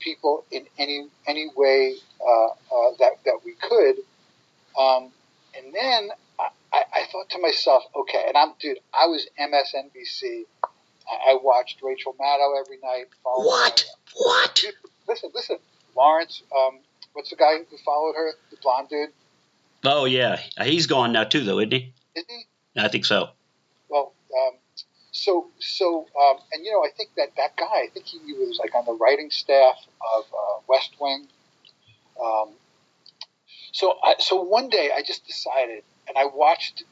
people 0.00 0.44
in 0.50 0.66
any 0.78 1.06
any 1.26 1.48
way 1.54 1.96
uh, 2.20 2.46
uh, 2.46 2.90
that 2.98 3.12
that 3.26 3.40
we 3.44 3.54
could. 3.54 3.96
Um, 4.78 5.10
and 5.56 5.74
then 5.74 6.10
I, 6.72 6.84
I 6.92 7.04
thought 7.10 7.28
to 7.30 7.38
myself, 7.40 7.84
okay, 7.94 8.24
and 8.28 8.36
I'm, 8.36 8.52
dude, 8.60 8.78
I 8.94 9.06
was 9.06 9.26
MSNBC. 9.38 10.44
I, 11.10 11.32
I 11.32 11.38
watched 11.42 11.80
Rachel 11.82 12.14
Maddow 12.20 12.60
every 12.60 12.78
night. 12.82 13.06
What? 13.24 13.80
Her. 13.80 13.86
What? 14.14 14.64
Listen, 15.08 15.30
listen. 15.34 15.56
Lawrence, 15.96 16.42
um, 16.56 16.78
what's 17.12 17.30
the 17.30 17.36
guy 17.36 17.58
who 17.58 17.76
followed 17.84 18.14
her? 18.14 18.32
The 18.50 18.56
blonde 18.62 18.88
dude? 18.88 19.10
Oh, 19.84 20.04
yeah. 20.04 20.40
He's 20.62 20.86
gone 20.86 21.12
now, 21.12 21.24
too, 21.24 21.42
though, 21.42 21.58
isn't 21.58 21.72
he? 21.72 21.92
Isn't 22.14 22.30
he? 22.30 22.46
I 22.80 22.88
think 22.88 23.04
so. 23.04 23.30
Well, 23.88 24.12
um, 24.32 24.56
so, 25.10 25.48
so, 25.58 26.06
um, 26.20 26.36
and 26.52 26.64
you 26.64 26.70
know, 26.72 26.84
I 26.84 26.90
think 26.96 27.10
that 27.16 27.30
that 27.36 27.56
guy, 27.56 27.64
I 27.64 27.88
think 27.92 28.06
he, 28.06 28.18
he 28.24 28.32
was 28.34 28.58
like 28.58 28.74
on 28.74 28.84
the 28.84 28.92
writing 28.92 29.30
staff 29.30 29.76
of 30.16 30.24
uh, 30.32 30.60
West 30.68 30.94
Wing. 31.00 31.26
Um, 32.22 32.50
so, 33.72 33.96
I, 34.04 34.14
so 34.18 34.42
one 34.42 34.68
day 34.68 34.90
I 34.94 35.02
just 35.02 35.26
decided 35.26 35.82
and 36.08 36.16
I 36.16 36.26
watched 36.26 36.84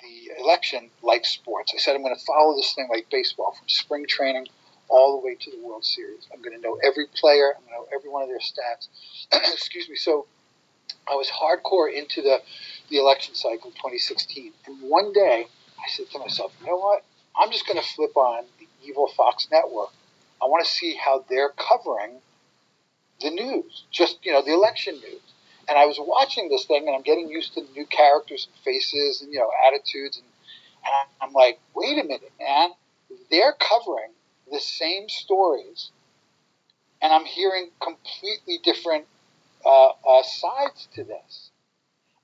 the 0.00 0.40
election 0.42 0.90
like 1.02 1.24
sports. 1.24 1.72
I 1.74 1.78
said 1.78 1.94
I'm 1.94 2.02
going 2.02 2.14
to 2.14 2.24
follow 2.24 2.56
this 2.56 2.74
thing 2.74 2.88
like 2.90 3.08
baseball 3.10 3.52
from 3.52 3.68
spring 3.68 4.06
training 4.06 4.46
all 4.88 5.20
the 5.20 5.26
way 5.26 5.34
to 5.34 5.50
the 5.50 5.64
World 5.64 5.84
Series. 5.84 6.26
I'm 6.32 6.40
going 6.40 6.56
to 6.56 6.62
know 6.62 6.78
every 6.84 7.06
player. 7.06 7.54
I'm 7.56 7.62
going 7.64 7.74
to 7.74 7.92
know 7.92 7.96
every 7.96 8.10
one 8.10 8.22
of 8.22 8.28
their 8.28 8.38
stats. 8.38 8.88
Excuse 9.52 9.88
me. 9.88 9.96
So 9.96 10.26
I 11.10 11.14
was 11.14 11.28
hardcore 11.28 11.92
into 11.92 12.22
the 12.22 12.40
the 12.90 12.98
election 12.98 13.34
cycle 13.34 13.70
2016, 13.72 14.52
and 14.66 14.82
one 14.82 15.12
day 15.12 15.46
I 15.78 15.90
said 15.90 16.06
to 16.12 16.18
myself, 16.18 16.52
you 16.60 16.66
know 16.66 16.76
what? 16.76 17.04
I'm 17.38 17.50
just 17.52 17.66
going 17.66 17.78
to 17.78 17.86
flip 17.86 18.16
on 18.16 18.44
the 18.58 18.66
evil 18.82 19.08
Fox 19.08 19.46
network. 19.52 19.90
I 20.42 20.46
want 20.46 20.64
to 20.64 20.70
see 20.70 20.96
how 20.96 21.24
they're 21.28 21.50
covering 21.50 22.20
the 23.20 23.30
news, 23.30 23.84
just 23.90 24.18
you 24.24 24.32
know, 24.32 24.42
the 24.42 24.52
election 24.54 24.94
news 24.94 25.20
and 25.68 25.78
I 25.78 25.84
was 25.84 25.98
watching 26.00 26.48
this 26.48 26.64
thing, 26.64 26.86
and 26.86 26.96
I'm 26.96 27.02
getting 27.02 27.28
used 27.28 27.54
to 27.54 27.62
new 27.74 27.86
characters 27.86 28.48
and 28.50 28.64
faces 28.64 29.20
and 29.22 29.32
you 29.32 29.38
know 29.38 29.50
attitudes, 29.66 30.16
and, 30.16 30.26
and 30.84 31.08
I'm 31.20 31.32
like, 31.32 31.60
wait 31.74 31.98
a 31.98 32.04
minute, 32.04 32.32
man, 32.40 32.70
they're 33.30 33.54
covering 33.58 34.12
the 34.50 34.60
same 34.60 35.08
stories, 35.08 35.90
and 37.02 37.12
I'm 37.12 37.24
hearing 37.24 37.70
completely 37.80 38.58
different 38.62 39.04
uh, 39.64 39.88
uh, 39.88 40.22
sides 40.22 40.88
to 40.94 41.04
this. 41.04 41.50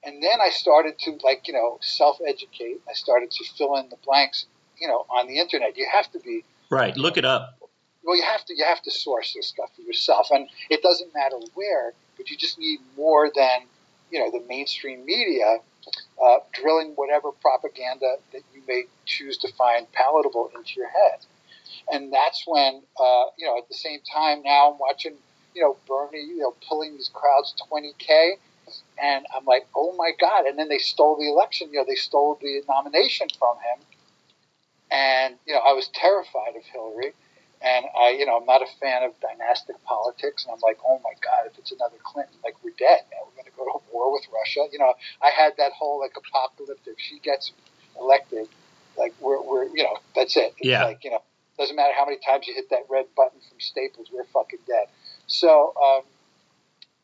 And 0.06 0.22
then 0.22 0.40
I 0.40 0.50
started 0.50 0.98
to 1.00 1.18
like 1.22 1.46
you 1.46 1.54
know 1.54 1.78
self 1.82 2.18
educate. 2.26 2.80
I 2.88 2.94
started 2.94 3.30
to 3.30 3.44
fill 3.56 3.76
in 3.76 3.88
the 3.90 3.96
blanks, 4.04 4.46
you 4.78 4.88
know, 4.88 5.06
on 5.10 5.28
the 5.28 5.38
internet. 5.38 5.76
You 5.76 5.86
have 5.92 6.10
to 6.12 6.18
be 6.18 6.44
right. 6.70 6.96
Look 6.96 7.16
it 7.16 7.24
up. 7.24 7.58
Well, 8.02 8.16
you 8.16 8.22
have 8.22 8.44
to 8.46 8.54
you 8.54 8.64
have 8.64 8.82
to 8.82 8.90
source 8.90 9.32
this 9.34 9.48
stuff 9.48 9.70
for 9.74 9.82
yourself, 9.82 10.28
and 10.30 10.48
it 10.68 10.82
doesn't 10.82 11.14
matter 11.14 11.36
where 11.54 11.94
but 12.16 12.30
you 12.30 12.36
just 12.36 12.58
need 12.58 12.80
more 12.96 13.30
than 13.34 13.66
you 14.10 14.18
know 14.18 14.30
the 14.30 14.44
mainstream 14.48 15.04
media 15.04 15.58
uh, 16.22 16.38
drilling 16.52 16.92
whatever 16.96 17.30
propaganda 17.32 18.16
that 18.32 18.42
you 18.54 18.62
may 18.66 18.84
choose 19.04 19.36
to 19.38 19.52
find 19.52 19.90
palatable 19.92 20.50
into 20.54 20.74
your 20.76 20.88
head. 20.88 21.18
and 21.92 22.12
that's 22.12 22.44
when 22.46 22.82
uh, 22.98 23.24
you 23.36 23.46
know 23.46 23.58
at 23.58 23.68
the 23.68 23.74
same 23.74 24.00
time 24.12 24.42
now 24.42 24.72
I'm 24.72 24.78
watching 24.78 25.14
you 25.54 25.62
know 25.62 25.76
Bernie 25.86 26.22
you 26.22 26.38
know 26.38 26.54
pulling 26.68 26.92
these 26.92 27.10
crowds 27.12 27.54
20k, 27.70 28.34
and 29.02 29.26
I'm 29.36 29.44
like 29.44 29.66
oh 29.74 29.94
my 29.96 30.12
god! 30.18 30.46
And 30.46 30.58
then 30.58 30.68
they 30.68 30.78
stole 30.78 31.16
the 31.16 31.28
election. 31.28 31.68
You 31.72 31.80
know 31.80 31.84
they 31.86 31.96
stole 31.96 32.38
the 32.40 32.62
nomination 32.68 33.28
from 33.38 33.56
him, 33.56 33.86
and 34.90 35.34
you 35.46 35.54
know 35.54 35.60
I 35.60 35.72
was 35.72 35.88
terrified 35.88 36.56
of 36.56 36.64
Hillary. 36.64 37.12
And 37.64 37.86
I, 37.98 38.10
you 38.10 38.26
know, 38.26 38.36
I'm 38.36 38.44
not 38.44 38.60
a 38.60 38.68
fan 38.78 39.02
of 39.04 39.12
dynastic 39.20 39.82
politics, 39.84 40.44
and 40.44 40.52
I'm 40.52 40.60
like, 40.60 40.78
oh 40.86 41.00
my 41.02 41.16
God, 41.24 41.48
if 41.50 41.58
it's 41.58 41.72
another 41.72 41.96
Clinton, 42.02 42.36
like 42.44 42.62
we're 42.62 42.76
dead, 42.78 43.08
man. 43.10 43.24
We're 43.24 43.40
going 43.40 43.50
to 43.50 43.56
go 43.56 43.64
to 43.64 43.80
war 43.90 44.12
with 44.12 44.24
Russia. 44.28 44.68
You 44.70 44.78
know, 44.78 44.92
I 45.22 45.30
had 45.30 45.54
that 45.56 45.72
whole 45.72 45.98
like 45.98 46.12
apocalyptic. 46.12 47.00
She 47.00 47.20
gets 47.20 47.52
elected, 47.98 48.48
like 48.98 49.14
we're, 49.18 49.40
we're 49.40 49.64
you 49.64 49.82
know, 49.82 49.96
that's 50.14 50.36
it. 50.36 50.52
It's 50.58 50.68
yeah. 50.68 50.84
Like 50.84 51.04
you 51.04 51.10
know, 51.10 51.22
doesn't 51.58 51.74
matter 51.74 51.94
how 51.96 52.04
many 52.04 52.18
times 52.18 52.46
you 52.46 52.54
hit 52.54 52.68
that 52.70 52.84
red 52.90 53.06
button 53.16 53.40
from 53.48 53.60
Staples, 53.60 54.08
we're 54.12 54.24
fucking 54.24 54.60
dead. 54.66 54.88
So 55.26 55.72
um, 55.80 56.02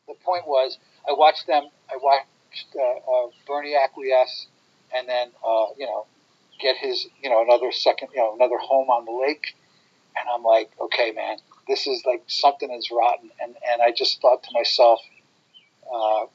the 0.07 0.13
point 0.23 0.47
was, 0.47 0.77
I 1.07 1.13
watched 1.13 1.47
them. 1.47 1.63
I 1.89 1.97
watched 2.01 2.75
uh, 2.75 2.81
uh, 2.81 3.27
Bernie 3.47 3.75
acquiesce, 3.75 4.47
and 4.95 5.07
then 5.07 5.29
uh, 5.45 5.67
you 5.77 5.85
know, 5.85 6.05
get 6.59 6.77
his 6.77 7.07
you 7.21 7.29
know 7.29 7.41
another 7.41 7.71
second 7.71 8.09
you 8.13 8.19
know 8.19 8.35
another 8.35 8.57
home 8.57 8.89
on 8.89 9.05
the 9.05 9.11
lake, 9.11 9.55
and 10.17 10.27
I'm 10.33 10.43
like, 10.43 10.71
okay, 10.79 11.11
man, 11.11 11.37
this 11.67 11.87
is 11.87 12.03
like 12.05 12.23
something 12.27 12.71
is 12.71 12.89
rotten, 12.91 13.29
and 13.41 13.55
and 13.71 13.81
I 13.81 13.91
just 13.91 14.21
thought 14.21 14.43
to 14.43 14.49
myself, 14.53 14.99
uh, 15.91 16.25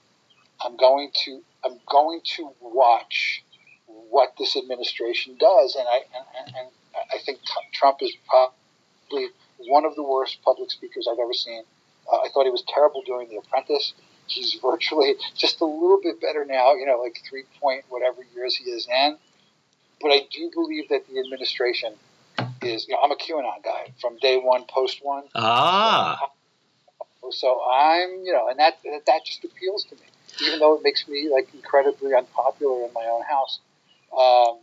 I'm 0.65 0.77
going 0.77 1.11
to 1.25 1.43
I'm 1.65 1.79
going 1.91 2.21
to 2.37 2.51
watch 2.61 3.43
what 3.87 4.35
this 4.39 4.57
administration 4.57 5.37
does, 5.39 5.77
and 5.77 5.87
I 5.89 6.01
and, 6.17 6.57
and 6.57 6.69
I 7.15 7.19
think 7.19 7.41
Trump 7.73 7.99
is 8.01 8.17
probably 8.29 9.29
one 9.59 9.85
of 9.85 9.95
the 9.95 10.03
worst 10.03 10.39
public 10.43 10.71
speakers 10.71 11.09
I've 11.11 11.19
ever 11.19 11.33
seen. 11.33 11.63
Uh, 12.11 12.19
I 12.19 12.29
thought 12.33 12.45
he 12.45 12.51
was 12.51 12.65
terrible 12.69 13.03
during 13.05 13.29
The 13.29 13.37
Apprentice. 13.37 13.95
He's 14.27 14.55
virtually 14.63 15.15
just 15.35 15.61
a 15.61 15.65
little 15.65 16.01
bit 16.03 16.21
better 16.21 16.45
now, 16.45 16.75
you 16.75 16.87
know, 16.87 17.01
like 17.01 17.21
three 17.29 17.45
point 17.61 17.85
whatever 17.89 18.25
years 18.35 18.57
he 18.57 18.71
is 18.71 18.89
in. 18.89 19.19
But 20.01 20.11
I 20.11 20.21
do 20.31 20.51
believe 20.53 20.89
that 20.91 21.07
the 21.09 21.19
administration 21.21 21.95
is, 22.63 22.87
you 22.89 22.95
know, 22.95 23.01
I'm 23.03 23.13
a 23.13 23.17
QAnon 23.17 23.63
guy 23.65 23.93
from 24.01 24.17
day 24.19 24.39
one, 24.39 24.65
post 24.69 25.01
one. 25.03 25.25
Ah. 25.35 26.31
So, 27.31 27.61
I'm, 27.65 28.23
you 28.25 28.33
know, 28.33 28.49
and 28.49 28.59
that 28.59 28.79
that 29.07 29.25
just 29.25 29.45
appeals 29.45 29.85
to 29.85 29.97
me, 29.97 30.03
even 30.47 30.61
though 30.61 30.77
it 30.77 30.83
makes 30.83 31.09
me 31.09 31.29
like 31.33 31.53
incredibly 31.55 32.15
unpopular 32.15 32.87
in 32.87 32.93
my 32.93 33.05
own 33.05 33.23
house. 33.23 33.59
Um, 34.17 34.59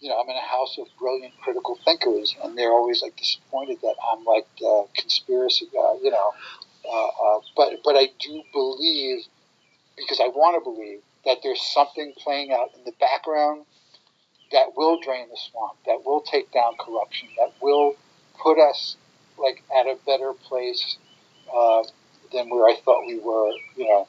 you 0.00 0.08
know, 0.08 0.18
I'm 0.18 0.28
in 0.30 0.36
a 0.36 0.40
house 0.40 0.78
of 0.78 0.86
brilliant 0.98 1.34
critical 1.42 1.78
thinkers, 1.84 2.34
and 2.42 2.56
they're 2.56 2.72
always 2.72 3.02
like 3.02 3.16
disappointed 3.16 3.78
that 3.82 3.94
I'm 4.12 4.24
like 4.24 4.46
the 4.58 4.86
conspiracy 4.96 5.66
guy, 5.72 5.94
you 6.02 6.10
know. 6.10 6.32
Uh, 6.88 7.06
uh, 7.06 7.40
but 7.56 7.72
but 7.84 7.96
I 7.96 8.08
do 8.18 8.42
believe, 8.52 9.24
because 9.96 10.20
I 10.20 10.28
want 10.28 10.62
to 10.62 10.70
believe 10.70 11.00
that 11.26 11.38
there's 11.42 11.60
something 11.60 12.14
playing 12.16 12.52
out 12.52 12.70
in 12.78 12.84
the 12.84 12.92
background 12.98 13.66
that 14.52 14.76
will 14.76 15.00
drain 15.00 15.28
the 15.28 15.38
swamp, 15.50 15.76
that 15.86 16.04
will 16.04 16.20
take 16.20 16.50
down 16.52 16.72
corruption, 16.78 17.28
that 17.38 17.52
will 17.60 17.94
put 18.42 18.58
us 18.58 18.96
like 19.38 19.62
at 19.78 19.86
a 19.86 19.96
better 20.06 20.32
place 20.32 20.96
uh, 21.54 21.82
than 22.32 22.50
where 22.50 22.64
I 22.66 22.76
thought 22.84 23.06
we 23.06 23.18
were, 23.18 23.50
you 23.76 23.88
know, 23.88 24.08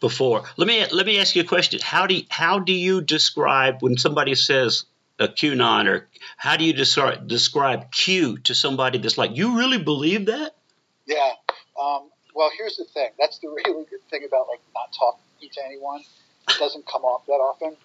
before. 0.00 0.44
Let 0.56 0.68
me 0.68 0.84
let 0.92 1.06
me 1.06 1.18
ask 1.18 1.34
you 1.34 1.42
a 1.42 1.46
question. 1.46 1.80
How 1.82 2.06
do 2.06 2.14
you, 2.14 2.24
how 2.28 2.58
do 2.58 2.72
you 2.72 3.00
describe 3.00 3.80
when 3.80 3.96
somebody 3.96 4.34
says 4.34 4.84
a 5.18 5.28
QAnon 5.28 5.88
or 5.88 6.08
how 6.36 6.56
do 6.56 6.64
you 6.64 6.72
describe 6.72 7.26
describe 7.26 7.90
Q 7.90 8.38
to 8.38 8.54
somebody 8.54 8.98
that's 8.98 9.16
like 9.16 9.36
you 9.36 9.56
really 9.56 9.78
believe 9.78 10.26
that? 10.26 10.54
Yeah. 11.06 11.32
Um, 11.80 12.10
well, 12.34 12.50
here's 12.56 12.76
the 12.76 12.84
thing. 12.84 13.10
That's 13.18 13.38
the 13.38 13.48
really 13.66 13.84
good 13.84 14.02
thing 14.10 14.24
about 14.26 14.46
like 14.48 14.60
not 14.74 14.92
talking 14.98 15.50
to 15.50 15.64
anyone. 15.64 16.00
It 16.48 16.56
doesn't 16.58 16.86
come 16.86 17.04
off 17.04 17.24
that 17.26 17.32
often. 17.32 17.76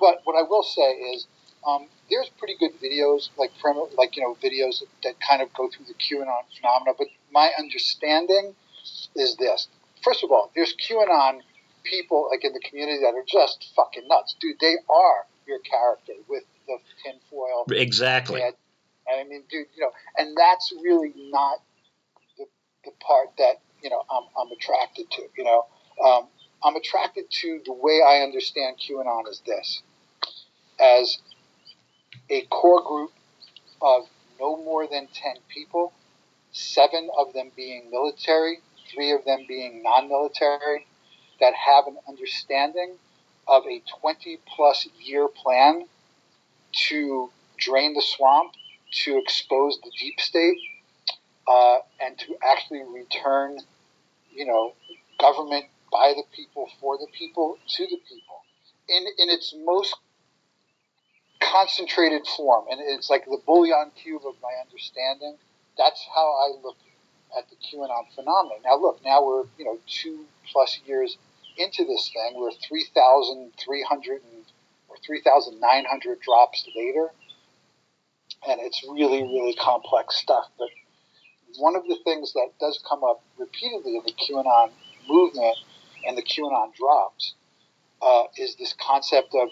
But 0.00 0.20
what 0.24 0.36
I 0.36 0.42
will 0.48 0.62
say 0.62 0.90
is, 1.14 1.26
um, 1.66 1.88
there's 2.10 2.28
pretty 2.38 2.56
good 2.58 2.72
videos, 2.80 3.30
like 3.36 3.50
from 3.60 3.76
like 3.96 4.16
you 4.16 4.22
know 4.22 4.36
videos 4.42 4.80
that, 4.80 4.88
that 5.04 5.14
kind 5.20 5.42
of 5.42 5.52
go 5.54 5.68
through 5.68 5.86
the 5.86 5.94
QAnon 5.94 6.42
phenomena. 6.56 6.92
But 6.96 7.08
my 7.32 7.50
understanding 7.58 8.54
is 9.14 9.36
this: 9.36 9.68
first 10.02 10.22
of 10.24 10.30
all, 10.30 10.50
there's 10.54 10.74
QAnon 10.76 11.40
people 11.84 12.28
like 12.30 12.44
in 12.44 12.52
the 12.52 12.60
community 12.60 13.00
that 13.02 13.14
are 13.14 13.24
just 13.26 13.72
fucking 13.74 14.06
nuts, 14.08 14.36
dude. 14.40 14.58
They 14.60 14.76
are 14.88 15.26
your 15.46 15.58
character 15.60 16.12
with 16.28 16.44
the 16.66 16.78
tinfoil. 17.02 17.64
Exactly. 17.70 18.42
And, 18.42 18.54
I 19.08 19.24
mean, 19.24 19.42
dude, 19.50 19.66
you 19.74 19.82
know, 19.82 19.90
and 20.18 20.36
that's 20.36 20.72
really 20.82 21.12
not 21.16 21.58
the, 22.36 22.44
the 22.84 22.90
part 23.00 23.28
that 23.38 23.60
you 23.82 23.90
know 23.90 24.02
I'm, 24.10 24.24
I'm 24.38 24.52
attracted 24.52 25.10
to. 25.10 25.22
You 25.36 25.44
know, 25.44 25.66
um, 26.04 26.28
I'm 26.62 26.76
attracted 26.76 27.30
to 27.30 27.60
the 27.64 27.72
way 27.72 28.00
I 28.06 28.20
understand 28.20 28.76
QAnon 28.78 29.28
is 29.30 29.42
this: 29.46 29.82
as 30.80 31.18
a 32.30 32.42
core 32.42 32.82
group 32.82 33.12
of 33.80 34.06
no 34.40 34.56
more 34.56 34.86
than 34.86 35.08
ten 35.12 35.36
people, 35.48 35.92
seven 36.52 37.08
of 37.18 37.32
them 37.32 37.50
being 37.56 37.90
military, 37.90 38.58
three 38.92 39.12
of 39.12 39.24
them 39.24 39.44
being 39.48 39.82
non-military, 39.82 40.86
that 41.40 41.54
have 41.54 41.86
an 41.86 41.96
understanding 42.08 42.94
of 43.46 43.64
a 43.66 43.82
20 44.00 44.38
plus 44.46 44.86
year 45.00 45.28
plan 45.28 45.84
to 46.72 47.30
drain 47.56 47.94
the 47.94 48.02
swamp, 48.02 48.52
to 48.90 49.18
expose 49.18 49.78
the 49.82 49.90
deep 49.98 50.20
state, 50.20 50.58
uh, 51.46 51.78
and 52.00 52.18
to 52.18 52.36
actually 52.42 52.82
return, 52.82 53.58
you 54.32 54.44
know, 54.44 54.74
government 55.18 55.64
by 55.90 56.12
the 56.14 56.22
people, 56.34 56.68
for 56.80 56.98
the 56.98 57.06
people, 57.12 57.56
to 57.66 57.84
the 57.84 57.98
people, 58.08 58.42
in 58.88 59.06
in 59.18 59.30
its 59.30 59.54
most 59.64 59.94
concentrated 61.40 62.26
form, 62.26 62.66
and 62.70 62.80
it's 62.82 63.10
like 63.10 63.24
the 63.24 63.40
bouillon 63.46 63.90
cube 63.96 64.22
of 64.26 64.34
my 64.42 64.52
understanding. 64.64 65.36
That's 65.76 66.04
how 66.14 66.32
I 66.32 66.60
look 66.62 66.76
at 67.36 67.48
the 67.50 67.56
QAnon 67.56 68.12
phenomenon. 68.14 68.58
Now, 68.64 68.78
look, 68.78 69.04
now 69.04 69.24
we're 69.24 69.44
you 69.58 69.64
know 69.64 69.78
two 69.86 70.24
plus 70.52 70.80
years 70.86 71.16
into 71.56 71.84
this 71.84 72.10
thing. 72.12 72.38
We're 72.38 72.52
3,300 72.52 74.20
or 74.88 74.96
3,900 75.04 76.20
drops 76.20 76.66
later, 76.76 77.10
and 78.48 78.60
it's 78.60 78.84
really, 78.88 79.22
really 79.22 79.54
complex 79.54 80.16
stuff. 80.16 80.46
But 80.58 80.68
one 81.58 81.76
of 81.76 81.82
the 81.86 81.98
things 82.04 82.32
that 82.32 82.50
does 82.60 82.80
come 82.88 83.02
up 83.04 83.22
repeatedly 83.38 83.96
in 83.96 84.02
the 84.04 84.12
QAnon 84.12 84.70
movement 85.08 85.56
and 86.06 86.16
the 86.16 86.22
QAnon 86.22 86.74
drops 86.74 87.34
uh, 88.00 88.24
is 88.36 88.56
this 88.56 88.74
concept 88.80 89.34
of 89.34 89.48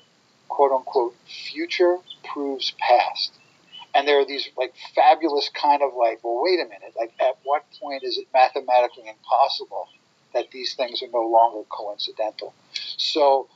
quote 0.48 0.72
unquote 0.72 1.14
future 1.26 1.98
proves 2.24 2.72
past. 2.78 3.32
And 3.94 4.06
there 4.06 4.20
are 4.20 4.26
these 4.26 4.48
like 4.56 4.74
fabulous 4.94 5.50
kind 5.50 5.82
of 5.82 5.92
like, 5.98 6.22
well, 6.22 6.40
wait 6.42 6.60
a 6.60 6.64
minute, 6.64 6.94
like 6.98 7.12
at 7.20 7.38
what 7.44 7.64
point 7.80 8.02
is 8.04 8.18
it 8.18 8.26
mathematically 8.32 9.08
impossible 9.08 9.88
that 10.34 10.50
these 10.50 10.74
things 10.74 11.02
are 11.02 11.08
no 11.12 11.22
longer 11.26 11.66
coincidental. 11.68 12.52
So 12.98 13.48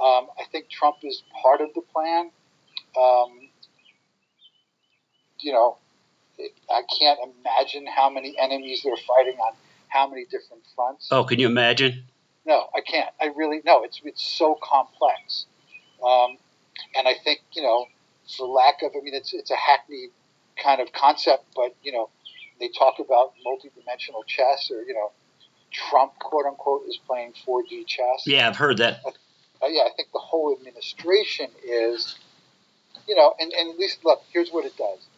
um, 0.00 0.28
I 0.38 0.44
think 0.52 0.68
Trump 0.68 0.98
is 1.02 1.22
part 1.42 1.60
of 1.60 1.74
the 1.74 1.80
plan. 1.80 2.30
Um, 2.96 3.48
you 5.40 5.52
know, 5.52 5.78
I 6.70 6.82
can't 6.98 7.18
imagine 7.40 7.86
how 7.86 8.08
many 8.08 8.36
enemies 8.38 8.82
they're 8.84 8.96
fighting 8.96 9.38
on 9.40 9.54
how 9.88 10.08
many 10.08 10.24
different 10.24 10.62
fronts. 10.74 11.08
Oh, 11.10 11.24
can 11.24 11.38
you 11.38 11.46
imagine? 11.46 12.04
No, 12.46 12.68
I 12.74 12.80
can't. 12.80 13.10
I 13.20 13.26
really 13.26 13.60
no. 13.64 13.82
It's 13.84 14.00
it's 14.04 14.22
so 14.22 14.58
complex, 14.62 15.46
um, 16.02 16.38
and 16.96 17.08
I 17.08 17.14
think 17.24 17.40
you 17.52 17.62
know, 17.62 17.86
for 18.36 18.46
lack 18.46 18.82
of, 18.82 18.92
I 18.96 19.02
mean, 19.02 19.14
it's 19.14 19.32
it's 19.32 19.50
a 19.50 19.56
hackneyed 19.56 20.10
kind 20.62 20.80
of 20.80 20.92
concept, 20.92 21.44
but 21.54 21.74
you 21.82 21.92
know, 21.92 22.10
they 22.60 22.68
talk 22.68 22.98
about 22.98 23.34
multidimensional 23.46 24.26
chess 24.26 24.70
or 24.70 24.82
you 24.82 24.94
know, 24.94 25.12
Trump, 25.72 26.18
quote 26.18 26.46
unquote, 26.46 26.82
is 26.88 26.98
playing 27.06 27.32
4D 27.46 27.86
chess. 27.86 28.26
Yeah, 28.26 28.48
I've 28.48 28.56
heard 28.56 28.78
that. 28.78 29.00
Uh, 29.06 29.66
yeah, 29.66 29.82
I 29.82 29.90
think 29.96 30.12
the 30.12 30.20
whole 30.20 30.54
administration 30.56 31.48
is, 31.66 32.16
you 33.08 33.16
know, 33.16 33.34
and, 33.40 33.52
and 33.52 33.70
at 33.70 33.78
least, 33.78 34.04
look, 34.04 34.22
here's 34.32 34.50
what 34.50 34.64
it 34.64 34.76
does 34.76 35.08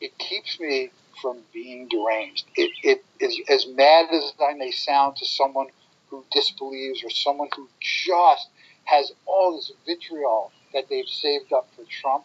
it 0.00 0.18
keeps 0.18 0.58
me 0.60 0.90
from 1.22 1.38
being 1.52 1.88
deranged. 1.88 2.44
It, 2.56 2.72
it 2.82 3.04
is 3.20 3.40
as 3.48 3.66
mad 3.66 4.06
as 4.12 4.32
I 4.40 4.54
may 4.54 4.70
sound 4.70 5.16
to 5.16 5.26
someone 5.26 5.68
who 6.08 6.24
disbelieves 6.32 7.02
or 7.04 7.10
someone 7.10 7.48
who 7.56 7.68
just 7.80 8.48
has 8.84 9.12
all 9.26 9.56
this 9.56 9.72
vitriol 9.86 10.52
that 10.72 10.88
they've 10.88 11.08
saved 11.08 11.52
up 11.52 11.68
for 11.74 11.84
Trump. 11.84 12.24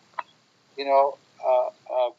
You 0.78 0.86
know, 0.86 1.18
uh, 1.44 1.68
uh, 1.68 2.12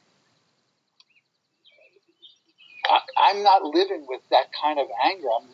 I, 3.18 3.30
am 3.30 3.42
not 3.42 3.62
living 3.62 4.06
with 4.08 4.20
that 4.30 4.46
kind 4.60 4.78
of 4.78 4.86
anger. 5.04 5.28
I'm 5.40 5.48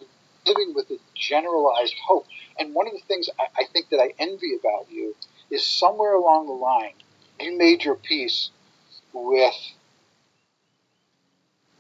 living 0.47 0.75
with 0.75 0.91
a 0.91 0.99
generalized 1.15 1.95
hope. 2.07 2.27
And 2.59 2.75
one 2.75 2.87
of 2.87 2.93
the 2.93 3.03
things 3.07 3.29
I, 3.39 3.63
I 3.63 3.65
think 3.73 3.91
that 3.91 4.01
I 4.01 4.13
envy 4.19 4.57
about 4.59 4.87
you 4.91 5.15
is 5.51 5.65
somewhere 5.67 6.15
along 6.15 6.47
the 6.47 6.53
line, 6.53 6.95
you 7.41 7.57
made 7.57 7.85
your 7.85 7.97
peace 7.97 8.51
with 9.13 9.55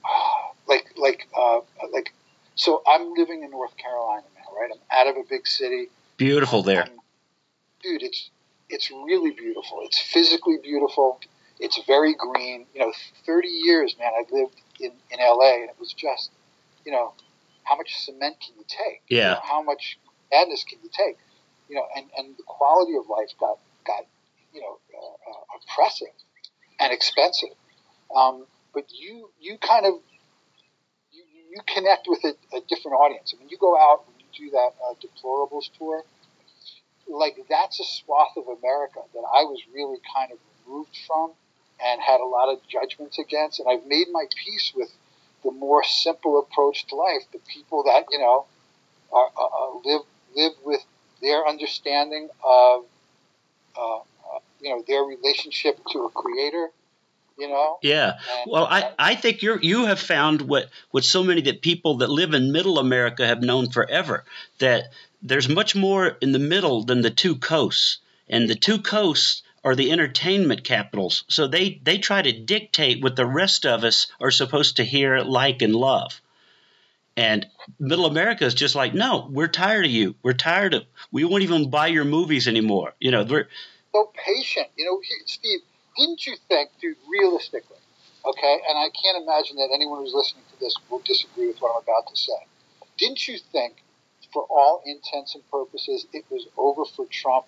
like 0.68 0.86
like 0.96 1.28
uh, 1.36 1.60
like 1.92 2.12
so 2.54 2.82
I'm 2.86 3.14
living 3.14 3.42
in 3.42 3.50
North 3.50 3.76
Carolina 3.76 4.24
now, 4.34 4.58
right? 4.58 4.70
I'm 4.72 4.80
out 4.98 5.08
of 5.08 5.16
a 5.16 5.28
big 5.28 5.46
city. 5.46 5.88
Beautiful 6.16 6.62
there. 6.62 6.86
Dude, 7.82 8.02
it's 8.02 8.30
it's 8.68 8.90
really 8.90 9.30
beautiful. 9.30 9.80
It's 9.82 9.98
physically 9.98 10.58
beautiful. 10.62 11.20
It's 11.60 11.80
very 11.86 12.14
green. 12.14 12.66
You 12.74 12.80
know, 12.80 12.92
30 13.24 13.48
years, 13.48 13.96
man, 13.98 14.12
I 14.14 14.24
lived 14.30 14.60
in, 14.80 14.92
in 15.10 15.18
LA 15.20 15.54
and 15.60 15.70
it 15.70 15.76
was 15.78 15.92
just, 15.92 16.30
you 16.84 16.92
know, 16.92 17.14
how 17.64 17.76
much 17.76 17.96
cement 18.04 18.36
can 18.40 18.54
you 18.58 18.64
take? 18.66 19.02
Yeah. 19.08 19.16
You 19.16 19.34
know, 19.34 19.40
how 19.42 19.62
much 19.62 19.98
madness 20.32 20.64
can 20.64 20.78
you 20.82 20.90
take? 20.92 21.16
You 21.68 21.76
know, 21.76 21.86
and, 21.96 22.06
and 22.16 22.36
the 22.36 22.42
quality 22.42 22.96
of 22.96 23.08
life 23.08 23.30
got, 23.38 23.58
got 23.86 24.04
you 24.52 24.60
know, 24.60 24.78
uh, 24.94 25.30
uh, 25.30 25.58
oppressive 25.58 26.14
and 26.80 26.92
expensive. 26.92 27.50
Um, 28.14 28.46
but 28.74 28.84
you, 28.92 29.30
you 29.40 29.58
kind 29.58 29.86
of, 29.86 29.94
you, 31.12 31.22
you 31.50 31.60
connect 31.66 32.06
with 32.08 32.24
a, 32.24 32.56
a 32.56 32.60
different 32.68 32.96
audience. 32.98 33.34
I 33.34 33.38
mean, 33.38 33.48
you 33.50 33.58
go 33.58 33.76
out 33.76 34.04
do 34.36 34.50
that 34.50 34.70
uh, 34.84 34.94
deplorables 34.94 35.70
tour, 35.78 36.02
like 37.08 37.36
that's 37.48 37.80
a 37.80 37.84
swath 37.84 38.36
of 38.36 38.44
America 38.46 39.00
that 39.14 39.24
I 39.34 39.44
was 39.44 39.60
really 39.72 39.98
kind 40.14 40.32
of 40.32 40.38
removed 40.66 40.96
from 41.06 41.32
and 41.84 42.00
had 42.00 42.20
a 42.20 42.24
lot 42.24 42.52
of 42.52 42.66
judgments 42.68 43.18
against. 43.18 43.60
And 43.60 43.68
I've 43.68 43.86
made 43.86 44.08
my 44.10 44.24
peace 44.44 44.72
with 44.74 44.90
the 45.44 45.50
more 45.50 45.84
simple 45.84 46.38
approach 46.38 46.86
to 46.88 46.96
life. 46.96 47.22
The 47.32 47.38
people 47.46 47.84
that 47.84 48.06
you 48.10 48.18
know 48.18 48.46
are, 49.12 49.30
uh, 49.36 49.78
live 49.84 50.02
live 50.34 50.52
with 50.64 50.84
their 51.22 51.46
understanding 51.46 52.28
of 52.44 52.84
uh, 53.76 53.96
uh, 53.96 54.40
you 54.60 54.70
know 54.70 54.82
their 54.86 55.02
relationship 55.02 55.78
to 55.92 56.04
a 56.04 56.10
creator. 56.10 56.68
You 57.38 57.48
know. 57.48 57.78
Yeah. 57.82 58.12
And, 58.12 58.50
well, 58.50 58.66
I, 58.66 58.92
I 58.98 59.14
think 59.14 59.42
you 59.42 59.58
you 59.60 59.86
have 59.86 60.00
found 60.00 60.42
what 60.42 60.70
what 60.90 61.04
so 61.04 61.22
many 61.22 61.42
that 61.42 61.60
people 61.60 61.98
that 61.98 62.10
live 62.10 62.34
in 62.34 62.52
Middle 62.52 62.78
America 62.78 63.26
have 63.26 63.42
known 63.42 63.70
forever 63.70 64.24
that 64.58 64.92
there's 65.22 65.48
much 65.48 65.74
more 65.74 66.16
in 66.20 66.32
the 66.32 66.38
middle 66.38 66.84
than 66.84 67.02
the 67.02 67.10
two 67.10 67.36
coasts, 67.36 67.98
and 68.28 68.48
the 68.48 68.54
two 68.54 68.78
coasts 68.78 69.42
are 69.64 69.74
the 69.74 69.90
entertainment 69.90 70.62
capitals. 70.62 71.24
So 71.28 71.48
they, 71.48 71.80
they 71.82 71.98
try 71.98 72.22
to 72.22 72.30
dictate 72.30 73.02
what 73.02 73.16
the 73.16 73.26
rest 73.26 73.66
of 73.66 73.82
us 73.82 74.06
are 74.20 74.30
supposed 74.30 74.76
to 74.76 74.84
hear, 74.84 75.18
like, 75.18 75.60
and 75.60 75.74
love. 75.74 76.20
And 77.16 77.46
Middle 77.80 78.06
America 78.06 78.44
is 78.44 78.54
just 78.54 78.76
like, 78.76 78.94
no, 78.94 79.26
we're 79.28 79.48
tired 79.48 79.84
of 79.84 79.90
you. 79.90 80.14
We're 80.22 80.34
tired 80.34 80.74
of. 80.74 80.84
We 81.10 81.24
won't 81.24 81.42
even 81.42 81.68
buy 81.68 81.88
your 81.88 82.04
movies 82.04 82.46
anymore. 82.46 82.94
You 83.00 83.10
know, 83.10 83.24
we're 83.24 83.48
so 83.92 84.12
patient. 84.14 84.68
You 84.76 84.84
know, 84.84 85.00
Steve, 85.24 85.60
didn't 85.96 86.26
you 86.26 86.36
think, 86.48 86.70
dude, 86.80 86.96
realistically, 87.08 87.78
okay? 88.24 88.60
And 88.68 88.78
I 88.78 88.88
can't 88.90 89.22
imagine 89.22 89.56
that 89.56 89.70
anyone 89.74 90.00
who's 90.00 90.14
listening 90.14 90.44
to 90.52 90.60
this 90.60 90.76
will 90.90 91.02
disagree 91.04 91.48
with 91.48 91.58
what 91.58 91.74
I'm 91.76 91.82
about 91.82 92.08
to 92.08 92.16
say. 92.16 92.46
Didn't 92.98 93.26
you 93.28 93.38
think, 93.38 93.82
for 94.32 94.46
all 94.50 94.82
intents 94.84 95.34
and 95.34 95.48
purposes, 95.50 96.06
it 96.12 96.24
was 96.30 96.46
over 96.56 96.84
for 96.84 97.06
Trump 97.06 97.46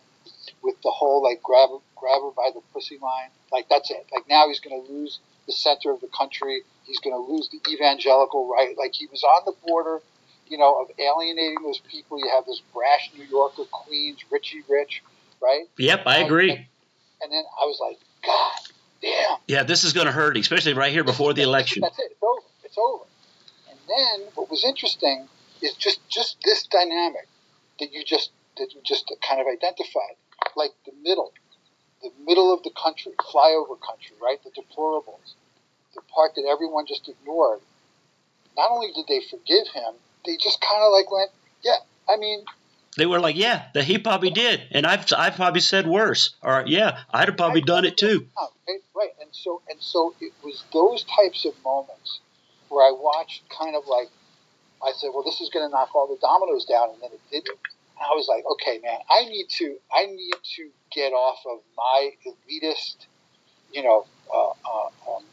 with 0.63 0.81
the 0.83 0.91
whole 0.91 1.23
like 1.23 1.43
grab 1.43 1.71
grab 1.97 2.23
her 2.23 2.31
by 2.37 2.51
the 2.55 2.61
pussy 2.73 2.99
line. 2.99 3.31
Like 3.53 3.69
that's 3.69 3.91
it. 3.91 4.07
Like 4.13 4.29
now 4.29 4.49
he's 4.49 4.61
going 4.61 4.85
to 4.85 4.93
lose 4.93 5.19
the 5.47 5.53
center 5.53 5.91
of 5.91 6.01
the 6.01 6.09
country. 6.09 6.63
He's 6.85 7.01
going 7.01 7.15
to 7.15 7.33
lose 7.33 7.49
the 7.49 7.61
evangelical 7.71 8.49
right. 8.49 8.77
Like 8.77 8.95
he 8.95 9.07
was 9.07 9.23
on 9.23 9.43
the 9.45 9.55
border, 9.67 10.01
you 10.47 10.59
know, 10.59 10.81
of 10.81 10.89
alienating 10.99 11.63
those 11.63 11.81
people. 11.81 12.19
You 12.19 12.31
have 12.35 12.47
this 12.47 12.63
brash 12.73 13.11
New 13.17 13.25
Yorker, 13.25 13.65
Queens, 13.71 14.19
Richie 14.31 14.63
Rich, 14.69 15.03
right? 15.43 15.65
Yep, 15.79 16.03
I 16.07 16.21
um, 16.21 16.27
agree. 16.27 16.51
And, 16.51 16.67
and 17.23 17.33
then 17.33 17.45
I 17.61 17.67
was 17.67 17.79
like, 17.81 17.99
God 18.25 18.59
damn. 19.03 19.37
Yeah, 19.47 19.63
this 19.63 19.85
is 19.85 19.93
going 19.93 20.07
to 20.07 20.13
hurt, 20.13 20.37
especially 20.37 20.75
right 20.75 20.93
here 20.93 21.05
before 21.05 21.35
the 21.35 21.43
election. 21.43 21.83
That's 21.83 21.99
it. 21.99 22.13
It's 22.13 22.23
over. 22.23 22.47
It's 22.65 22.79
over. 22.79 23.05
And 23.71 23.79
then 23.89 24.29
what 24.35 24.51
was 24.51 24.65
interesting 24.65 25.29
is 25.63 25.75
just 25.75 26.01
just 26.09 26.37
this 26.45 26.67
dynamic 26.67 27.27
that 27.81 27.93
you 27.93 28.05
just 28.05 28.31
that 28.59 28.75
you 28.75 28.81
just 28.85 29.13
kind 29.27 29.41
of 29.41 29.47
identified 29.47 30.17
like 30.57 30.73
the 30.85 30.93
middle, 31.03 31.33
the 32.03 32.11
middle 32.25 32.53
of 32.53 32.63
the 32.63 32.71
country, 32.71 33.13
flyover 33.19 33.79
country, 33.81 34.17
right? 34.21 34.39
The 34.43 34.51
deplorables, 34.51 35.35
the 35.95 36.03
part 36.15 36.35
that 36.35 36.45
everyone 36.51 36.87
just 36.87 37.09
ignored. 37.09 37.61
Not 38.57 38.71
only 38.71 38.91
did 38.93 39.07
they 39.09 39.21
forgive 39.31 39.69
him, 39.73 39.95
they 40.27 40.37
just 40.37 40.61
kind 40.61 40.83
of 40.83 40.93
like 40.93 41.11
went, 41.11 41.31
yeah, 41.63 41.79
I 42.09 42.17
mean, 42.17 42.45
they 42.99 43.07
were 43.07 43.21
like, 43.21 43.37
yeah, 43.37 43.67
that 43.75 43.85
he 43.85 43.99
probably 43.99 44.31
did, 44.31 44.61
and 44.73 44.87
I've 44.87 45.07
I've 45.17 45.37
probably 45.37 45.61
said 45.61 45.87
worse, 45.87 46.35
or 46.43 46.65
yeah, 46.67 47.01
I'd 47.11 47.29
have 47.29 47.37
probably 47.37 47.61
done 47.61 47.85
it 47.85 47.97
too. 47.97 48.27
Right, 48.37 48.81
right, 48.95 49.11
and 49.21 49.31
so 49.33 49.63
and 49.69 49.81
so 49.81 50.15
it 50.21 50.33
was 50.43 50.65
those 50.73 51.05
types 51.05 51.45
of 51.45 51.55
moments 51.65 52.21
where 52.69 52.85
I 52.87 52.93
watched 52.93 53.43
kind 53.49 53.75
of 53.77 53.87
like 53.87 54.09
I 54.83 54.93
said, 54.97 55.11
well, 55.13 55.25
this 55.25 55.41
is 55.41 55.49
going 55.51 55.67
to 55.67 55.71
knock 55.71 55.95
all 55.95 56.07
the 56.07 56.19
dominoes 56.21 56.65
down, 56.65 56.91
and 56.91 57.03
then 57.03 57.11
it 57.13 57.21
didn't. 57.31 57.59
I 58.01 58.15
was 58.15 58.29
like, 58.29 58.45
okay, 58.53 58.79
man, 58.83 58.99
I 59.11 59.25
need 59.25 59.47
to, 59.59 59.77
I 59.93 60.07
need 60.07 60.35
to 60.57 60.71
get 60.93 61.11
off 61.11 61.41
of 61.47 61.59
my 61.77 62.11
elitist, 62.25 62.97
you 63.73 63.83
know, 63.83 64.07
uh, 64.33 64.51
uh, 64.51 65.17
um, 65.17 65.25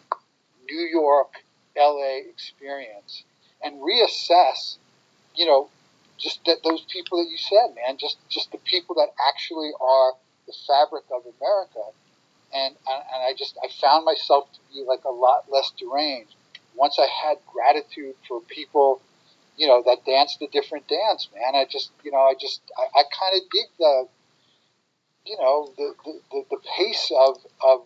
New 0.68 0.82
York, 0.82 1.43
LA 1.78 2.22
experience 2.30 3.24
and 3.63 3.82
reassess, 3.82 4.78
you 5.36 5.45
know, 5.45 5.70
just 6.18 6.43
that 6.45 6.63
those 6.63 6.86
people 6.91 7.18
that 7.18 7.30
you 7.30 7.38
said, 7.38 7.76
man, 7.76 7.97
just 7.97 8.18
just 8.30 8.51
the 8.51 8.57
people 8.59 8.95
that 8.95 9.09
actually 9.30 9.72
are 9.80 10.13
the 10.47 10.53
fabric 10.68 11.03
of 11.11 11.24
America, 11.39 11.84
and 12.53 12.76
and, 12.88 13.01
and 13.13 13.24
I 13.24 13.34
just 13.38 13.57
I 13.63 13.68
found 13.82 14.05
myself 14.05 14.51
to 14.53 14.59
be 14.74 14.84
like 14.88 15.03
a 15.05 15.11
lot 15.11 15.45
less 15.51 15.72
deranged 15.78 16.36
once 16.76 16.99
I 16.99 17.07
had 17.07 17.38
gratitude 17.51 18.16
for 18.28 18.41
people 18.41 19.01
you 19.57 19.68
know, 19.68 19.82
that 19.86 20.05
dance 20.05 20.38
the 20.39 20.47
different 20.47 20.88
dance, 20.88 21.30
man. 21.34 21.55
I 21.55 21.66
just, 21.70 21.91
you 22.03 22.11
know, 22.11 22.18
I 22.18 22.34
just, 22.39 22.61
I, 22.78 22.99
I 22.99 23.03
kind 23.03 23.36
of 23.36 23.49
dig 23.49 23.68
the, 23.80 24.07
you 25.26 25.38
know, 25.38 25.72
the, 25.78 25.93
the, 26.32 26.45
the, 26.49 26.57
pace 26.78 27.11
of, 27.18 27.38
of, 27.63 27.82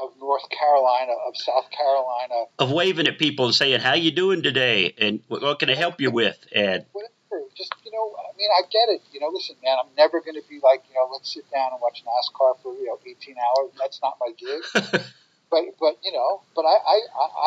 of 0.00 0.10
North 0.18 0.48
Carolina, 0.50 1.12
of 1.26 1.36
South 1.36 1.70
Carolina, 1.70 2.46
of 2.58 2.70
waving 2.70 3.06
at 3.06 3.18
people 3.18 3.46
and 3.46 3.54
saying, 3.54 3.80
"How 3.80 3.94
you 3.94 4.10
doing 4.10 4.42
today?" 4.42 4.94
and 4.98 5.20
what 5.28 5.58
can 5.58 5.70
I 5.70 5.74
help 5.74 6.00
you 6.00 6.10
with? 6.10 6.38
And 6.54 6.84
whatever, 6.92 7.46
just 7.56 7.74
you 7.84 7.92
know, 7.92 8.14
I 8.18 8.36
mean, 8.36 8.50
I 8.50 8.62
get 8.62 8.94
it. 8.94 9.02
You 9.12 9.20
know, 9.20 9.28
listen, 9.28 9.56
man, 9.62 9.76
I'm 9.80 9.94
never 9.96 10.20
going 10.20 10.34
to 10.34 10.48
be 10.48 10.60
like, 10.62 10.82
you 10.88 10.94
know, 10.94 11.08
let's 11.12 11.32
sit 11.32 11.50
down 11.50 11.72
and 11.72 11.80
watch 11.80 12.02
NASCAR 12.04 12.62
for 12.62 12.74
you 12.74 12.86
know 12.86 12.98
18 13.04 13.36
hours. 13.36 13.72
That's 13.78 14.00
not 14.02 14.16
my 14.20 14.32
gig. 14.38 14.62
but 15.50 15.64
but 15.78 15.98
you 16.02 16.12
know, 16.12 16.42
but 16.54 16.62
I 16.62 16.76
I, 16.86 16.98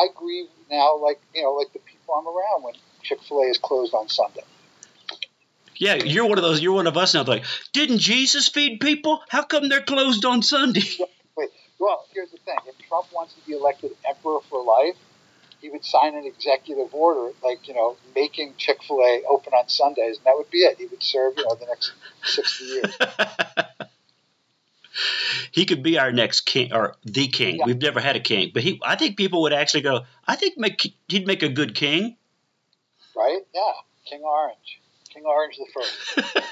I 0.04 0.06
grieve 0.14 0.48
now 0.70 0.96
like 0.96 1.20
you 1.34 1.42
know 1.42 1.52
like 1.52 1.72
the 1.72 1.80
people 1.80 2.14
I'm 2.14 2.26
around 2.26 2.62
when 2.62 2.74
Chick 3.02 3.22
Fil 3.22 3.40
A 3.40 3.46
is 3.46 3.58
closed 3.58 3.94
on 3.94 4.08
Sunday. 4.08 4.44
Yeah, 5.78 5.96
you're 5.96 6.26
one 6.26 6.38
of 6.38 6.44
those. 6.44 6.62
You're 6.62 6.72
one 6.72 6.86
of 6.86 6.96
us 6.96 7.12
now. 7.12 7.24
Like, 7.24 7.44
didn't 7.72 7.98
Jesus 7.98 8.48
feed 8.48 8.80
people? 8.80 9.20
How 9.28 9.42
come 9.42 9.68
they're 9.68 9.82
closed 9.82 10.24
on 10.24 10.42
Sunday? 10.42 10.80
Well, 11.78 12.04
here's 12.12 12.30
the 12.30 12.38
thing: 12.38 12.56
if 12.66 12.78
Trump 12.88 13.06
wants 13.12 13.34
to 13.34 13.46
be 13.46 13.52
elected 13.52 13.92
emperor 14.08 14.38
for 14.48 14.62
life, 14.62 14.96
he 15.60 15.70
would 15.70 15.84
sign 15.84 16.14
an 16.14 16.24
executive 16.24 16.94
order, 16.94 17.32
like 17.42 17.68
you 17.68 17.74
know, 17.74 17.96
making 18.14 18.54
Chick 18.56 18.82
Fil 18.82 19.00
A 19.00 19.22
open 19.28 19.52
on 19.52 19.68
Sundays, 19.68 20.16
and 20.16 20.26
that 20.26 20.36
would 20.36 20.50
be 20.50 20.58
it. 20.58 20.78
He 20.78 20.86
would 20.86 21.02
serve, 21.02 21.34
you 21.36 21.44
know, 21.44 21.54
the 21.54 21.66
next 21.66 21.92
sixty 22.24 22.64
years. 22.64 22.96
he 25.52 25.66
could 25.66 25.82
be 25.82 25.98
our 25.98 26.12
next 26.12 26.42
king 26.42 26.72
or 26.72 26.94
the 27.04 27.28
king. 27.28 27.56
Yeah. 27.56 27.66
We've 27.66 27.80
never 27.80 28.00
had 28.00 28.16
a 28.16 28.20
king, 28.20 28.52
but 28.54 28.62
he. 28.62 28.80
I 28.82 28.96
think 28.96 29.16
people 29.16 29.42
would 29.42 29.52
actually 29.52 29.82
go. 29.82 30.04
I 30.26 30.36
think 30.36 30.56
make, 30.56 30.94
he'd 31.08 31.26
make 31.26 31.42
a 31.42 31.48
good 31.48 31.74
king. 31.74 32.16
Right? 33.14 33.40
Yeah, 33.54 33.72
King 34.04 34.22
Orange, 34.22 34.80
King 35.12 35.24
Orange 35.24 35.56
the 35.56 35.66
first. 35.72 36.36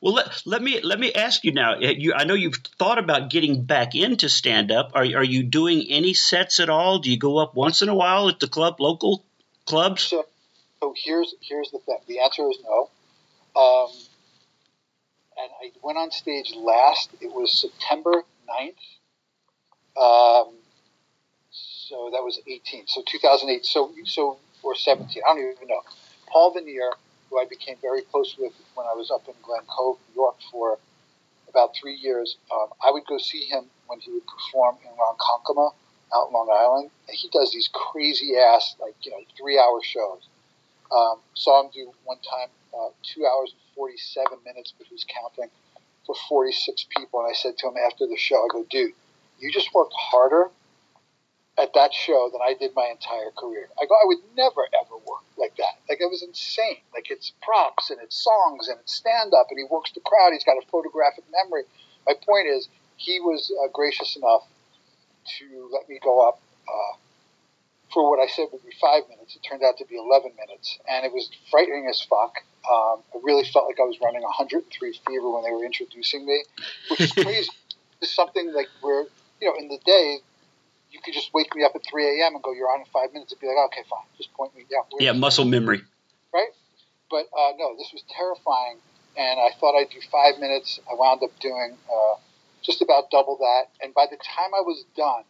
well, 0.00 0.14
let, 0.14 0.42
let 0.46 0.62
me 0.62 0.80
let 0.80 0.98
me 0.98 1.12
ask 1.12 1.44
you 1.44 1.52
now. 1.52 1.78
You, 1.78 2.14
I 2.14 2.24
know 2.24 2.34
you've 2.34 2.56
thought 2.78 2.98
about 2.98 3.30
getting 3.30 3.64
back 3.64 3.94
into 3.94 4.28
stand 4.28 4.72
up. 4.72 4.92
Are 4.94 5.02
are 5.02 5.24
you 5.24 5.42
doing 5.42 5.86
any 5.90 6.14
sets 6.14 6.58
at 6.58 6.70
all? 6.70 7.00
Do 7.00 7.10
you 7.10 7.18
go 7.18 7.38
up 7.38 7.54
once 7.54 7.82
in 7.82 7.88
a 7.88 7.94
while 7.94 8.28
at 8.28 8.40
the 8.40 8.48
club, 8.48 8.80
local 8.80 9.24
clubs? 9.66 10.02
So, 10.02 10.24
so 10.80 10.94
here's 10.96 11.34
here's 11.42 11.70
the 11.70 11.78
thing. 11.80 11.98
The 12.06 12.20
answer 12.20 12.48
is 12.48 12.58
no. 12.64 12.90
Um, 13.60 13.90
and 15.36 15.50
I 15.62 15.72
went 15.82 15.98
on 15.98 16.10
stage 16.10 16.54
last. 16.56 17.10
It 17.20 17.32
was 17.32 17.60
September 17.60 18.22
9th. 18.48 18.68
Um, 19.96 20.54
so 21.50 22.10
that 22.12 22.22
was 22.22 22.40
18. 22.46 22.86
So 22.86 23.02
2008. 23.06 23.66
So 23.66 23.92
so 24.06 24.38
or 24.62 24.74
17. 24.74 25.22
I 25.26 25.34
don't 25.34 25.52
even 25.52 25.68
know. 25.68 25.82
Paul 26.26 26.54
Venier, 26.54 26.92
who 27.30 27.38
I 27.38 27.46
became 27.48 27.76
very 27.80 28.02
close 28.02 28.36
with 28.38 28.52
when 28.74 28.86
I 28.86 28.94
was 28.94 29.10
up 29.10 29.26
in 29.28 29.34
Glen 29.42 29.62
Cove, 29.68 29.98
New 30.08 30.22
York, 30.22 30.36
for 30.50 30.78
about 31.48 31.70
three 31.80 31.94
years. 31.94 32.36
Um, 32.52 32.68
I 32.82 32.90
would 32.90 33.06
go 33.06 33.18
see 33.18 33.44
him 33.44 33.64
when 33.86 34.00
he 34.00 34.10
would 34.10 34.26
perform 34.26 34.76
in 34.84 34.90
Ronkonkoma 34.90 35.72
out 36.14 36.28
in 36.28 36.32
Long 36.32 36.48
Island. 36.52 36.90
And 37.08 37.16
he 37.16 37.28
does 37.28 37.52
these 37.52 37.68
crazy 37.72 38.36
ass, 38.36 38.74
like 38.80 38.94
you 39.02 39.12
know, 39.12 39.20
three 39.38 39.58
hour 39.58 39.80
shows. 39.82 40.28
Um, 40.90 41.18
saw 41.34 41.62
him 41.62 41.70
do 41.72 41.92
one 42.04 42.18
time 42.18 42.48
uh, 42.74 42.88
two 43.02 43.24
hours 43.26 43.52
and 43.52 43.60
47 43.76 44.38
minutes, 44.44 44.74
but 44.76 44.88
who's 44.88 45.06
counting 45.08 45.50
for 46.04 46.14
46 46.28 46.86
people. 46.96 47.20
And 47.20 47.30
I 47.30 47.34
said 47.34 47.56
to 47.58 47.68
him 47.68 47.74
after 47.86 48.06
the 48.06 48.16
show, 48.16 48.36
I 48.36 48.48
go, 48.50 48.66
dude, 48.68 48.92
you 49.38 49.52
just 49.52 49.72
worked 49.72 49.94
harder 49.96 50.50
at 51.60 51.74
that 51.74 51.92
show 51.92 52.30
than 52.32 52.40
I 52.40 52.54
did 52.58 52.72
my 52.74 52.88
entire 52.90 53.30
career. 53.36 53.68
I 53.80 53.84
go, 53.84 53.94
I 53.94 54.06
would 54.06 54.24
never 54.36 54.64
ever 54.72 54.96
work 55.04 55.24
like 55.36 55.56
that. 55.56 55.76
Like 55.88 56.00
it 56.00 56.08
was 56.08 56.22
insane. 56.22 56.80
Like 56.94 57.10
it's 57.10 57.32
props 57.42 57.90
and 57.90 58.00
it's 58.02 58.16
songs 58.16 58.68
and 58.68 58.78
it's 58.80 58.94
stand 58.94 59.32
up 59.34 59.46
and 59.50 59.58
he 59.58 59.64
works 59.70 59.92
the 59.92 60.00
crowd. 60.00 60.32
He's 60.32 60.44
got 60.44 60.56
a 60.56 60.66
photographic 60.70 61.24
memory. 61.30 61.64
My 62.06 62.14
point 62.14 62.48
is, 62.48 62.68
he 62.96 63.20
was 63.20 63.52
uh, 63.52 63.68
gracious 63.72 64.16
enough 64.16 64.44
to 65.38 65.68
let 65.72 65.88
me 65.88 65.98
go 66.02 66.26
up 66.26 66.40
uh, 66.68 66.96
for 67.92 68.08
what 68.08 68.20
I 68.20 68.26
said 68.26 68.46
would 68.52 68.64
be 68.64 68.72
five 68.80 69.08
minutes. 69.08 69.36
It 69.36 69.42
turned 69.42 69.62
out 69.62 69.76
to 69.78 69.84
be 69.84 69.96
11 69.96 70.32
minutes, 70.36 70.78
and 70.88 71.04
it 71.04 71.12
was 71.12 71.30
frightening 71.50 71.86
as 71.88 72.00
fuck. 72.00 72.36
Um, 72.70 73.02
I 73.14 73.18
really 73.22 73.44
felt 73.44 73.66
like 73.66 73.80
I 73.80 73.84
was 73.84 73.98
running 74.02 74.22
103 74.22 74.68
fever 75.06 75.30
when 75.30 75.44
they 75.44 75.50
were 75.50 75.64
introducing 75.64 76.26
me, 76.26 76.44
which 76.90 77.00
is 77.00 77.12
crazy. 77.24 77.50
it's 78.00 78.14
something 78.14 78.52
like 78.52 78.68
where, 78.80 79.04
you 79.40 79.48
know, 79.48 79.56
in 79.58 79.68
the 79.68 79.78
day, 79.84 80.20
you 80.90 81.00
could 81.02 81.14
just 81.14 81.32
wake 81.32 81.54
me 81.54 81.64
up 81.64 81.72
at 81.74 81.82
3 81.88 82.20
a.m. 82.20 82.34
and 82.34 82.42
go, 82.42 82.52
you're 82.52 82.70
on 82.70 82.80
in 82.80 82.86
five 82.92 83.12
minutes, 83.12 83.32
and 83.32 83.40
be 83.40 83.46
like, 83.46 83.56
okay, 83.72 83.82
fine, 83.88 84.06
just 84.16 84.32
point 84.34 84.54
me. 84.56 84.64
Yeah, 84.70 84.82
yeah 84.98 85.12
muscle 85.12 85.44
memory. 85.44 85.82
Right? 86.32 86.50
But 87.10 87.26
uh, 87.36 87.52
no, 87.58 87.76
this 87.76 87.90
was 87.92 88.02
terrifying, 88.10 88.78
and 89.16 89.40
I 89.40 89.50
thought 89.58 89.78
I'd 89.78 89.90
do 89.90 90.00
five 90.10 90.38
minutes. 90.38 90.80
I 90.90 90.94
wound 90.94 91.22
up 91.22 91.30
doing 91.40 91.76
uh, 91.88 92.18
just 92.62 92.82
about 92.82 93.10
double 93.10 93.36
that, 93.38 93.70
and 93.82 93.94
by 93.94 94.06
the 94.10 94.16
time 94.16 94.50
I 94.54 94.62
was 94.62 94.84
done, 94.96 95.24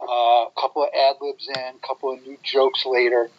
uh, 0.00 0.48
a 0.48 0.52
couple 0.58 0.82
of 0.82 0.88
ad 0.96 1.16
libs 1.20 1.48
in, 1.48 1.76
a 1.76 1.86
couple 1.86 2.12
of 2.12 2.22
new 2.22 2.38
jokes 2.42 2.86
later. 2.86 3.30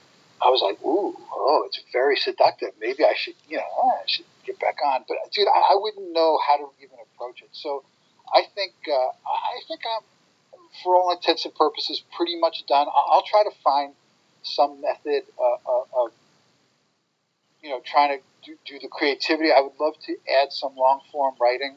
I 0.41 0.49
was 0.49 0.61
like, 0.61 0.81
ooh, 0.81 1.15
oh, 1.31 1.63
it's 1.67 1.79
very 1.93 2.17
seductive. 2.17 2.71
Maybe 2.79 3.05
I 3.05 3.13
should, 3.15 3.35
you 3.47 3.57
know, 3.57 3.63
I 3.63 4.03
should 4.07 4.25
get 4.45 4.59
back 4.59 4.77
on. 4.83 5.05
But 5.07 5.17
dude, 5.31 5.47
I, 5.47 5.73
I 5.73 5.75
wouldn't 5.75 6.13
know 6.13 6.39
how 6.47 6.57
to 6.57 6.65
even 6.81 6.97
approach 7.13 7.41
it. 7.41 7.49
So 7.51 7.83
I 8.33 8.43
think 8.55 8.73
uh, 8.87 9.13
I 9.25 9.61
think 9.67 9.81
I'm, 9.85 10.03
for 10.83 10.95
all 10.95 11.11
intents 11.11 11.45
and 11.45 11.53
purposes, 11.55 12.03
pretty 12.15 12.39
much 12.39 12.63
done. 12.67 12.87
I'll 12.93 13.23
try 13.23 13.43
to 13.43 13.51
find 13.63 13.93
some 14.43 14.81
method 14.81 15.23
uh, 15.39 15.71
uh, 15.71 16.05
of, 16.05 16.11
you 17.61 17.69
know, 17.69 17.81
trying 17.85 18.17
to 18.17 18.23
do, 18.43 18.57
do 18.65 18.79
the 18.79 18.87
creativity. 18.87 19.51
I 19.51 19.61
would 19.61 19.79
love 19.79 19.93
to 20.07 20.15
add 20.41 20.51
some 20.51 20.75
long 20.75 21.01
form 21.11 21.35
writing 21.39 21.75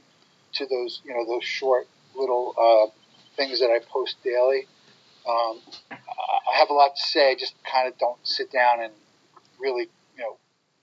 to 0.54 0.66
those, 0.66 1.02
you 1.04 1.12
know, 1.12 1.26
those 1.26 1.44
short 1.44 1.86
little 2.14 2.54
uh, 2.58 2.90
things 3.36 3.60
that 3.60 3.70
I 3.70 3.80
post 3.92 4.16
daily. 4.22 4.66
Um, 5.28 5.60
I 5.90 6.58
have 6.58 6.70
a 6.70 6.74
lot 6.74 6.96
to 6.96 7.02
say. 7.02 7.32
I 7.32 7.34
just 7.34 7.54
kind 7.70 7.88
of 7.88 7.98
don't 7.98 8.18
sit 8.22 8.52
down 8.52 8.82
and 8.82 8.92
really, 9.58 9.88
you 10.16 10.22
know, 10.22 10.36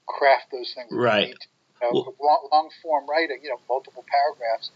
craft 0.08 0.52
those 0.52 0.74
things. 0.76 0.92
Right. 0.92 1.30
You 1.30 1.36
know, 1.82 1.90
well, 1.92 2.16
long, 2.22 2.50
long, 2.52 2.70
form 2.82 3.06
writing, 3.10 3.40
you 3.44 3.50
know, 3.50 3.60
multiple 3.70 4.04
paragraphs. 4.08 4.72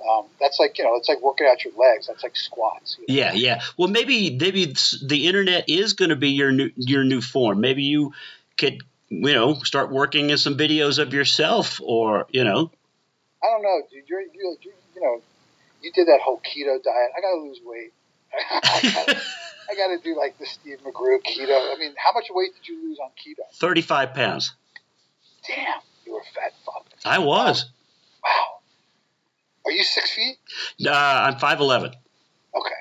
Um, 0.00 0.26
that's 0.40 0.58
like 0.58 0.78
you 0.78 0.84
know, 0.84 0.96
it's 0.96 1.08
like 1.08 1.22
working 1.22 1.46
out 1.50 1.64
your 1.64 1.72
legs. 1.76 2.06
That's 2.06 2.22
like 2.22 2.36
squats. 2.36 2.98
You 2.98 3.14
know? 3.14 3.20
Yeah, 3.20 3.32
yeah. 3.32 3.62
Well, 3.76 3.88
maybe 3.88 4.36
maybe 4.36 4.74
the 5.02 5.26
internet 5.26 5.68
is 5.68 5.94
going 5.94 6.10
to 6.10 6.16
be 6.16 6.30
your 6.30 6.52
new 6.52 6.70
your 6.76 7.04
new 7.04 7.20
form. 7.20 7.60
Maybe 7.60 7.84
you 7.84 8.12
could 8.58 8.82
you 9.08 9.32
know 9.32 9.54
start 9.54 9.90
working 9.90 10.30
in 10.30 10.38
some 10.38 10.56
videos 10.56 10.98
of 10.98 11.12
yourself, 11.14 11.80
or 11.82 12.26
you 12.30 12.44
know. 12.44 12.70
I 13.42 13.46
don't 13.48 13.62
know, 13.62 13.82
dude. 13.90 14.08
You're, 14.08 14.22
you're, 14.22 14.56
you're 14.62 14.74
you 14.94 15.02
know, 15.02 15.22
you 15.82 15.92
did 15.92 16.08
that 16.08 16.20
whole 16.22 16.38
keto 16.38 16.82
diet. 16.82 17.10
I 17.16 17.20
got 17.20 17.34
to 17.34 17.42
lose 17.42 17.60
weight. 17.64 17.92
I 18.32 19.74
got 19.76 19.88
to 19.88 19.98
do 20.02 20.16
like 20.16 20.38
the 20.38 20.46
Steve 20.46 20.78
McGrew 20.84 21.18
keto. 21.22 21.74
I 21.74 21.76
mean, 21.78 21.94
how 21.96 22.12
much 22.12 22.26
weight 22.30 22.54
did 22.54 22.68
you 22.68 22.82
lose 22.82 22.98
on 22.98 23.10
keto? 23.10 23.54
35 23.54 24.14
pounds. 24.14 24.54
Damn, 25.46 25.80
you 26.06 26.12
were 26.14 26.20
a 26.20 26.34
fat 26.34 26.52
fuck. 26.64 26.86
I 27.04 27.18
was. 27.18 27.66
Wow. 28.24 28.53
Are 29.64 29.72
you 29.72 29.84
six 29.84 30.10
feet? 30.12 30.36
Uh, 30.84 30.90
I'm 30.92 31.34
5'11. 31.34 31.86
Okay. 31.86 32.80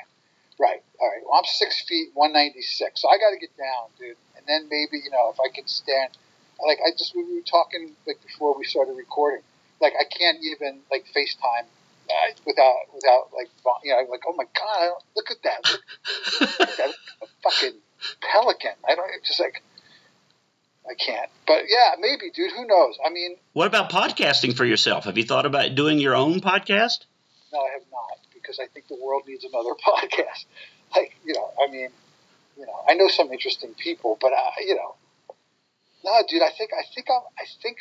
Right. 0.60 0.84
All 1.00 1.10
right. 1.10 1.22
Well, 1.26 1.38
I'm 1.38 1.46
six 1.46 1.84
feet, 1.88 2.10
196. 2.14 3.02
So 3.02 3.10
I 3.10 3.18
got 3.18 3.32
to 3.32 3.40
get 3.40 3.56
down, 3.58 3.90
dude. 4.00 4.18
And 4.38 4.46
then 4.48 4.70
maybe, 4.70 5.02
you 5.04 5.12
know, 5.12 5.32
if 5.32 5.40
I 5.40 5.54
can 5.54 5.68
stand, 5.68 6.12
like 6.66 6.80
I 6.86 6.92
just, 6.92 7.16
we 7.16 7.24
were 7.24 7.42
talking 7.42 7.96
like 8.06 8.22
before 8.24 8.58
we 8.58 8.66
started 8.66 8.94
recording, 8.98 9.44
like 9.82 9.94
I 10.00 10.06
can't 10.06 10.38
even 10.44 10.80
like 10.92 11.06
FaceTime 11.16 11.68
uh, 12.10 12.32
without 12.46 12.88
without 12.94 13.28
like 13.36 13.50
you 13.84 13.92
know 13.92 14.00
like 14.10 14.22
oh 14.28 14.34
my 14.34 14.46
god 14.56 14.92
look 15.16 15.32
at 15.32 15.38
that 15.44 15.60
look, 15.70 16.60
look 16.60 16.70
at 16.70 16.78
that 16.78 16.94
fucking 17.44 17.76
pelican 18.22 18.74
I 18.88 18.96
don't 18.96 19.10
just 19.24 19.40
like 19.40 19.62
I 20.90 20.94
can't 20.96 21.30
but 21.48 21.64
yeah 21.68 21.96
maybe 22.00 22.30
dude 22.32 22.52
who 22.52 22.66
knows 22.66 22.98
I 23.06 23.10
mean 23.10 23.38
what 23.54 23.68
about 23.68 23.90
podcasting 23.90 24.56
for 24.56 24.66
yourself 24.66 25.06
have 25.06 25.18
you 25.18 25.24
thought 25.24 25.46
about 25.46 25.76
doing 25.76 26.00
your 26.00 26.16
own 26.16 26.42
podcast 26.42 27.06
no 27.52 27.60
I 27.60 27.74
have 27.74 27.84
not 27.92 28.20
because 28.34 28.60
I 28.60 28.68
think 28.68 28.88
the 28.88 28.98
world 29.02 29.24
needs 29.28 29.44
another 29.44 29.76
podcast 29.88 30.46
like 30.96 31.16
you 31.26 31.34
know 31.34 31.52
I 31.62 31.72
mean 31.72 31.90
you 32.58 32.66
know 32.66 32.84
I 32.88 32.94
know 32.96 33.08
some 33.08 33.32
interesting 33.32 33.74
people 33.76 34.18
but 34.20 34.34
I, 34.34 34.52
you 34.62 34.76
know 34.76 34.96
no 36.04 36.22
dude 36.28 36.42
I 36.42 36.50
think 36.50 36.72
I 36.74 36.84
think 36.94 37.08
I'm 37.10 37.24
I 37.38 37.46
think 37.62 37.78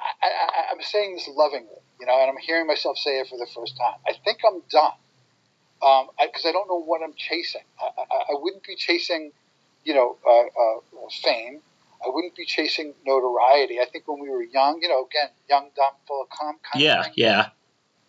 I, 0.00 0.26
I, 0.26 0.72
I'm 0.72 0.82
saying 0.82 1.14
this 1.14 1.28
lovingly 1.28 1.80
you 2.00 2.06
know, 2.06 2.18
and 2.18 2.30
I'm 2.30 2.38
hearing 2.38 2.66
myself 2.66 2.96
say 2.96 3.20
it 3.20 3.28
for 3.28 3.38
the 3.38 3.46
first 3.46 3.76
time. 3.76 3.98
I 4.08 4.12
think 4.24 4.38
I'm 4.46 4.62
done 4.70 4.96
because 5.78 6.04
um, 6.04 6.10
I, 6.18 6.48
I, 6.48 6.52
don't 6.52 6.66
know 6.66 6.80
what 6.80 7.02
I'm 7.02 7.14
chasing. 7.14 7.62
I, 7.80 7.86
I, 7.98 8.16
I 8.30 8.40
wouldn't 8.40 8.64
be 8.64 8.74
chasing, 8.74 9.32
you 9.84 9.94
know, 9.94 10.16
uh, 10.26 10.30
uh, 10.30 11.08
fame. 11.22 11.60
I 12.04 12.08
wouldn't 12.08 12.34
be 12.34 12.44
chasing 12.44 12.94
notoriety. 13.06 13.78
I 13.80 13.86
think 13.90 14.08
when 14.08 14.20
we 14.20 14.30
were 14.30 14.42
young, 14.42 14.80
you 14.82 14.88
know, 14.88 15.04
again, 15.04 15.30
young, 15.48 15.70
dumb, 15.76 15.92
full 16.06 16.22
of 16.22 16.28
cum. 16.30 16.58
yeah, 16.74 17.00
of 17.00 17.06
yeah. 17.14 17.48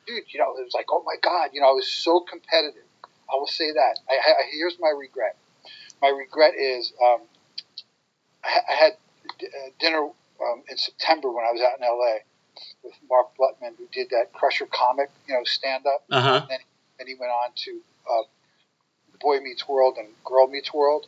Dude, 0.07 0.23
you 0.29 0.39
know, 0.39 0.55
it 0.57 0.63
was 0.63 0.73
like, 0.73 0.87
oh 0.89 1.03
my 1.05 1.15
god, 1.21 1.49
you 1.53 1.61
know, 1.61 1.69
I 1.69 1.73
was 1.73 1.91
so 1.91 2.21
competitive. 2.21 2.83
I 3.31 3.35
will 3.35 3.47
say 3.47 3.71
that. 3.71 3.99
I, 4.09 4.13
I 4.13 4.33
here's 4.51 4.77
my 4.79 4.89
regret. 4.97 5.37
My 6.01 6.09
regret 6.09 6.53
is 6.55 6.93
um, 7.03 7.21
I, 8.43 8.59
I 8.69 8.75
had 8.75 8.93
uh, 9.43 9.69
dinner 9.79 10.03
um, 10.03 10.63
in 10.69 10.77
September 10.77 11.31
when 11.31 11.45
I 11.45 11.51
was 11.51 11.61
out 11.61 11.77
in 11.77 11.83
L.A 11.83 12.19
with 12.83 12.93
Mark 13.09 13.27
Blutman, 13.37 13.77
who 13.77 13.87
did 13.91 14.09
that 14.09 14.33
Crusher 14.33 14.65
comic, 14.65 15.09
you 15.27 15.33
know, 15.33 15.43
stand 15.43 15.85
up. 15.85 16.03
Uh-huh. 16.09 16.39
And 16.41 16.49
then, 16.49 16.59
then 16.97 17.07
he 17.07 17.15
went 17.15 17.31
on 17.31 17.51
to 17.55 17.81
uh, 18.09 18.23
Boy 19.19 19.39
Meets 19.39 19.67
World 19.67 19.97
and 19.97 20.09
Girl 20.23 20.47
Meets 20.47 20.73
World. 20.73 21.07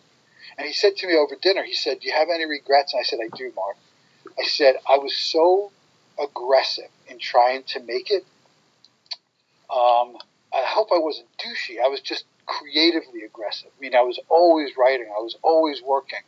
And 0.58 0.68
he 0.68 0.74
said 0.74 0.96
to 0.98 1.08
me 1.08 1.16
over 1.16 1.36
dinner, 1.36 1.64
he 1.64 1.74
said, 1.74 2.00
Do 2.00 2.08
you 2.08 2.14
have 2.14 2.30
any 2.34 2.46
regrets? 2.46 2.94
And 2.94 3.00
I 3.00 3.04
said, 3.04 3.20
I 3.24 3.36
do, 3.36 3.52
Mark. 3.56 3.78
I 4.40 4.44
said, 4.44 4.76
I 4.90 4.98
was 4.98 5.16
so 5.16 5.72
aggressive 6.22 6.90
in 7.08 7.20
trying 7.20 7.64
to 7.64 7.80
make 7.80 8.12
it. 8.12 8.26
Um, 9.70 10.18
I 10.54 10.64
hope 10.66 10.90
I 10.94 11.00
wasn't 11.00 11.28
douchey. 11.38 11.78
I 11.84 11.88
was 11.88 12.00
just 12.00 12.26
creatively 12.46 13.24
aggressive. 13.24 13.70
I 13.78 13.82
mean, 13.82 13.96
I 13.96 14.02
was 14.02 14.20
always 14.30 14.78
writing, 14.78 15.08
I 15.08 15.22
was 15.22 15.36
always 15.42 15.82
working. 15.82 16.20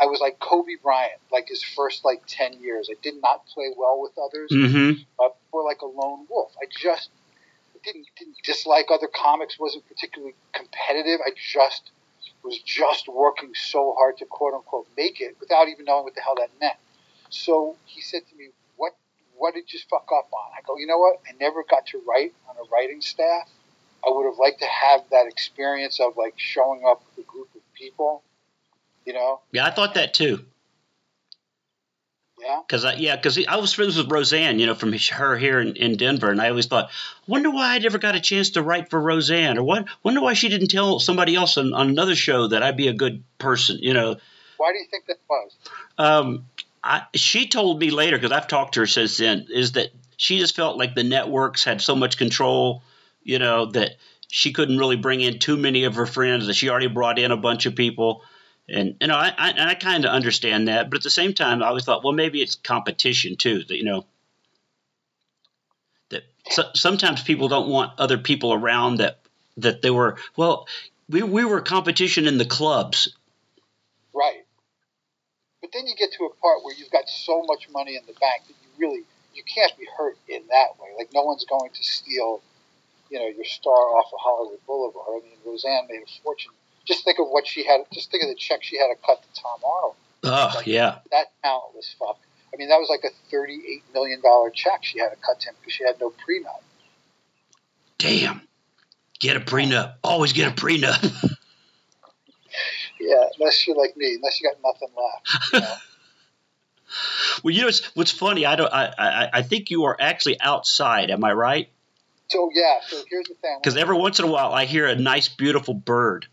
I 0.00 0.06
was 0.06 0.20
like 0.20 0.38
Kobe 0.40 0.76
Bryant, 0.82 1.20
like 1.30 1.48
his 1.48 1.62
first 1.62 2.04
like 2.04 2.22
ten 2.26 2.54
years. 2.60 2.88
I 2.90 2.96
did 3.02 3.20
not 3.22 3.46
play 3.46 3.70
well 3.76 4.00
with 4.00 4.12
others, 4.18 4.50
mm-hmm. 4.50 5.02
uh, 5.18 5.28
or 5.52 5.64
like 5.64 5.82
a 5.82 5.86
lone 5.86 6.26
wolf. 6.30 6.52
I 6.60 6.66
just 6.70 7.10
didn't, 7.84 8.06
didn't 8.18 8.36
dislike 8.44 8.86
other 8.90 9.08
comics. 9.08 9.58
wasn't 9.58 9.86
particularly 9.86 10.34
competitive. 10.52 11.20
I 11.24 11.30
just 11.36 11.90
was 12.42 12.58
just 12.60 13.08
working 13.08 13.52
so 13.54 13.94
hard 13.98 14.16
to 14.18 14.26
quote 14.26 14.54
unquote 14.54 14.86
make 14.96 15.20
it 15.20 15.36
without 15.40 15.68
even 15.68 15.84
knowing 15.84 16.04
what 16.04 16.14
the 16.14 16.20
hell 16.20 16.34
that 16.36 16.50
meant. 16.60 16.76
So 17.30 17.76
he 17.84 18.00
said 18.00 18.22
to 18.30 18.36
me, 18.36 18.48
"What 18.76 18.94
what 19.36 19.54
did 19.54 19.72
you 19.72 19.80
fuck 19.90 20.08
up 20.12 20.28
on?" 20.32 20.52
I 20.56 20.62
go, 20.66 20.76
"You 20.76 20.86
know 20.86 20.98
what? 20.98 21.20
I 21.28 21.32
never 21.40 21.62
got 21.62 21.86
to 21.86 22.02
write 22.06 22.34
on 22.48 22.56
a 22.56 22.68
writing 22.70 23.00
staff. 23.00 23.48
I 24.06 24.10
would 24.10 24.24
have 24.26 24.38
liked 24.38 24.60
to 24.60 24.66
have 24.66 25.08
that 25.10 25.26
experience 25.26 26.00
of 26.00 26.16
like 26.16 26.34
showing 26.38 26.84
up 26.86 27.02
with 27.04 27.26
a 27.26 27.28
group 27.28 27.54
of 27.54 27.62
people." 27.74 28.22
You 29.04 29.14
know? 29.14 29.40
Yeah, 29.52 29.66
I 29.66 29.70
thought 29.70 29.94
that 29.94 30.12
too. 30.12 30.44
Yeah. 32.40 32.60
Because 32.66 32.84
I 32.84 32.94
yeah, 32.94 33.16
because 33.16 33.44
I 33.46 33.56
was 33.56 33.72
friends 33.72 33.96
with 33.96 34.10
Roseanne, 34.10 34.58
you 34.58 34.66
know, 34.66 34.74
from 34.74 34.92
her 34.92 35.36
here 35.36 35.60
in, 35.60 35.76
in 35.76 35.96
Denver, 35.96 36.30
and 36.30 36.40
I 36.40 36.50
always 36.50 36.66
thought, 36.66 36.90
wonder 37.26 37.50
why 37.50 37.74
I 37.74 37.78
never 37.78 37.98
got 37.98 38.14
a 38.14 38.20
chance 38.20 38.50
to 38.50 38.62
write 38.62 38.90
for 38.90 39.00
Roseanne, 39.00 39.58
or 39.58 39.64
what, 39.64 39.86
wonder 40.02 40.20
why 40.20 40.34
she 40.34 40.48
didn't 40.48 40.68
tell 40.68 41.00
somebody 41.00 41.34
else 41.34 41.58
on, 41.58 41.74
on 41.74 41.88
another 41.88 42.14
show 42.14 42.48
that 42.48 42.62
I'd 42.62 42.76
be 42.76 42.88
a 42.88 42.92
good 42.92 43.22
person, 43.38 43.78
you 43.80 43.94
know. 43.94 44.16
Why 44.56 44.72
do 44.72 44.78
you 44.78 44.86
think 44.90 45.06
that 45.06 45.18
was? 45.28 45.56
Um, 45.98 46.44
I, 46.82 47.02
she 47.14 47.48
told 47.48 47.80
me 47.80 47.90
later 47.90 48.16
because 48.16 48.32
I've 48.32 48.48
talked 48.48 48.74
to 48.74 48.80
her 48.80 48.86
since 48.86 49.16
then 49.16 49.46
is 49.50 49.72
that 49.72 49.88
she 50.16 50.38
just 50.38 50.56
felt 50.56 50.76
like 50.76 50.94
the 50.94 51.04
networks 51.04 51.64
had 51.64 51.80
so 51.80 51.94
much 51.96 52.18
control, 52.18 52.82
you 53.22 53.38
know, 53.38 53.66
that 53.66 53.96
she 54.28 54.52
couldn't 54.52 54.78
really 54.78 54.96
bring 54.96 55.20
in 55.20 55.38
too 55.38 55.56
many 55.56 55.84
of 55.84 55.96
her 55.96 56.06
friends. 56.06 56.46
That 56.46 56.54
she 56.54 56.68
already 56.68 56.88
brought 56.88 57.18
in 57.18 57.30
a 57.30 57.36
bunch 57.36 57.66
of 57.66 57.74
people 57.74 58.22
and 58.68 58.96
you 59.00 59.06
know, 59.06 59.16
I, 59.16 59.32
I 59.36 59.70
I 59.70 59.74
kind 59.74 60.04
of 60.04 60.10
understand 60.10 60.68
that, 60.68 60.90
but 60.90 60.98
at 60.98 61.02
the 61.02 61.10
same 61.10 61.32
time, 61.32 61.62
I 61.62 61.68
always 61.68 61.84
thought, 61.84 62.04
well, 62.04 62.12
maybe 62.12 62.42
it's 62.42 62.54
competition 62.54 63.36
too. 63.36 63.64
That 63.64 63.76
you 63.76 63.84
know, 63.84 64.04
that 66.10 66.24
so, 66.50 66.64
sometimes 66.74 67.22
people 67.22 67.48
don't 67.48 67.68
want 67.68 67.98
other 67.98 68.18
people 68.18 68.52
around 68.52 68.96
that 68.96 69.20
that 69.56 69.80
they 69.82 69.90
were. 69.90 70.18
Well, 70.36 70.68
we 71.08 71.22
we 71.22 71.44
were 71.44 71.60
competition 71.60 72.26
in 72.26 72.36
the 72.36 72.44
clubs, 72.44 73.08
right? 74.14 74.44
But 75.62 75.70
then 75.72 75.86
you 75.86 75.94
get 75.96 76.12
to 76.18 76.24
a 76.24 76.34
part 76.34 76.62
where 76.62 76.74
you've 76.74 76.90
got 76.90 77.08
so 77.08 77.42
much 77.44 77.68
money 77.70 77.96
in 77.96 78.02
the 78.06 78.14
bank 78.14 78.46
that 78.48 78.54
you 78.62 78.68
really 78.78 79.02
you 79.34 79.42
can't 79.44 79.76
be 79.78 79.86
hurt 79.96 80.16
in 80.28 80.42
that 80.48 80.78
way. 80.78 80.88
Like 80.98 81.08
no 81.14 81.22
one's 81.22 81.44
going 81.44 81.70
to 81.70 81.82
steal, 81.82 82.42
you 83.10 83.18
know, 83.18 83.28
your 83.28 83.44
star 83.44 83.72
off 83.72 84.12
of 84.12 84.18
Hollywood 84.20 84.60
Boulevard. 84.66 85.22
I 85.24 85.26
mean, 85.26 85.38
Roseanne 85.46 85.86
made 85.88 86.02
a 86.02 86.22
fortune. 86.22 86.52
Just 86.88 87.04
think 87.04 87.18
of 87.18 87.28
what 87.28 87.46
she 87.46 87.66
had. 87.66 87.82
Just 87.92 88.10
think 88.10 88.22
of 88.22 88.30
the 88.30 88.34
check 88.34 88.62
she 88.62 88.78
had 88.78 88.86
to 88.86 88.94
cut 89.06 89.22
to 89.22 89.40
Tom 89.40 89.60
Arnold. 89.62 89.94
Oh 90.24 90.52
Like, 90.56 90.66
yeah. 90.66 90.98
That 91.10 91.26
talent 91.42 91.74
was 91.74 91.94
fucked. 91.98 92.24
I 92.52 92.56
mean, 92.56 92.70
that 92.70 92.76
was 92.76 92.88
like 92.88 93.04
a 93.04 93.14
thirty-eight 93.30 93.84
million 93.92 94.22
dollar 94.22 94.48
check 94.50 94.82
she 94.82 94.98
had 94.98 95.10
to 95.10 95.16
cut 95.16 95.38
to 95.40 95.50
him 95.50 95.54
because 95.60 95.74
she 95.74 95.84
had 95.84 96.00
no 96.00 96.08
prenup. 96.08 96.62
Damn. 97.98 98.40
Get 99.20 99.36
a 99.36 99.40
prenup. 99.40 99.96
Always 100.02 100.32
get 100.32 100.50
a 100.50 100.54
prenup. 100.54 101.36
Yeah, 102.98 103.24
unless 103.38 103.66
you're 103.66 103.76
like 103.76 103.96
me, 103.96 104.14
unless 104.14 104.40
you 104.40 104.50
got 104.50 104.58
nothing 104.64 104.88
left. 104.96 105.52
You 105.52 105.60
know? 105.60 105.74
well, 107.44 107.54
you 107.54 107.60
know 107.60 107.66
what's, 107.66 107.84
what's 107.96 108.10
funny? 108.10 108.46
I 108.46 108.56
don't. 108.56 108.72
I, 108.72 108.94
I 108.98 109.30
I 109.34 109.42
think 109.42 109.70
you 109.70 109.84
are 109.84 109.96
actually 110.00 110.40
outside. 110.40 111.10
Am 111.10 111.22
I 111.22 111.32
right? 111.32 111.68
so 112.28 112.50
yeah, 112.54 112.78
so 112.86 113.02
here's 113.08 113.26
the 113.26 113.34
thing. 113.34 113.58
Because 113.60 113.76
every 113.76 113.96
once 113.96 114.18
in 114.18 114.24
a 114.24 114.28
while 114.28 114.52
I 114.52 114.64
hear 114.64 114.86
a 114.86 114.94
nice, 114.94 115.28
beautiful 115.28 115.74
bird. 115.74 116.26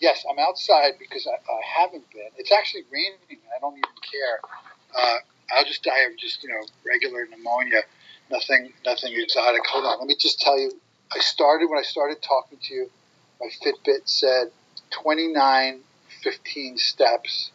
Yes, 0.00 0.24
I'm 0.30 0.38
outside 0.38 0.92
because 0.98 1.26
I, 1.26 1.34
I 1.34 1.82
haven't 1.82 2.08
been. 2.12 2.30
It's 2.36 2.52
actually 2.52 2.84
raining. 2.90 3.42
I 3.54 3.58
don't 3.60 3.72
even 3.72 3.98
care. 4.02 4.40
Uh, 4.96 5.18
I'll 5.56 5.64
just 5.64 5.82
die 5.82 6.04
of 6.10 6.16
just 6.16 6.42
you 6.42 6.50
know 6.50 6.60
regular 6.86 7.26
pneumonia. 7.26 7.82
Nothing, 8.30 8.72
nothing 8.84 9.12
exotic. 9.14 9.62
Hold 9.66 9.86
on, 9.86 9.98
let 9.98 10.06
me 10.06 10.16
just 10.18 10.40
tell 10.40 10.58
you. 10.58 10.72
I 11.14 11.20
started 11.20 11.70
when 11.70 11.78
I 11.78 11.82
started 11.82 12.20
talking 12.20 12.58
to 12.60 12.74
you. 12.74 12.90
My 13.40 13.48
Fitbit 13.64 14.06
said 14.06 14.50
29, 14.90 15.80
15 16.22 16.76
steps. 16.76 17.50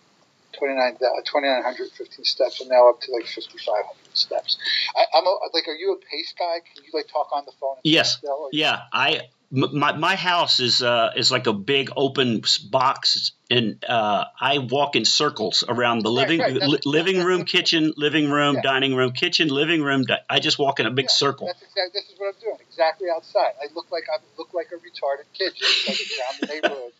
29, 0.58 0.98
2,915 1.00 2.26
steps. 2.26 2.62
I'm 2.62 2.68
now 2.70 2.90
up 2.90 3.02
to 3.02 3.12
like 3.12 3.26
5,500 3.26 4.18
steps. 4.18 4.58
I, 4.96 5.06
I'm 5.18 5.26
a, 5.26 5.38
like, 5.54 5.68
are 5.68 5.76
you 5.76 5.94
a 5.94 5.98
pace 5.98 6.34
guy? 6.38 6.60
Can 6.74 6.84
you 6.84 6.92
like 6.94 7.08
talk 7.08 7.30
on 7.32 7.44
the 7.46 7.52
phone? 7.60 7.76
and 7.78 7.82
Yes. 7.84 8.20
Yeah, 8.52 8.82
I 8.92 9.22
my 9.54 9.96
my 9.96 10.16
house 10.16 10.60
is 10.60 10.82
uh 10.82 11.12
is 11.16 11.32
like 11.32 11.46
a 11.46 11.54
big 11.54 11.92
open 11.96 12.42
box, 12.72 13.34
and 13.52 13.84
uh, 13.88 14.26
I 14.40 14.58
walk 14.58 14.96
in 14.96 15.06
circles 15.06 15.64
around 15.68 16.00
the 16.02 16.10
living 16.10 16.40
right, 16.40 16.54
li- 16.56 16.80
living 16.86 17.24
room, 17.24 17.46
kitchen, 17.46 17.94
living 17.96 18.32
room, 18.32 18.56
Yeah. 18.56 18.62
dining 18.62 18.96
room, 18.96 19.12
kitchen, 19.12 19.50
living 19.50 19.84
room. 19.84 20.06
di- 20.06 20.24
I 20.28 20.40
just 20.40 20.58
walk 20.58 20.80
in 20.80 20.88
a 20.88 20.92
big 20.92 21.06
Yeah, 21.06 21.12
circle. 21.12 21.48
That's 21.48 21.62
exactly. 21.62 22.02
This 22.02 22.10
is 22.10 22.20
what 22.20 22.34
I'm 22.34 22.42
doing. 22.42 22.58
Exactly 22.68 23.08
outside. 23.16 23.54
I 23.62 23.68
look 23.76 23.92
like 23.92 24.06
I 24.12 24.18
look 24.40 24.54
like 24.56 24.70
a 24.74 24.78
retarded 24.78 25.26
kid 25.34 25.54
just 25.56 25.88
like 25.88 25.98
around 26.20 26.40
the 26.42 26.48
neighborhood. 26.54 26.94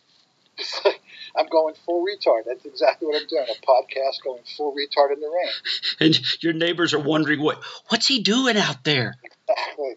Like 0.84 1.00
I'm 1.36 1.48
going 1.48 1.74
full 1.84 2.06
retard. 2.06 2.42
That's 2.46 2.64
exactly 2.64 3.08
what 3.08 3.20
I'm 3.20 3.26
doing. 3.26 3.46
A 3.50 3.66
podcast 3.66 4.22
going 4.22 4.42
full 4.56 4.72
retard 4.72 5.12
in 5.12 5.18
the 5.20 5.26
rain. 5.28 5.52
And 5.98 6.42
your 6.44 6.52
neighbors 6.52 6.94
are 6.94 7.00
wondering 7.00 7.42
what 7.42 7.60
what's 7.88 8.06
he 8.06 8.22
doing 8.22 8.56
out 8.56 8.84
there. 8.84 9.16
Exactly. 9.24 9.94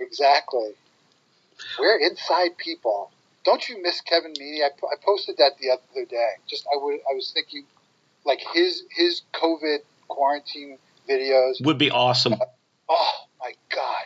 Exactly. 0.00 0.70
We're 1.78 1.98
inside 1.98 2.56
people. 2.56 3.10
Don't 3.44 3.66
you 3.68 3.82
miss 3.82 4.00
Kevin 4.02 4.32
Meaney? 4.34 4.62
I, 4.62 4.66
I 4.66 4.96
posted 5.04 5.36
that 5.38 5.52
the 5.60 5.70
other 5.70 6.04
day. 6.04 6.30
Just 6.48 6.66
I 6.72 6.76
would 6.76 7.00
I 7.10 7.14
was 7.14 7.30
thinking, 7.32 7.64
like 8.24 8.40
his 8.52 8.84
his 8.90 9.22
COVID 9.32 9.78
quarantine 10.08 10.78
videos. 11.08 11.64
Would 11.64 11.78
be 11.78 11.90
awesome. 11.90 12.34
Oh 12.88 13.12
my 13.40 13.52
god, 13.74 14.04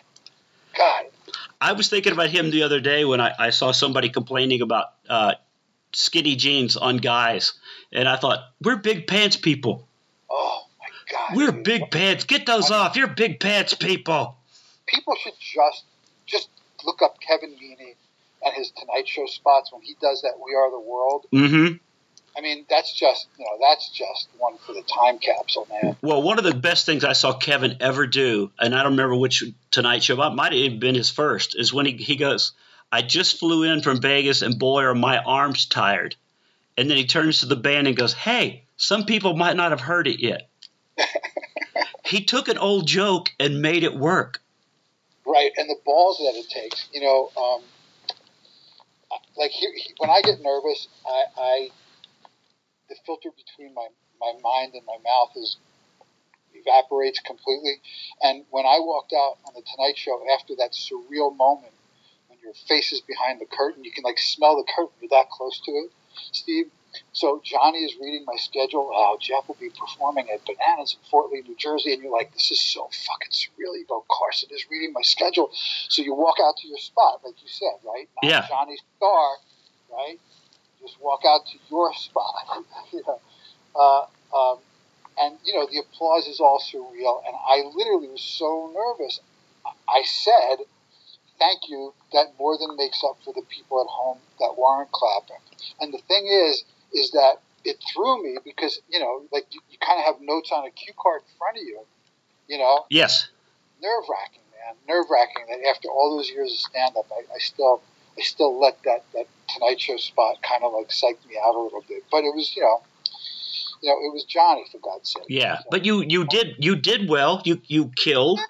God. 0.77 1.05
I 1.61 1.73
was 1.73 1.89
thinking 1.89 2.13
about 2.13 2.29
him 2.29 2.51
the 2.51 2.65
other 2.65 2.81
day 2.81 3.05
when 3.05 3.21
I, 3.21 3.33
I 3.39 3.51
saw 3.51 3.73
somebody 3.73 4.11
complaining 4.11 4.61
about 4.61 4.89
uh, 5.09 5.35
skinny 5.95 6.37
jeans 6.37 6.77
on 6.77 6.99
guys, 6.99 7.55
and 7.93 8.09
I 8.09 8.17
thought 8.17 8.41
we're 8.63 8.77
big 8.77 9.07
pants 9.07 9.37
people. 9.37 9.89
Oh 10.31 10.67
my 10.79 10.87
god. 11.11 11.37
We're 11.37 11.53
dude. 11.53 11.65
big 11.65 11.91
pants. 11.91 12.25
Get 12.25 12.47
those 12.47 12.71
off. 12.71 12.97
You're 12.97 13.09
big 13.09 13.41
pants 13.41 13.75
people. 13.75 14.37
people 14.87 15.15
should 15.17 15.33
just 15.41 15.85
just 16.27 16.49
look 16.85 17.03
up 17.03 17.19
Kevin 17.21 17.51
Meaney 17.51 17.95
and 18.43 18.55
his 18.55 18.71
Tonight 18.71 19.09
Show 19.09 19.27
spots 19.27 19.73
when 19.73 19.83
he 19.83 19.97
does 20.01 20.23
that 20.23 20.35
We 20.45 20.55
Are 20.55 20.71
the 20.71 20.81
World. 20.81 21.27
Mm-hmm. 21.33 21.77
I 22.37 22.41
mean, 22.41 22.67
that's 22.69 22.93
just 22.93 23.29
you 23.39 23.45
know 23.45 23.67
that's 23.69 23.91
just 23.91 24.29
one 24.39 24.57
for 24.59 24.73
the 24.73 24.83
time 24.83 25.19
capsule, 25.19 25.69
man. 25.71 25.97
Well, 26.03 26.23
one 26.23 26.39
of 26.39 26.45
the 26.45 26.55
best 26.55 26.85
things 26.85 27.05
I 27.05 27.13
saw 27.13 27.33
Kevin 27.33 27.77
ever 27.81 28.07
do, 28.07 28.51
and 28.59 28.75
I 28.75 28.83
don't 28.83 28.93
remember 28.93 29.15
which 29.15 29.45
Tonight 29.71 30.03
Show, 30.03 30.21
it 30.21 30.35
might 30.35 30.53
have 30.53 30.61
even 30.61 30.81
been 30.81 30.97
his 30.97 31.11
first, 31.11 31.55
is 31.57 31.73
when 31.73 31.87
he, 31.87 31.93
he 31.93 32.17
goes, 32.17 32.53
I 32.91 33.03
just 33.03 33.39
flew 33.39 33.63
in 33.63 33.83
from 33.83 34.01
Vegas, 34.01 34.43
and 34.43 34.59
boy, 34.59 34.83
are 34.83 34.95
my 34.95 35.19
arms 35.19 35.67
tired. 35.67 36.17
And 36.77 36.91
then 36.91 36.97
he 36.97 37.07
turns 37.07 37.41
to 37.41 37.47
the 37.47 37.57
band 37.57 37.87
and 37.87 37.97
goes, 37.97 38.13
Hey, 38.13 38.65
some 38.77 39.05
people 39.05 39.37
might 39.37 39.57
not 39.57 39.71
have 39.71 39.81
heard 39.81 40.09
it 40.09 40.21
yet. 40.21 40.49
he 42.05 42.25
took 42.25 42.49
an 42.49 42.59
old 42.59 42.87
joke 42.87 43.31
and 43.39 43.63
made 43.63 43.85
it 43.85 43.97
work. 43.97 44.43
Right, 45.27 45.53
and 45.57 45.71
the 45.71 45.77
balls 45.85 46.19
that 46.19 46.35
it 46.37 46.49
takes, 46.51 46.89
you 46.93 47.01
know, 47.01 47.31
um, 47.37 47.63
like 49.37 49.51
he, 49.51 49.67
he, 49.77 49.95
when 49.99 50.11
I 50.11 50.21
get 50.21 50.41
nervous, 50.41 50.89
I, 51.07 51.25
I 51.37 51.69
the 52.89 52.97
filter 53.07 53.31
between 53.31 53.75
my 53.75 53.89
my 54.21 54.33
mind 54.43 54.75
and 54.75 54.85
my 54.87 54.97
mouth 55.03 55.31
is 55.37 55.57
evaporates 56.55 57.21
completely. 57.21 57.81
And 58.23 58.45
when 58.51 58.65
I 58.65 58.79
walked 58.81 59.13
out 59.13 59.39
on 59.47 59.55
the 59.55 59.63
Tonight 59.63 59.97
Show 59.97 60.21
after 60.39 60.55
that 60.57 60.73
surreal 60.73 61.37
moment, 61.37 61.73
when 62.29 62.39
your 62.43 62.55
face 62.69 62.93
is 62.93 63.01
behind 63.01 63.41
the 63.41 63.47
curtain, 63.47 63.85
you 63.85 63.93
can 63.93 64.05
like 64.05 64.19
smell 64.19 64.57
the 64.57 64.71
curtain. 64.75 64.95
You're 65.01 65.11
that 65.11 65.31
close 65.31 65.61
to 65.65 65.71
it, 65.73 65.91
Steve. 66.33 66.71
So 67.13 67.41
Johnny 67.45 67.79
is 67.79 67.95
reading 68.01 68.25
my 68.27 68.37
schedule. 68.37 68.91
Oh, 68.93 69.17
Jeff 69.21 69.47
will 69.49 69.57
be 69.61 69.71
performing 69.71 70.29
at 70.31 70.45
Bananas 70.45 70.97
in 70.99 71.11
Fort 71.11 71.31
Lee, 71.31 71.43
New 71.47 71.57
Jersey, 71.57 71.93
and 71.93 72.03
you're 72.03 72.13
like, 72.13 72.33
this 72.33 72.51
is 72.51 72.61
so 72.61 72.85
fucking 72.85 73.33
surreal. 73.33 73.75
Go, 73.89 74.05
Carson 74.11 74.49
is 74.53 74.67
reading 74.71 74.93
my 74.93 75.03
schedule. 75.03 75.51
So 75.89 76.03
you 76.03 76.15
walk 76.15 76.37
out 76.45 76.57
to 76.59 76.69
your 76.69 76.79
spot, 76.79 77.21
like 77.25 77.35
you 77.43 77.49
said, 77.49 77.79
right? 77.85 78.09
Not 78.23 78.31
Yeah. 78.31 78.47
Johnny's 78.49 78.83
star, 78.97 79.37
right? 79.93 80.19
Just 80.81 81.01
walk 81.01 81.23
out 81.27 81.47
to 81.47 81.59
your 81.71 81.93
spot. 81.95 82.65
you 82.93 83.03
know, 83.07 83.21
uh, 83.75 84.07
um, 84.37 84.59
and 85.19 85.39
you 85.45 85.55
know 85.55 85.67
the 85.71 85.79
applause 85.79 86.27
is 86.27 86.41
all 86.41 86.61
surreal. 86.61 87.23
And 87.27 87.35
I 87.37 87.63
literally 87.75 88.09
was 88.09 88.23
so 88.23 88.71
nervous. 88.75 89.21
I 89.89 90.03
said, 90.03 90.67
"Thank 91.39 91.69
you." 91.69 91.95
That 92.13 92.35
more 92.39 92.59
than 92.59 92.77
makes 92.77 93.03
up 93.05 93.19
for 93.25 93.33
the 93.33 93.43
people 93.43 93.81
at 93.81 93.87
home 93.89 94.19
that 94.41 94.57
weren't 94.59 94.91
clapping. 94.93 95.43
And 95.81 95.93
the 95.93 95.99
thing 95.99 96.27
is, 96.27 96.65
is 96.95 97.11
that 97.13 97.37
it 97.65 97.77
threw 97.93 98.23
me 98.23 98.39
because 98.45 98.81
you 98.89 99.01
know, 99.01 99.23
like 99.33 99.47
you, 99.51 99.61
you 99.71 99.79
kind 99.79 99.99
of 100.01 100.07
have 100.07 100.17
notes 100.21 100.51
on 100.53 100.67
a 100.67 100.71
cue 100.71 100.93
card 101.01 101.23
in 101.23 101.39
front 101.39 101.57
of 101.59 101.63
you. 101.65 101.81
You 102.49 102.59
know, 102.59 102.85
Yes. 102.91 103.29
nerve 103.83 104.05
wracking, 104.09 104.43
man. 104.53 104.75
Nerve 104.89 105.07
wracking 105.11 105.47
that 105.49 105.67
after 105.69 105.89
all 105.89 106.17
those 106.17 106.31
years 106.31 106.53
of 106.53 106.59
stand 106.59 106.97
up, 106.97 107.07
I, 107.11 107.23
I 107.35 107.39
still 107.39 107.83
I 108.19 108.23
still 108.23 108.61
let 108.61 108.83
that, 108.85 109.03
that 109.15 109.27
Tonight 109.49 109.81
Show 109.81 109.97
spot 109.97 110.37
kind 110.43 110.63
of 110.63 110.73
like 110.73 110.93
psych 110.93 111.19
me 111.29 111.37
out 111.43 111.55
a 111.55 111.61
little 111.61 111.83
bit. 111.89 112.05
But 112.11 112.19
it 112.19 112.35
was, 112.35 112.55
you 112.55 112.63
know, 112.63 112.83
you 113.83 113.91
know, 113.91 113.97
it 113.99 114.13
was 114.13 114.25
Johnny 114.25 114.65
for 114.71 114.79
God's 114.79 115.11
sake. 115.13 115.25
Yeah. 115.29 115.59
So, 115.59 115.65
But 115.71 115.85
you, 115.85 116.03
you 116.07 116.25
did 116.27 116.57
you 116.59 116.77
did 116.77 117.09
well. 117.09 117.43
You 117.45 117.61
you 117.67 117.91
killed. 117.97 118.41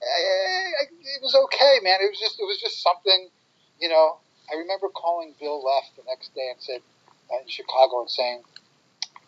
it 0.00 1.22
was 1.22 1.34
okay, 1.34 1.78
man. 1.82 1.98
It 2.00 2.10
was 2.10 2.18
just 2.18 2.40
it 2.40 2.44
was 2.44 2.58
just 2.60 2.82
something, 2.82 3.28
you 3.80 3.88
know. 3.88 4.16
I 4.52 4.56
remember 4.56 4.88
calling 4.88 5.34
Bill 5.40 5.64
Leff 5.64 5.84
the 5.96 6.02
next 6.06 6.34
day 6.34 6.48
and 6.52 6.60
said 6.60 6.80
in 7.40 7.48
Chicago 7.48 8.00
and 8.00 8.10
saying, 8.10 8.42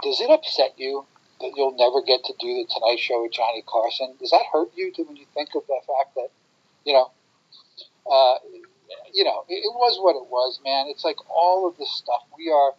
"Does 0.03 0.21
it 0.21 0.31
upset 0.31 0.79
you 0.79 1.07
that 1.41 1.53
you'll 1.57 1.77
never 1.77 2.03
get 2.03 2.25
to 2.25 2.35
do 2.39 2.55
the 2.55 2.67
Tonight 2.73 2.99
Show 2.99 3.23
with 3.23 3.33
Johnny 3.33 3.63
Carson? 3.67 4.15
Does 4.19 4.31
that 4.31 4.45
hurt 4.53 4.71
you 4.75 4.93
when 4.97 5.17
you 5.17 5.27
think 5.35 5.55
of 5.55 5.67
the 5.67 5.81
fact 5.87 6.15
that, 6.15 6.29
you 6.85 6.93
know, 6.93 7.11
uh, 8.11 8.39
you 9.13 9.25
know, 9.25 9.45
it, 9.49 9.55
it 9.55 9.75
was 9.75 9.99
what 10.01 10.17
it 10.17 10.31
was, 10.31 10.61
man. 10.65 10.87
It's 10.89 11.05
like 11.05 11.17
all 11.31 11.69
of 11.69 11.77
this 11.77 11.91
stuff. 11.93 12.23
We 12.37 12.51
are, 12.51 12.73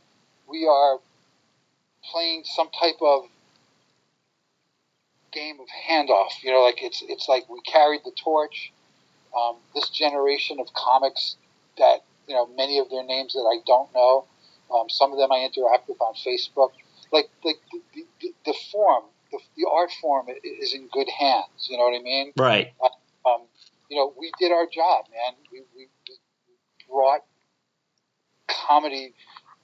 we 0.47 0.65
are 0.67 0.99
playing 2.11 2.43
some 2.45 2.69
type 2.69 3.01
of 3.01 3.25
game 5.31 5.59
of 5.59 5.67
handoff. 5.89 6.41
You 6.41 6.51
know, 6.51 6.61
like 6.61 6.81
it's 6.81 7.03
it's 7.07 7.27
like 7.27 7.49
we 7.49 7.59
carried 7.61 8.01
the 8.05 8.11
torch. 8.11 8.71
Um, 9.37 9.57
this 9.73 9.89
generation 9.89 10.59
of 10.61 10.73
comics 10.73 11.35
that 11.77 12.03
you 12.27 12.35
know 12.35 12.47
many 12.47 12.79
of 12.79 12.89
their 12.89 13.03
names 13.03 13.33
that 13.33 13.41
I 13.41 13.61
don't 13.67 13.93
know. 13.93 14.25
Um, 14.73 14.89
some 14.89 15.11
of 15.11 15.17
them 15.17 15.31
I 15.31 15.45
interact 15.45 15.87
with 15.87 16.01
on 16.01 16.13
Facebook. 16.15 16.71
Like 17.11 17.29
like 17.43 17.57
the, 17.71 18.03
the, 18.21 18.33
the 18.45 18.55
form, 18.71 19.03
the, 19.31 19.39
the 19.55 19.69
art 19.71 19.91
form 20.01 20.27
is 20.43 20.73
in 20.73 20.87
good 20.91 21.07
hands. 21.09 21.67
You 21.69 21.77
know 21.77 21.83
what 21.85 21.99
I 21.99 22.03
mean? 22.03 22.33
Right. 22.35 22.73
um, 23.25 23.41
you 23.89 23.97
know, 23.97 24.13
we 24.17 24.31
did 24.39 24.51
our 24.51 24.65
job, 24.65 25.05
man. 25.11 25.37
We, 25.51 25.61
we, 25.75 25.87
we 26.07 26.15
brought 26.89 27.21
comedy 28.47 29.13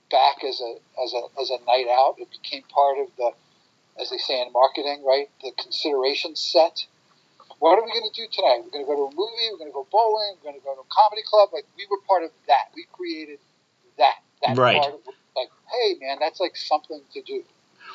back 0.09 0.43
as 0.47 0.61
a 0.61 0.75
as 1.01 1.13
a 1.13 1.21
as 1.41 1.49
a 1.49 1.59
night 1.65 1.87
out. 1.89 2.15
It 2.19 2.29
became 2.29 2.63
part 2.69 2.97
of 2.99 3.07
the, 3.17 3.31
as 4.01 4.09
they 4.09 4.17
say 4.17 4.41
in 4.41 4.51
marketing, 4.53 5.03
right? 5.05 5.29
The 5.41 5.51
consideration 5.57 6.35
set. 6.35 6.85
What 7.59 7.77
are 7.77 7.85
we 7.85 7.93
going 7.93 8.09
to 8.09 8.17
do 8.17 8.25
tonight? 8.25 8.65
We're 8.65 8.73
going 8.73 8.85
to 8.85 8.89
go 8.89 8.97
to 8.97 9.07
a 9.13 9.13
movie. 9.13 9.45
We're 9.53 9.61
going 9.61 9.69
to 9.69 9.77
go 9.77 9.85
bowling. 9.91 10.33
We're 10.41 10.49
going 10.49 10.59
to 10.59 10.65
go 10.65 10.73
to 10.73 10.81
a 10.81 10.89
comedy 10.89 11.21
club. 11.21 11.49
Like 11.53 11.65
we 11.77 11.85
were 11.89 12.01
part 12.09 12.23
of 12.23 12.31
that. 12.47 12.73
We 12.73 12.89
created 12.91 13.37
that. 13.97 14.25
That 14.45 14.57
Right. 14.57 14.81
part 14.81 14.93
like, 15.35 15.49
hey, 15.71 15.95
man, 16.01 16.17
that's 16.19 16.39
like 16.39 16.55
something 16.55 17.01
to 17.13 17.21
do. 17.21 17.43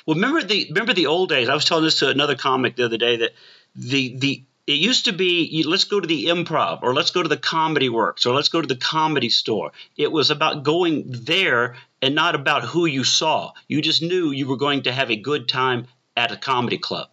Well, 0.07 0.15
remember 0.15 0.43
the 0.43 0.67
remember 0.71 0.93
the 0.95 1.07
old 1.07 1.29
days. 1.29 1.49
I 1.49 1.55
was 1.55 1.65
telling 1.65 1.85
this 1.85 1.99
to 2.01 2.09
another 2.09 2.37
comic 2.37 2.77
the 2.77 2.85
other 2.85 2.97
day 2.99 3.17
that 3.19 3.33
the 3.75 4.17
the 4.17 4.45
it 4.67 4.79
used 4.79 5.05
to 5.05 5.13
be 5.13 5.45
you, 5.45 5.69
let's 5.69 5.85
go 5.85 6.01
to 6.01 6.07
the 6.07 6.27
improv 6.27 6.81
or 6.83 6.93
let's 6.95 7.11
go 7.13 7.23
to 7.23 7.29
the 7.29 7.37
comedy 7.37 7.89
works 7.89 8.27
or 8.27 8.35
let's 8.35 8.49
go 8.49 8.61
to 8.61 8.67
the 8.67 8.77
comedy 8.77 9.29
store 9.29 9.73
it 9.97 10.11
was 10.11 10.31
about 10.31 10.65
going 10.65 11.05
there 11.09 11.77
and 12.03 12.15
not 12.15 12.35
about 12.35 12.65
who 12.65 12.87
you 12.87 13.05
saw 13.05 13.53
you 13.69 13.81
just 13.81 14.03
knew 14.03 14.31
you 14.33 14.49
were 14.49 14.57
going 14.57 14.83
to 14.83 14.93
have 14.93 15.11
a 15.11 15.17
good 15.17 15.49
time 15.49 15.87
at 16.17 16.33
a 16.33 16.37
comedy 16.37 16.79
club 16.79 17.09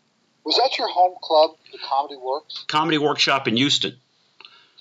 Was 0.45 0.55
that 0.57 0.77
your 0.79 0.87
home 0.89 1.15
club, 1.21 1.51
the 1.71 1.77
Comedy 1.77 2.15
Works? 2.15 2.65
comedy 2.67 2.97
workshop 2.97 3.47
in 3.47 3.55
houston 3.57 3.97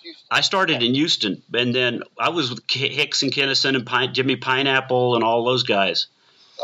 Houston? 0.03 0.27
i 0.31 0.41
started 0.41 0.83
in 0.83 0.95
houston 0.95 1.43
and 1.55 1.75
then 1.75 2.03
i 2.19 2.29
was 2.31 2.51
with 2.51 2.61
hicks 2.71 3.23
and 3.23 3.33
kinnison 3.33 3.77
and 3.77 3.87
Pine, 3.87 4.13
jimmy 4.15 4.37
pineapple 4.37 5.15
and 5.15 5.25
all 5.25 5.45
those 5.45 5.63
guys 5.63 6.07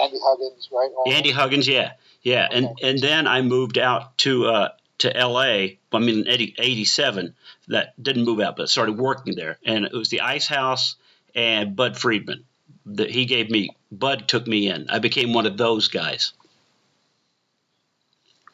Andy 0.00 0.18
Huggins, 0.22 0.68
right? 0.70 0.90
All 0.96 1.12
Andy 1.12 1.30
Huggins, 1.32 1.66
yeah, 1.66 1.92
yeah, 2.22 2.46
and 2.52 2.66
Okay. 2.66 2.88
and 2.90 2.98
then 3.00 3.26
I 3.26 3.42
moved 3.42 3.78
out 3.78 4.16
to 4.18 4.46
uh, 4.46 4.68
to 4.98 5.16
L.A. 5.16 5.78
I 5.92 5.98
mean, 5.98 6.20
in 6.20 6.28
80, 6.28 6.54
87. 6.56 7.34
That 7.68 8.00
didn't 8.00 8.24
move 8.24 8.38
out, 8.38 8.56
but 8.56 8.68
started 8.68 8.96
working 8.96 9.34
there, 9.34 9.58
and 9.64 9.86
it 9.86 9.92
was 9.92 10.08
the 10.08 10.20
Ice 10.20 10.46
House 10.46 10.94
and 11.34 11.74
Bud 11.74 11.98
Friedman. 11.98 12.44
That 12.86 13.10
he 13.10 13.24
gave 13.24 13.50
me. 13.50 13.70
Bud 13.90 14.28
took 14.28 14.46
me 14.46 14.68
in. 14.70 14.88
I 14.88 15.00
became 15.00 15.32
one 15.32 15.46
of 15.46 15.56
those 15.56 15.88
guys. 15.88 16.32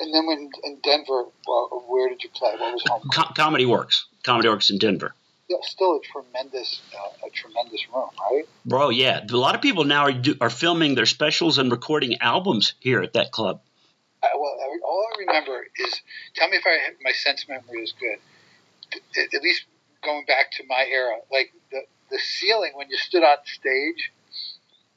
And 0.01 0.14
then 0.14 0.26
when 0.26 0.51
in 0.64 0.78
Denver, 0.82 1.24
well, 1.47 1.85
where 1.89 2.09
did 2.09 2.22
you 2.24 2.30
play? 2.30 2.53
What 2.57 2.72
was 2.72 2.82
home? 2.89 3.03
Co- 3.12 3.32
Comedy 3.35 3.66
Works, 3.66 4.07
Comedy 4.25 4.49
Works 4.49 4.70
in 4.70 4.79
Denver. 4.79 5.14
Yeah, 5.49 5.59
still 5.62 5.97
a 5.97 6.01
tremendous, 6.01 6.81
uh, 6.97 7.27
a 7.27 7.31
tremendous 7.31 7.87
room, 7.95 8.09
right? 8.18 8.45
Bro, 8.64 8.91
yeah, 8.91 9.20
a 9.31 9.37
lot 9.37 9.55
of 9.55 9.61
people 9.61 9.85
now 9.85 10.05
are 10.05 10.12
do, 10.12 10.35
are 10.41 10.49
filming 10.51 10.95
their 10.95 11.05
specials 11.07 11.59
and 11.59 11.70
recording 11.70 12.16
albums 12.22 12.72
here 12.81 13.03
at 13.03 13.12
that 13.12 13.31
club. 13.31 13.61
Well, 14.22 14.33
I, 14.59 14.79
all 14.83 15.07
I 15.14 15.18
remember 15.20 15.66
is, 15.79 16.01
tell 16.35 16.49
me 16.49 16.57
if 16.57 16.62
I 16.66 16.95
my 17.03 17.12
sense 17.12 17.47
memory 17.47 17.83
is 17.83 17.93
good. 18.01 18.18
At, 19.35 19.43
least 19.43 19.64
going 20.03 20.25
back 20.25 20.51
to 20.53 20.64
my 20.66 20.87
era, 20.91 21.16
like 21.31 21.53
the 21.70 21.83
the 22.11 22.18
ceiling 22.18 22.72
when 22.75 22.89
you 22.89 22.97
stood 22.97 23.22
on 23.22 23.37
stage 23.45 24.12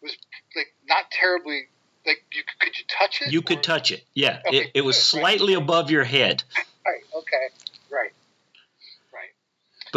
was 0.02 0.16
like 0.56 0.74
not 0.88 1.12
terribly. 1.12 1.64
Like 2.06 2.24
you 2.32 2.44
could, 2.44 2.60
could 2.60 2.80
you 2.80 2.86
touch 2.88 3.22
it? 3.22 3.34
You 3.34 3.42
could 3.42 3.58
Or- 3.58 3.62
touch 3.64 3.92
it, 3.92 4.06
yeah. 4.14 4.40
Okay, 4.48 4.58
It, 4.60 4.72
it 4.76 4.82
was 4.82 4.96
good, 5.12 5.18
right. 5.18 5.24
slightly 5.38 5.54
above 5.56 5.92
your 5.92 6.06
head. 6.06 6.46
Right. 6.88 7.04
Okay. 7.14 7.48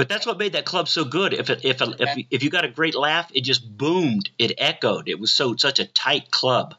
But 0.01 0.09
that's 0.09 0.25
what 0.25 0.39
made 0.39 0.55
that 0.55 0.65
club 0.65 0.89
so 0.89 1.05
good. 1.05 1.35
If 1.35 1.51
it, 1.51 1.63
if 1.63 1.83
if 1.83 2.25
if 2.31 2.43
you 2.43 2.49
got 2.49 2.65
a 2.65 2.71
great 2.71 2.95
laugh, 2.95 3.31
it 3.35 3.43
just 3.43 3.77
boomed. 3.77 4.31
It 4.39 4.55
echoed. 4.57 5.11
It 5.11 5.21
was 5.21 5.31
so 5.31 5.57
such 5.57 5.79
a 5.79 5.85
tight 5.85 6.31
club. 6.31 6.75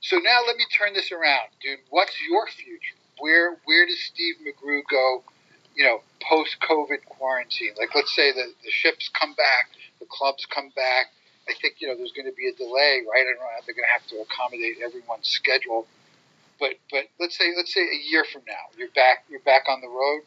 So 0.00 0.16
now 0.16 0.40
let 0.48 0.56
me 0.56 0.66
turn 0.76 0.94
this 0.94 1.12
around, 1.12 1.46
dude. 1.62 1.78
What's 1.90 2.20
your 2.28 2.48
future? 2.48 2.98
Where 3.20 3.56
where 3.66 3.86
does 3.86 4.02
Steve 4.02 4.42
McGrew 4.42 4.80
go? 4.90 5.22
You 5.76 5.84
know, 5.84 6.00
post 6.28 6.56
COVID 6.60 7.04
quarantine. 7.06 7.74
Like, 7.78 7.94
let's 7.94 8.16
say 8.16 8.32
the 8.32 8.52
the 8.64 8.70
ships 8.72 9.08
come 9.08 9.34
back, 9.34 9.70
the 10.00 10.06
clubs 10.10 10.44
come 10.52 10.72
back. 10.74 11.14
I 11.48 11.54
think 11.62 11.76
you 11.78 11.86
know 11.86 11.94
there's 11.94 12.10
going 12.10 12.26
to 12.26 12.34
be 12.34 12.48
a 12.48 12.52
delay, 12.52 13.02
right? 13.06 13.22
I 13.22 13.30
don't 13.30 13.38
know 13.38 13.46
they're 13.64 13.76
going 13.76 13.86
to 13.86 13.94
have 13.94 14.08
to 14.08 14.16
accommodate 14.26 14.82
everyone's 14.84 15.28
schedule. 15.28 15.86
But 16.58 16.82
but 16.90 17.06
let's 17.20 17.38
say 17.38 17.54
let's 17.56 17.72
say 17.72 17.82
a 17.82 18.00
year 18.10 18.24
from 18.24 18.42
now, 18.48 18.74
you're 18.76 18.90
back 18.90 19.22
you're 19.30 19.46
back 19.46 19.70
on 19.70 19.80
the 19.80 19.88
road. 19.88 20.22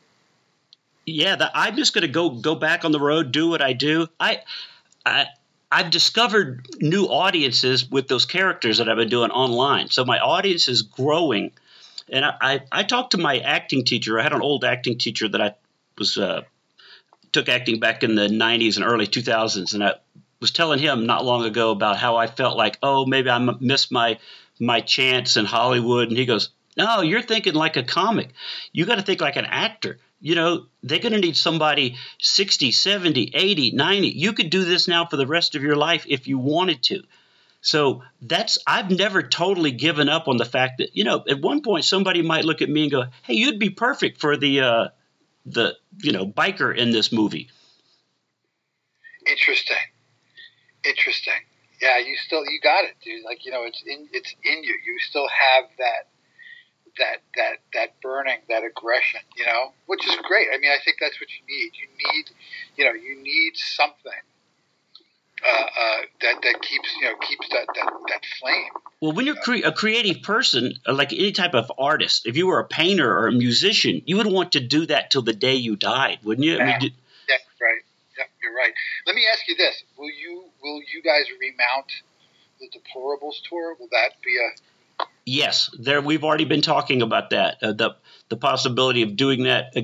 Yeah, 1.06 1.49
I'm 1.54 1.76
just 1.76 1.93
going 1.93 2.04
to 2.04 2.08
go 2.08 2.30
go 2.30 2.56
back 2.56 2.86
on 2.86 2.91
the 2.91 2.99
road, 2.99 3.32
do 3.32 3.49
what 3.49 3.62
I 3.62 3.74
do. 3.74 4.08
I 4.20 4.39
I 5.06 5.28
I've 5.72 5.89
discovered 5.89 6.68
new 6.80 7.06
audiences 7.06 7.89
with 7.89 8.08
those 8.08 8.26
characters 8.26 8.78
that 8.78 8.88
I've 8.88 8.97
been 8.97 9.10
doing 9.10 9.32
online. 9.32 9.89
So 9.89 10.06
my 10.06 10.20
audience 10.20 10.68
is 10.68 10.84
growing. 10.84 11.51
And 12.10 12.24
I, 12.24 12.36
I, 12.39 12.62
I 12.72 12.84
talked 12.84 13.12
to 13.12 13.18
my 13.18 13.39
acting 13.39 13.84
teacher. 13.84 14.20
I 14.20 14.24
had 14.24 14.34
an 14.34 14.41
old 14.41 14.64
acting 14.64 14.99
teacher 14.99 15.28
that 15.28 15.41
I 15.41 15.56
was 15.97 16.18
uh, 16.18 16.43
took 17.32 17.49
acting 17.49 17.80
back 17.80 18.04
in 18.04 18.14
the 18.14 18.28
90s 18.28 18.76
and 18.76 18.86
early 18.86 19.08
2000s, 19.08 19.74
and 19.74 19.84
I 19.84 19.95
was 20.39 20.51
telling 20.51 20.78
him 20.78 21.08
not 21.08 21.26
long 21.26 21.43
ago 21.43 21.72
about 21.72 21.97
how 21.97 22.18
I 22.18 22.28
felt 22.28 22.56
like, 22.56 22.78
oh, 22.84 23.06
maybe 23.06 23.30
I 23.30 23.39
missed 23.39 23.91
my 23.91 24.20
my 24.60 24.82
chance 24.82 25.38
in 25.38 25.45
Hollywood. 25.45 26.10
And 26.10 26.18
he 26.18 26.26
goes, 26.26 26.49
no, 26.78 27.01
you're 27.01 27.24
thinking 27.24 27.56
like 27.56 27.78
a 27.78 27.84
comic. 27.84 28.30
You 28.72 28.86
got 28.86 28.95
to 28.95 29.01
think 29.01 29.22
like 29.22 29.36
an 29.36 29.45
actor. 29.45 29.97
You 30.24 30.36
know, 30.36 30.67
they're 30.82 30.99
going 30.99 31.11
to 31.11 31.19
need 31.19 31.36
somebody 31.36 31.97
60, 32.21 32.71
70, 32.71 33.32
80, 33.34 33.71
90. 33.71 34.07
You 34.07 34.32
could 34.32 34.49
do 34.49 34.63
this 34.63 34.88
now 34.88 35.05
for 35.05 35.17
the 35.17 35.28
rest 35.28 35.55
of 35.55 35.63
your 35.63 35.76
life 35.76 36.05
if 36.07 36.30
you 36.30 36.38
wanted 36.38 36.82
to. 36.84 37.03
So 37.59 38.03
that's 38.21 38.57
I've 38.65 38.89
never 38.89 39.21
totally 39.21 39.71
given 39.71 40.07
up 40.07 40.30
on 40.30 40.38
the 40.38 40.45
fact 40.45 40.78
that 40.78 40.95
you 40.95 41.03
know 41.03 41.26
at 41.28 41.41
one 41.41 41.61
point 41.61 41.84
somebody 41.84 42.21
might 42.21 42.45
look 42.45 42.61
at 42.61 42.69
me 42.69 42.84
and 42.84 42.91
go, 42.91 43.03
"Hey, 43.24 43.34
you'd 43.34 43.59
be 43.59 43.69
perfect 43.69 44.21
for 44.21 44.38
the 44.38 44.61
uh, 44.61 44.88
the 45.45 45.76
you 45.97 46.13
know 46.13 46.26
biker 46.26 46.74
in 46.76 46.91
this 46.91 47.11
movie." 47.11 47.49
Interesting. 49.26 49.78
Interesting. 50.86 51.41
Yeah, 51.82 51.99
you 51.99 52.15
still 52.15 52.45
you 52.45 52.61
got 52.63 52.86
it, 52.86 52.95
dude. 53.03 53.26
Like 53.26 53.45
you 53.45 53.51
know, 53.51 53.63
it's 53.63 53.84
in 53.86 54.07
it's 54.13 54.34
in 54.43 54.63
you. 54.63 54.78
You 54.86 54.99
still 54.99 55.28
have 55.28 55.69
that 55.80 56.07
that 56.97 57.17
that 57.35 57.57
that 57.73 58.01
burning, 58.01 58.39
that 58.49 58.63
aggression. 58.63 59.21
You 59.35 59.45
know, 59.45 59.73
which 59.85 60.05
is 60.07 60.15
great. 60.23 60.47
I 60.53 60.57
mean, 60.57 60.71
I 60.71 60.77
think 60.83 60.97
that's 60.99 61.19
what 61.19 61.29
you 61.29 61.43
need. 61.47 61.71
You 61.75 61.87
need, 62.11 62.25
you 62.77 62.85
know, 62.85 62.93
you 62.93 63.21
need 63.21 63.53
something 63.55 64.23
uh, 65.43 65.49
uh, 65.49 66.01
that 66.21 66.35
that 66.41 66.61
keeps 66.61 66.95
you 67.01 67.09
know 67.09 67.15
keeps 67.17 67.49
that 67.49 67.67
that, 67.75 67.91
that 68.09 68.25
flame. 68.39 68.71
Well, 69.01 69.11
when 69.11 69.25
you're 69.25 69.35
cre- 69.35 69.65
a 69.65 69.73
creative 69.73 70.21
person, 70.21 70.75
like 70.87 71.11
any 71.11 71.33
type 71.33 71.53
of 71.53 71.71
artist, 71.77 72.25
if 72.25 72.37
you 72.37 72.47
were 72.47 72.59
a 72.59 72.67
painter 72.67 73.11
or 73.11 73.27
a 73.27 73.33
musician, 73.33 74.01
you 74.05 74.15
would 74.17 74.31
want 74.31 74.53
to 74.53 74.61
do 74.61 74.85
that 74.85 75.11
till 75.11 75.21
the 75.23 75.33
day 75.33 75.55
you 75.55 75.75
died, 75.75 76.19
wouldn't 76.23 76.45
you? 76.45 76.57
I 76.57 76.63
mean, 76.63 76.79
d- 76.79 76.93
Yeah, 77.27 77.35
right. 77.59 77.81
Yeah, 78.17 78.23
you're 78.41 78.55
right. 78.55 78.71
Let 79.05 79.15
me 79.15 79.27
ask 79.31 79.47
you 79.47 79.55
this: 79.57 79.83
Will 79.97 80.11
you 80.11 80.45
will 80.61 80.79
you 80.81 81.01
guys 81.03 81.25
remount 81.39 81.91
the 82.59 82.69
Deplorables 82.69 83.43
tour? 83.49 83.75
Will 83.77 83.89
that 83.91 84.21
be 84.23 84.37
a 84.37 84.49
yes, 85.26 85.70
there 85.80 86.01
we've 86.01 86.24
already 86.24 86.45
been 86.45 86.62
talking 86.62 87.01
about 87.01 87.32
that. 87.32 87.58
Uh, 87.62 87.74
the 87.74 87.95
the 88.30 88.38
possibility 88.38 89.04
of 89.04 89.16
doing 89.16 89.43
that 89.43 89.74
uh, 89.76 89.82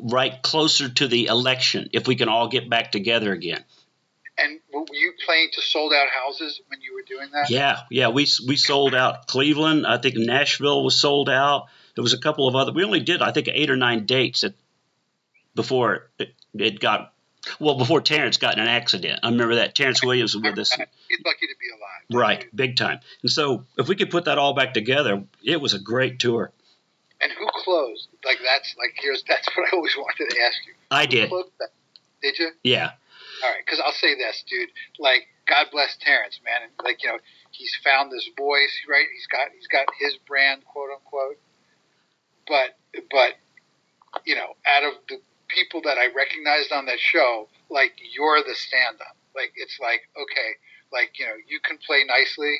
right 0.00 0.42
closer 0.42 0.88
to 0.88 1.08
the 1.08 1.26
election, 1.26 1.88
if 1.92 2.06
we 2.06 2.16
can 2.16 2.28
all 2.28 2.48
get 2.48 2.68
back 2.68 2.92
together 2.92 3.32
again. 3.32 3.64
and 4.38 4.60
were 4.72 4.84
you 4.92 5.12
playing 5.24 5.48
to 5.54 5.62
sold 5.62 5.92
out 5.92 6.08
houses 6.08 6.60
when 6.68 6.80
you 6.82 6.94
were 6.94 7.02
doing 7.02 7.30
that? 7.32 7.48
Yeah, 7.50 7.80
yeah, 7.90 8.08
we 8.08 8.26
we 8.46 8.56
sold 8.56 8.94
out 8.94 9.26
Cleveland. 9.26 9.86
I 9.86 9.98
think 9.98 10.16
Nashville 10.16 10.84
was 10.84 10.98
sold 11.00 11.28
out. 11.30 11.68
There 11.94 12.02
was 12.02 12.12
a 12.12 12.18
couple 12.18 12.46
of 12.46 12.54
other. 12.54 12.72
We 12.72 12.84
only 12.84 13.00
did 13.00 13.22
I 13.22 13.32
think 13.32 13.48
eight 13.48 13.70
or 13.70 13.76
nine 13.76 14.04
dates 14.04 14.44
at, 14.44 14.52
before 15.54 16.10
it, 16.18 16.34
it 16.54 16.80
got 16.80 17.14
well 17.58 17.76
before 17.76 18.00
Terrence 18.00 18.36
got 18.36 18.54
in 18.54 18.60
an 18.60 18.68
accident. 18.68 19.20
I 19.22 19.30
remember 19.30 19.56
that 19.56 19.74
Terrence 19.74 20.02
Williams 20.02 20.34
was 20.34 20.42
with 20.42 20.58
us. 20.58 20.70
He's 21.08 21.20
lucky 21.24 21.46
to 21.46 21.54
be 21.60 21.68
alive. 21.70 22.22
Right, 22.22 22.46
big 22.54 22.76
time. 22.76 23.00
And 23.22 23.30
so 23.30 23.64
if 23.76 23.88
we 23.88 23.96
could 23.96 24.10
put 24.10 24.26
that 24.26 24.38
all 24.38 24.54
back 24.54 24.74
together, 24.74 25.24
it 25.44 25.60
was 25.60 25.74
a 25.74 25.78
great 25.78 26.18
tour. 26.18 26.52
And 27.20 27.32
who 27.32 27.46
closed? 27.64 28.08
Like 28.24 28.38
that's 28.44 28.74
like 28.78 28.94
here's 29.00 29.22
that's 29.28 29.48
what 29.56 29.68
I 29.72 29.76
always 29.76 29.96
wanted 29.96 30.30
to 30.30 30.40
ask 30.42 30.56
you. 30.66 30.74
I 30.90 31.02
Who 31.02 31.08
did. 31.08 31.30
Did 32.22 32.38
you? 32.38 32.50
Yeah. 32.62 32.90
All 33.44 33.50
right, 33.50 33.62
because 33.64 33.80
I'll 33.84 33.92
say 33.92 34.14
this, 34.14 34.42
dude. 34.48 34.70
Like, 34.98 35.28
God 35.46 35.66
bless 35.70 35.96
Terrence, 36.00 36.40
man. 36.44 36.62
And 36.64 36.72
like, 36.82 37.02
you 37.02 37.10
know, 37.10 37.18
he's 37.50 37.76
found 37.84 38.10
this 38.10 38.28
voice, 38.36 38.72
right? 38.88 39.06
He's 39.12 39.26
got 39.26 39.48
he's 39.54 39.66
got 39.66 39.86
his 39.98 40.16
brand, 40.26 40.64
quote 40.64 40.90
unquote. 40.90 41.38
But 42.48 42.76
but 43.10 43.34
you 44.24 44.34
know, 44.34 44.56
out 44.66 44.84
of 44.84 44.94
the 45.08 45.20
people 45.48 45.82
that 45.82 45.98
I 45.98 46.08
recognized 46.14 46.72
on 46.72 46.86
that 46.86 46.98
show, 46.98 47.48
like 47.70 47.98
you're 48.14 48.42
the 48.42 48.54
stand-up. 48.54 49.16
Like 49.34 49.52
it's 49.56 49.78
like 49.80 50.08
okay, 50.16 50.56
like 50.92 51.18
you 51.18 51.26
know, 51.26 51.36
you 51.46 51.60
can 51.60 51.78
play 51.86 52.04
nicely. 52.06 52.56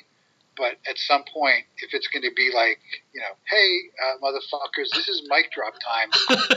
But 0.56 0.76
at 0.88 0.96
some 0.96 1.22
point, 1.30 1.66
if 1.82 1.92
it's 1.92 2.08
going 2.08 2.22
to 2.22 2.30
be 2.34 2.50
like, 2.54 2.80
you 3.12 3.20
know, 3.20 3.26
hey, 3.44 3.78
uh, 4.02 4.16
motherfuckers, 4.24 4.88
this 4.94 5.06
is 5.06 5.20
mic 5.28 5.52
drop 5.52 5.74
time, 5.74 6.08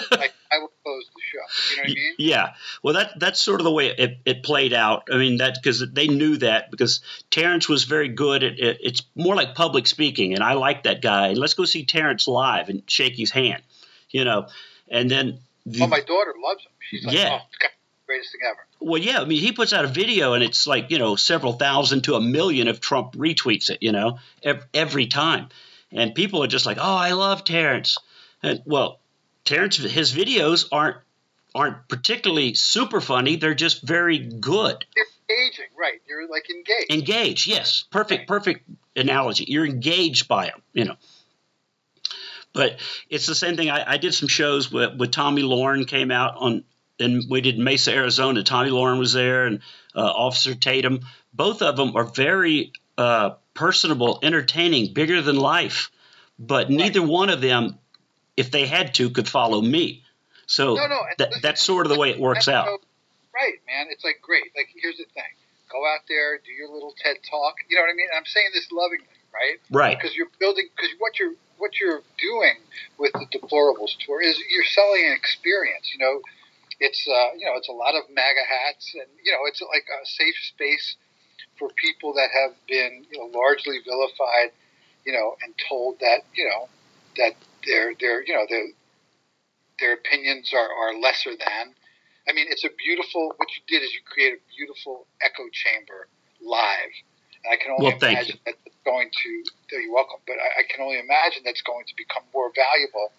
like 0.11 0.33
I 0.49 0.59
will 0.59 0.71
close 0.83 1.03
the 1.13 1.21
show. 1.21 1.71
You 1.71 1.75
know 1.75 1.81
what 1.81 1.91
I 1.91 1.93
mean? 1.93 2.13
Yeah, 2.17 2.53
well, 2.81 2.93
that 2.93 3.19
that's 3.19 3.41
sort 3.41 3.59
of 3.59 3.65
the 3.65 3.71
way 3.71 3.87
it, 3.87 4.19
it 4.25 4.43
played 4.43 4.71
out. 4.71 5.09
I 5.11 5.17
mean, 5.17 5.37
that 5.37 5.57
because 5.61 5.83
they 5.91 6.07
knew 6.07 6.37
that 6.37 6.71
because 6.71 7.01
Terrence 7.29 7.67
was 7.67 7.83
very 7.83 8.07
good 8.07 8.41
at 8.43 8.57
it. 8.57 8.77
It's 8.81 9.03
more 9.15 9.35
like 9.35 9.53
public 9.53 9.85
speaking, 9.85 10.33
and 10.33 10.43
I 10.43 10.53
like 10.53 10.83
that 10.83 11.01
guy. 11.01 11.33
Let's 11.33 11.53
go 11.53 11.65
see 11.65 11.83
Terrence 11.83 12.25
live 12.25 12.69
and 12.69 12.83
shake 12.87 13.17
his 13.17 13.31
hand, 13.31 13.61
you 14.11 14.23
know. 14.23 14.47
And 14.87 15.11
then, 15.11 15.39
Oh, 15.67 15.71
the, 15.71 15.83
Oh, 15.83 15.87
my 15.87 15.99
daughter 16.01 16.33
loves 16.43 16.63
him. 16.65 16.71
She's 16.89 17.05
like, 17.05 17.15
Yeah. 17.15 17.29
oh, 17.41 17.45
God, 17.59 17.69
greatest 18.05 18.31
thing 18.31 18.41
ever. 18.49 18.59
well, 18.79 19.01
yeah, 19.01 19.21
I 19.21 19.25
mean, 19.25 19.39
he 19.39 19.51
puts 19.51 19.73
out 19.73 19.85
a 19.85 19.89
video, 19.89 20.33
and 20.33 20.43
it's 20.43 20.65
like 20.65 20.89
you 20.91 20.97
know 20.99 21.15
several 21.15 21.53
thousand 21.53 22.03
to 22.05 22.15
a 22.15 22.21
million 22.21 22.67
if 22.67 22.79
Trump 22.79 23.13
retweets 23.13 23.69
it, 23.69 23.79
you 23.81 23.91
know, 23.91 24.19
every, 24.43 24.63
every 24.73 25.07
time, 25.07 25.49
and 25.91 26.15
people 26.15 26.43
are 26.43 26.47
just 26.47 26.65
like, 26.65 26.77
oh, 26.79 26.95
I 26.95 27.11
love 27.11 27.43
Terrence, 27.43 27.97
and 28.41 28.61
well, 28.65 28.99
Terrence, 29.45 29.77
his 29.77 30.13
videos 30.13 30.67
aren't 30.71 30.97
aren't 31.55 31.87
particularly 31.87 32.53
super 32.53 33.01
funny. 33.01 33.35
They're 33.35 33.53
just 33.55 33.81
very 33.83 34.19
good. 34.19 34.85
Engaging, 35.29 35.65
right? 35.79 35.99
You're 36.07 36.27
like 36.29 36.49
engaged. 36.49 36.91
Engaged, 36.91 37.47
yes, 37.47 37.85
perfect, 37.91 38.27
perfect 38.27 38.67
analogy. 38.95 39.45
You're 39.47 39.65
engaged 39.65 40.27
by 40.27 40.45
them, 40.47 40.61
you 40.73 40.85
know. 40.85 40.95
But 42.53 42.79
it's 43.09 43.25
the 43.27 43.35
same 43.35 43.55
thing. 43.55 43.69
I, 43.69 43.93
I 43.93 43.97
did 43.97 44.13
some 44.13 44.27
shows 44.27 44.71
with, 44.71 44.97
with 44.97 45.11
Tomi 45.11 45.43
Lahren 45.43 45.87
came 45.87 46.11
out 46.11 46.35
on, 46.37 46.63
and 46.99 47.23
we 47.29 47.41
did 47.41 47.59
Mesa, 47.59 47.93
Arizona. 47.93 48.43
Tomi 48.43 48.71
Lahren 48.71 48.99
was 48.99 49.13
there, 49.13 49.45
and 49.45 49.61
uh, 49.95 50.01
Officer 50.01 50.55
Tatum. 50.55 51.01
Both 51.33 51.61
of 51.61 51.75
them 51.75 51.95
are 51.95 52.05
very 52.05 52.73
uh, 52.97 53.31
personable, 53.53 54.19
entertaining, 54.23 54.93
bigger 54.93 55.21
than 55.21 55.35
life. 55.35 55.91
But 56.39 56.69
neither 56.69 57.01
one 57.01 57.29
of 57.29 57.41
them, 57.41 57.77
if 58.35 58.49
they 58.49 58.65
had 58.65 58.93
to, 58.95 59.09
could 59.09 59.27
follow 59.27 59.61
me. 59.61 60.03
So 60.47 60.73
No, 60.75 60.87
no, 60.87 61.01
that, 61.19 61.33
that's 61.41 61.61
sort 61.61 61.85
of 61.85 61.91
the 61.91 61.99
way 61.99 62.09
it 62.09 62.19
works 62.19 62.47
out. 62.47 62.65
so- 62.65 62.79
right, 63.35 63.59
man. 63.67 63.87
It's 63.91 64.03
like 64.03 64.19
great. 64.21 64.45
Like 64.55 64.69
here's 64.75 64.97
the 64.97 65.05
thing: 65.13 65.31
go 65.71 65.77
out 65.85 66.01
there, 66.07 66.39
do 66.43 66.51
your 66.51 66.73
little 66.73 66.93
TED 67.03 67.17
talk. 67.29 67.55
You 67.69 67.77
know 67.77 67.83
what 67.83 67.91
I 67.91 67.93
mean? 67.93 68.07
I'm 68.15 68.25
saying 68.25 68.47
this 68.53 68.71
lovingly, 68.71 69.05
right? 69.31 69.57
Right. 69.69 69.97
Because 69.99 70.15
you're 70.15 70.31
building. 70.39 70.67
Because 70.75 70.89
what 70.97 71.19
you're 71.19 71.33
what 71.59 71.79
you're 71.79 72.01
doing 72.19 72.57
with 72.97 73.13
the 73.13 73.27
deplorables 73.27 73.95
tour 74.03 74.21
is 74.21 74.39
you're 74.49 74.65
selling 74.65 75.05
an 75.05 75.13
experience. 75.13 75.91
You 75.93 75.99
know, 75.99 76.21
it's 76.79 77.05
uh, 77.07 77.35
you 77.37 77.45
know 77.45 77.55
it's 77.55 77.69
a 77.69 77.75
lot 77.75 77.95
of 77.95 78.09
MAGA 78.09 78.45
hats, 78.47 78.91
and 78.95 79.07
you 79.23 79.31
know 79.31 79.45
it's 79.45 79.61
like 79.61 79.85
a 79.85 80.05
safe 80.05 80.35
space 80.55 80.95
for 81.59 81.69
people 81.75 82.13
that 82.15 82.29
have 82.33 82.55
been 82.67 83.05
you 83.11 83.19
know 83.19 83.37
largely 83.37 83.77
vilified, 83.85 84.55
you 85.05 85.13
know, 85.13 85.35
and 85.43 85.53
told 85.69 85.99
that 85.99 86.23
you 86.33 86.45
know 86.45 86.67
that 87.17 87.35
their 87.67 87.93
their 87.99 88.23
you 88.23 88.33
know 88.33 88.47
their 88.49 88.65
their 89.79 89.93
opinions 89.93 90.51
are, 90.53 90.69
are 90.71 90.99
lesser 90.99 91.31
than. 91.31 91.75
I 92.27 92.33
mean, 92.33 92.47
it's 92.49 92.63
a 92.63 92.69
beautiful. 92.77 93.33
What 93.37 93.49
you 93.55 93.63
did 93.67 93.83
is 93.83 93.93
you 93.93 94.01
create 94.05 94.33
a 94.33 94.41
beautiful 94.55 95.07
echo 95.21 95.43
chamber 95.51 96.07
live. 96.41 96.93
And 97.45 97.53
I 97.53 97.57
can 97.57 97.71
only 97.71 97.85
Well, 97.87 97.97
imagine 97.97 98.39
that 98.45 98.55
it's 98.65 98.75
going 98.85 99.09
to. 99.11 99.43
You're 99.77 99.93
welcome, 99.93 100.19
but 100.27 100.33
I, 100.33 100.61
I 100.61 100.63
can 100.69 100.81
only 100.83 100.99
imagine 100.99 101.43
that's 101.45 101.61
going 101.61 101.85
to 101.87 101.93
become 101.95 102.23
more 102.33 102.51
valuable. 102.55 103.11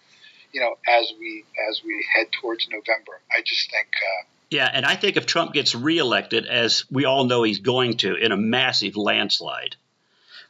You 0.53 0.61
know, 0.61 0.75
as 0.87 1.11
we 1.19 1.45
as 1.69 1.81
we 1.85 2.05
head 2.15 2.27
towards 2.41 2.67
November, 2.69 3.19
I 3.31 3.41
just 3.45 3.71
think. 3.71 3.87
Uh, 3.95 4.25
Yeah, 4.49 4.69
and 4.71 4.85
I 4.85 4.95
think 4.95 5.15
if 5.17 5.25
Trump 5.25 5.53
gets 5.53 5.73
reelected, 5.73 6.45
as 6.45 6.83
we 6.91 7.05
all 7.05 7.23
know 7.23 7.43
he's 7.43 7.59
going 7.59 7.97
to, 7.97 8.15
in 8.15 8.31
a 8.33 8.37
massive 8.37 8.97
landslide, 8.97 9.77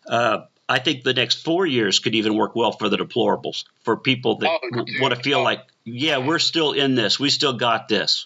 uh, 0.08 0.46
I 0.68 0.80
think 0.80 1.04
the 1.04 1.14
next 1.14 1.44
four 1.44 1.66
years 1.68 2.00
could 2.00 2.16
even 2.16 2.36
work 2.36 2.56
well 2.56 2.72
for 2.72 2.90
the 2.90 2.98
deplorables, 2.98 3.66
for 3.84 3.96
people 3.98 4.38
that 4.38 4.50
Oh, 4.50 4.70
w- 4.72 5.02
want 5.02 5.14
to 5.14 5.22
feel 5.22 5.40
oh. 5.40 5.44
like, 5.44 5.60
yeah, 5.84 6.18
we're 6.18 6.40
still 6.40 6.72
in 6.72 6.96
this, 6.96 7.20
we 7.20 7.30
still 7.30 7.54
got 7.54 7.88
this. 7.88 8.26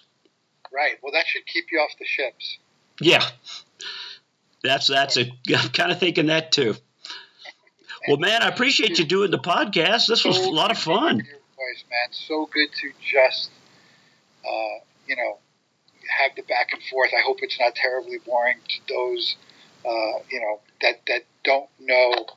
right. 0.72 0.98
Well, 1.02 1.12
that 1.14 1.26
should 1.28 1.46
keep 1.46 1.66
you 1.72 1.80
off 1.80 1.92
the 2.00 2.06
ships. 2.06 2.58
Yeah, 3.02 3.26
that's 4.66 4.88
that's 4.88 5.18
a. 5.18 5.32
I'm 5.56 5.70
kind 5.70 5.92
of 5.92 6.00
thinking 6.00 6.28
that 6.28 6.52
too. 6.52 6.76
Well, 8.08 8.18
man, 8.18 8.44
I 8.44 8.50
appreciate 8.50 9.00
you 9.00 9.06
doing 9.06 9.32
the 9.32 9.40
podcast. 9.40 10.08
This 10.08 10.24
was 10.24 10.38
a 10.38 10.50
lot 10.50 10.70
of 10.70 10.78
fun. 10.78 11.18
voice, 11.18 11.84
man. 11.90 12.12
So 12.12 12.48
good 12.54 12.70
to 12.82 12.92
just, 13.02 13.50
uh, 14.46 14.84
you 15.08 15.16
know, 15.16 15.40
have 16.20 16.36
the 16.36 16.44
back 16.44 16.70
and 16.72 16.82
forth. 16.84 17.12
I 17.18 17.22
hope 17.26 17.38
it's 17.42 17.60
not 17.60 17.74
terribly 17.74 18.20
boring 18.24 18.58
to 18.68 18.94
those, 18.94 19.36
uh, 19.84 20.20
you 20.30 20.40
know, 20.40 20.60
that 20.82 21.02
that 21.08 21.24
don't 21.44 21.70
know, 21.80 22.28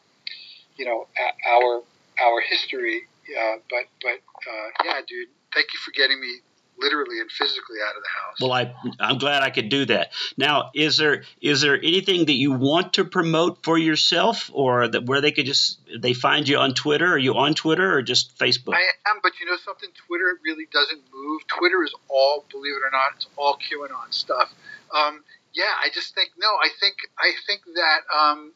you 0.76 0.86
know, 0.86 1.06
our 1.46 1.82
our 2.22 2.40
history. 2.40 3.02
Uh, 3.28 3.56
but 3.68 3.84
but 4.00 4.20
uh, 4.50 4.68
yeah, 4.86 5.00
dude, 5.06 5.28
thank 5.52 5.66
you 5.74 5.78
for 5.84 5.90
getting 5.90 6.18
me 6.18 6.40
literally 6.80 7.20
and 7.20 7.30
physically 7.30 7.76
out 7.86 7.96
of 7.96 8.02
the 8.02 8.08
house. 8.08 8.36
Well, 8.40 8.52
I 8.52 8.74
I'm 9.00 9.18
glad 9.18 9.42
I 9.42 9.50
could 9.50 9.68
do 9.68 9.84
that. 9.86 10.12
Now, 10.36 10.70
is 10.74 10.96
there 10.96 11.24
is 11.40 11.60
there 11.60 11.76
anything 11.76 12.26
that 12.26 12.34
you 12.34 12.52
want 12.52 12.94
to 12.94 13.04
promote 13.04 13.64
for 13.64 13.76
yourself, 13.76 14.50
or 14.52 14.88
that 14.88 15.06
where 15.06 15.20
they 15.20 15.32
could 15.32 15.46
just 15.46 15.80
they 16.00 16.12
find 16.12 16.48
you 16.48 16.58
on 16.58 16.74
Twitter? 16.74 17.12
Are 17.12 17.18
you 17.18 17.34
on 17.34 17.54
Twitter 17.54 17.92
or 17.92 18.02
just 18.02 18.38
Facebook? 18.38 18.74
I 18.74 19.10
am, 19.10 19.20
but 19.22 19.32
you 19.40 19.46
know 19.46 19.56
something? 19.64 19.90
Twitter 20.06 20.38
really 20.44 20.66
doesn't 20.72 21.02
move. 21.12 21.46
Twitter 21.46 21.82
is 21.84 21.94
all, 22.08 22.44
believe 22.50 22.74
it 22.74 22.82
or 22.86 22.90
not, 22.90 23.12
it's 23.16 23.26
all 23.36 23.58
QAnon 23.58 24.12
stuff. 24.12 24.52
Um, 24.94 25.22
yeah, 25.54 25.74
I 25.82 25.88
just 25.92 26.14
think 26.14 26.30
no. 26.38 26.48
I 26.48 26.68
think 26.80 26.96
I 27.18 27.32
think 27.46 27.62
that 27.74 28.00
um, 28.14 28.52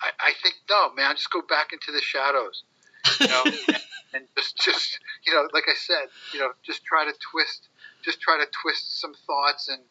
I, 0.00 0.10
I 0.18 0.32
think 0.42 0.54
no, 0.68 0.92
man. 0.94 1.14
Just 1.16 1.30
go 1.30 1.42
back 1.42 1.72
into 1.72 1.92
the 1.92 2.00
shadows, 2.00 2.64
you 3.20 3.28
know, 3.28 3.44
and, 4.14 4.24
just 4.36 4.56
just 4.64 4.98
you 5.26 5.34
know, 5.34 5.48
like 5.52 5.64
I 5.68 5.74
said, 5.74 6.06
you 6.32 6.40
know, 6.40 6.52
just 6.62 6.84
try 6.84 7.04
to 7.04 7.12
twist, 7.32 7.68
just 8.04 8.20
try 8.20 8.38
to 8.38 8.50
twist 8.62 9.00
some 9.00 9.14
thoughts 9.26 9.68
and 9.68 9.82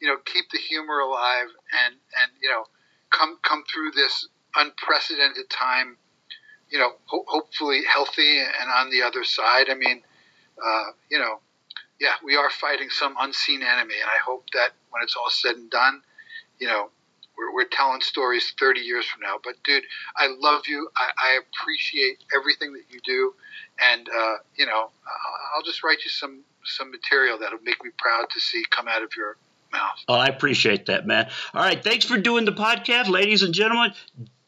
you 0.00 0.08
know, 0.08 0.16
keep 0.24 0.50
the 0.50 0.58
humor 0.58 1.00
alive 1.00 1.48
and 1.84 1.94
and 1.94 2.32
you 2.42 2.48
know, 2.48 2.64
come 3.10 3.38
come 3.42 3.64
through 3.72 3.92
this 3.92 4.28
unprecedented 4.56 5.48
time 5.50 5.96
you 6.70 6.78
know, 6.78 6.92
ho- 7.06 7.24
hopefully 7.26 7.82
healthy 7.84 8.38
and 8.38 8.70
on 8.74 8.90
the 8.90 9.02
other 9.02 9.24
side. 9.24 9.66
I 9.70 9.74
mean, 9.74 10.02
uh, 10.64 10.84
you 11.10 11.18
know, 11.18 11.40
yeah, 12.00 12.14
we 12.24 12.36
are 12.36 12.48
fighting 12.50 12.88
some 12.90 13.14
unseen 13.18 13.62
enemy, 13.62 13.94
and 14.00 14.08
I 14.08 14.18
hope 14.24 14.46
that 14.54 14.70
when 14.90 15.02
it's 15.02 15.16
all 15.16 15.30
said 15.30 15.56
and 15.56 15.70
done, 15.70 16.02
you 16.58 16.68
know, 16.68 16.90
we're, 17.40 17.54
we're 17.54 17.68
telling 17.68 18.00
stories 18.00 18.52
30 18.58 18.80
years 18.80 19.06
from 19.06 19.22
now. 19.22 19.36
But 19.42 19.54
dude, 19.64 19.84
I 20.16 20.28
love 20.38 20.62
you. 20.68 20.88
I, 20.96 21.10
I 21.16 21.38
appreciate 21.38 22.22
everything 22.36 22.72
that 22.74 22.84
you 22.90 23.00
do, 23.04 23.34
and 23.80 24.08
uh, 24.08 24.36
you 24.56 24.66
know, 24.66 24.90
I'll, 25.56 25.62
just 25.64 25.82
write 25.82 25.98
you 26.04 26.10
some 26.10 26.40
some 26.64 26.90
material 26.90 27.38
that'll 27.38 27.60
make 27.62 27.82
me 27.82 27.90
proud 27.98 28.28
to 28.30 28.40
see 28.40 28.62
come 28.70 28.88
out 28.88 29.02
of 29.02 29.10
your 29.16 29.36
mouth. 29.72 29.98
Oh, 30.08 30.14
I 30.14 30.26
appreciate 30.26 30.86
that, 30.86 31.06
man. 31.06 31.30
All 31.54 31.62
right, 31.62 31.82
thanks 31.82 32.04
for 32.04 32.18
doing 32.18 32.44
the 32.44 32.52
podcast, 32.52 33.08
ladies 33.08 33.42
and 33.42 33.54
gentlemen. 33.54 33.92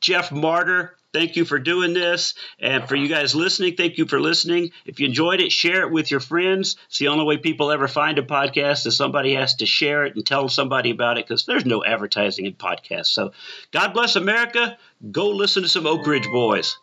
Jeff 0.01 0.33
Martyr, 0.33 0.97
thank 1.13 1.37
you 1.37 1.45
for 1.45 1.59
doing 1.59 1.95
this. 1.95 2.35
And 2.59 2.89
for 2.89 2.97
you 2.97 3.09
guys 3.09 3.35
listening, 3.35 3.77
thank 3.77 3.99
you 3.99 4.07
for 4.07 4.21
listening. 4.21 4.71
If 4.85 5.01
you 5.01 5.07
enjoyed 5.07 5.41
it, 5.41 5.53
share 5.53 5.83
it 5.83 5.91
with 5.91 6.11
your 6.11 6.21
friends. 6.21 6.77
It's 6.89 6.99
the 6.99 7.09
only 7.09 7.25
way 7.25 7.37
people 7.37 7.71
ever 7.71 7.89
find 7.89 8.19
a 8.19 8.23
podcast 8.23 8.87
is 8.87 8.97
somebody 8.97 9.35
has 9.35 9.57
to 9.57 9.67
share 9.67 10.05
it 10.05 10.17
and 10.17 10.27
tell 10.27 10.49
somebody 10.49 10.91
about 10.91 11.19
it 11.19 11.27
because 11.27 11.47
there's 11.47 11.67
no 11.67 11.85
advertising 11.85 12.47
in 12.47 12.55
podcasts. 12.55 13.07
So 13.07 13.33
God 13.71 13.93
bless 13.95 14.17
America. 14.17 14.79
Go 15.11 15.31
listen 15.31 15.63
to 15.63 15.69
some 15.69 15.87
Oak 15.87 16.07
Ridge 16.07 16.27
Boys. 16.27 16.77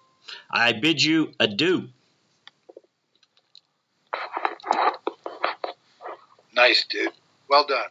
I 0.49 0.73
bid 0.73 1.01
you 1.01 1.31
adieu. 1.39 1.89
Nice, 6.53 6.85
dude. 6.89 7.11
Well 7.49 7.65
done. 7.65 7.87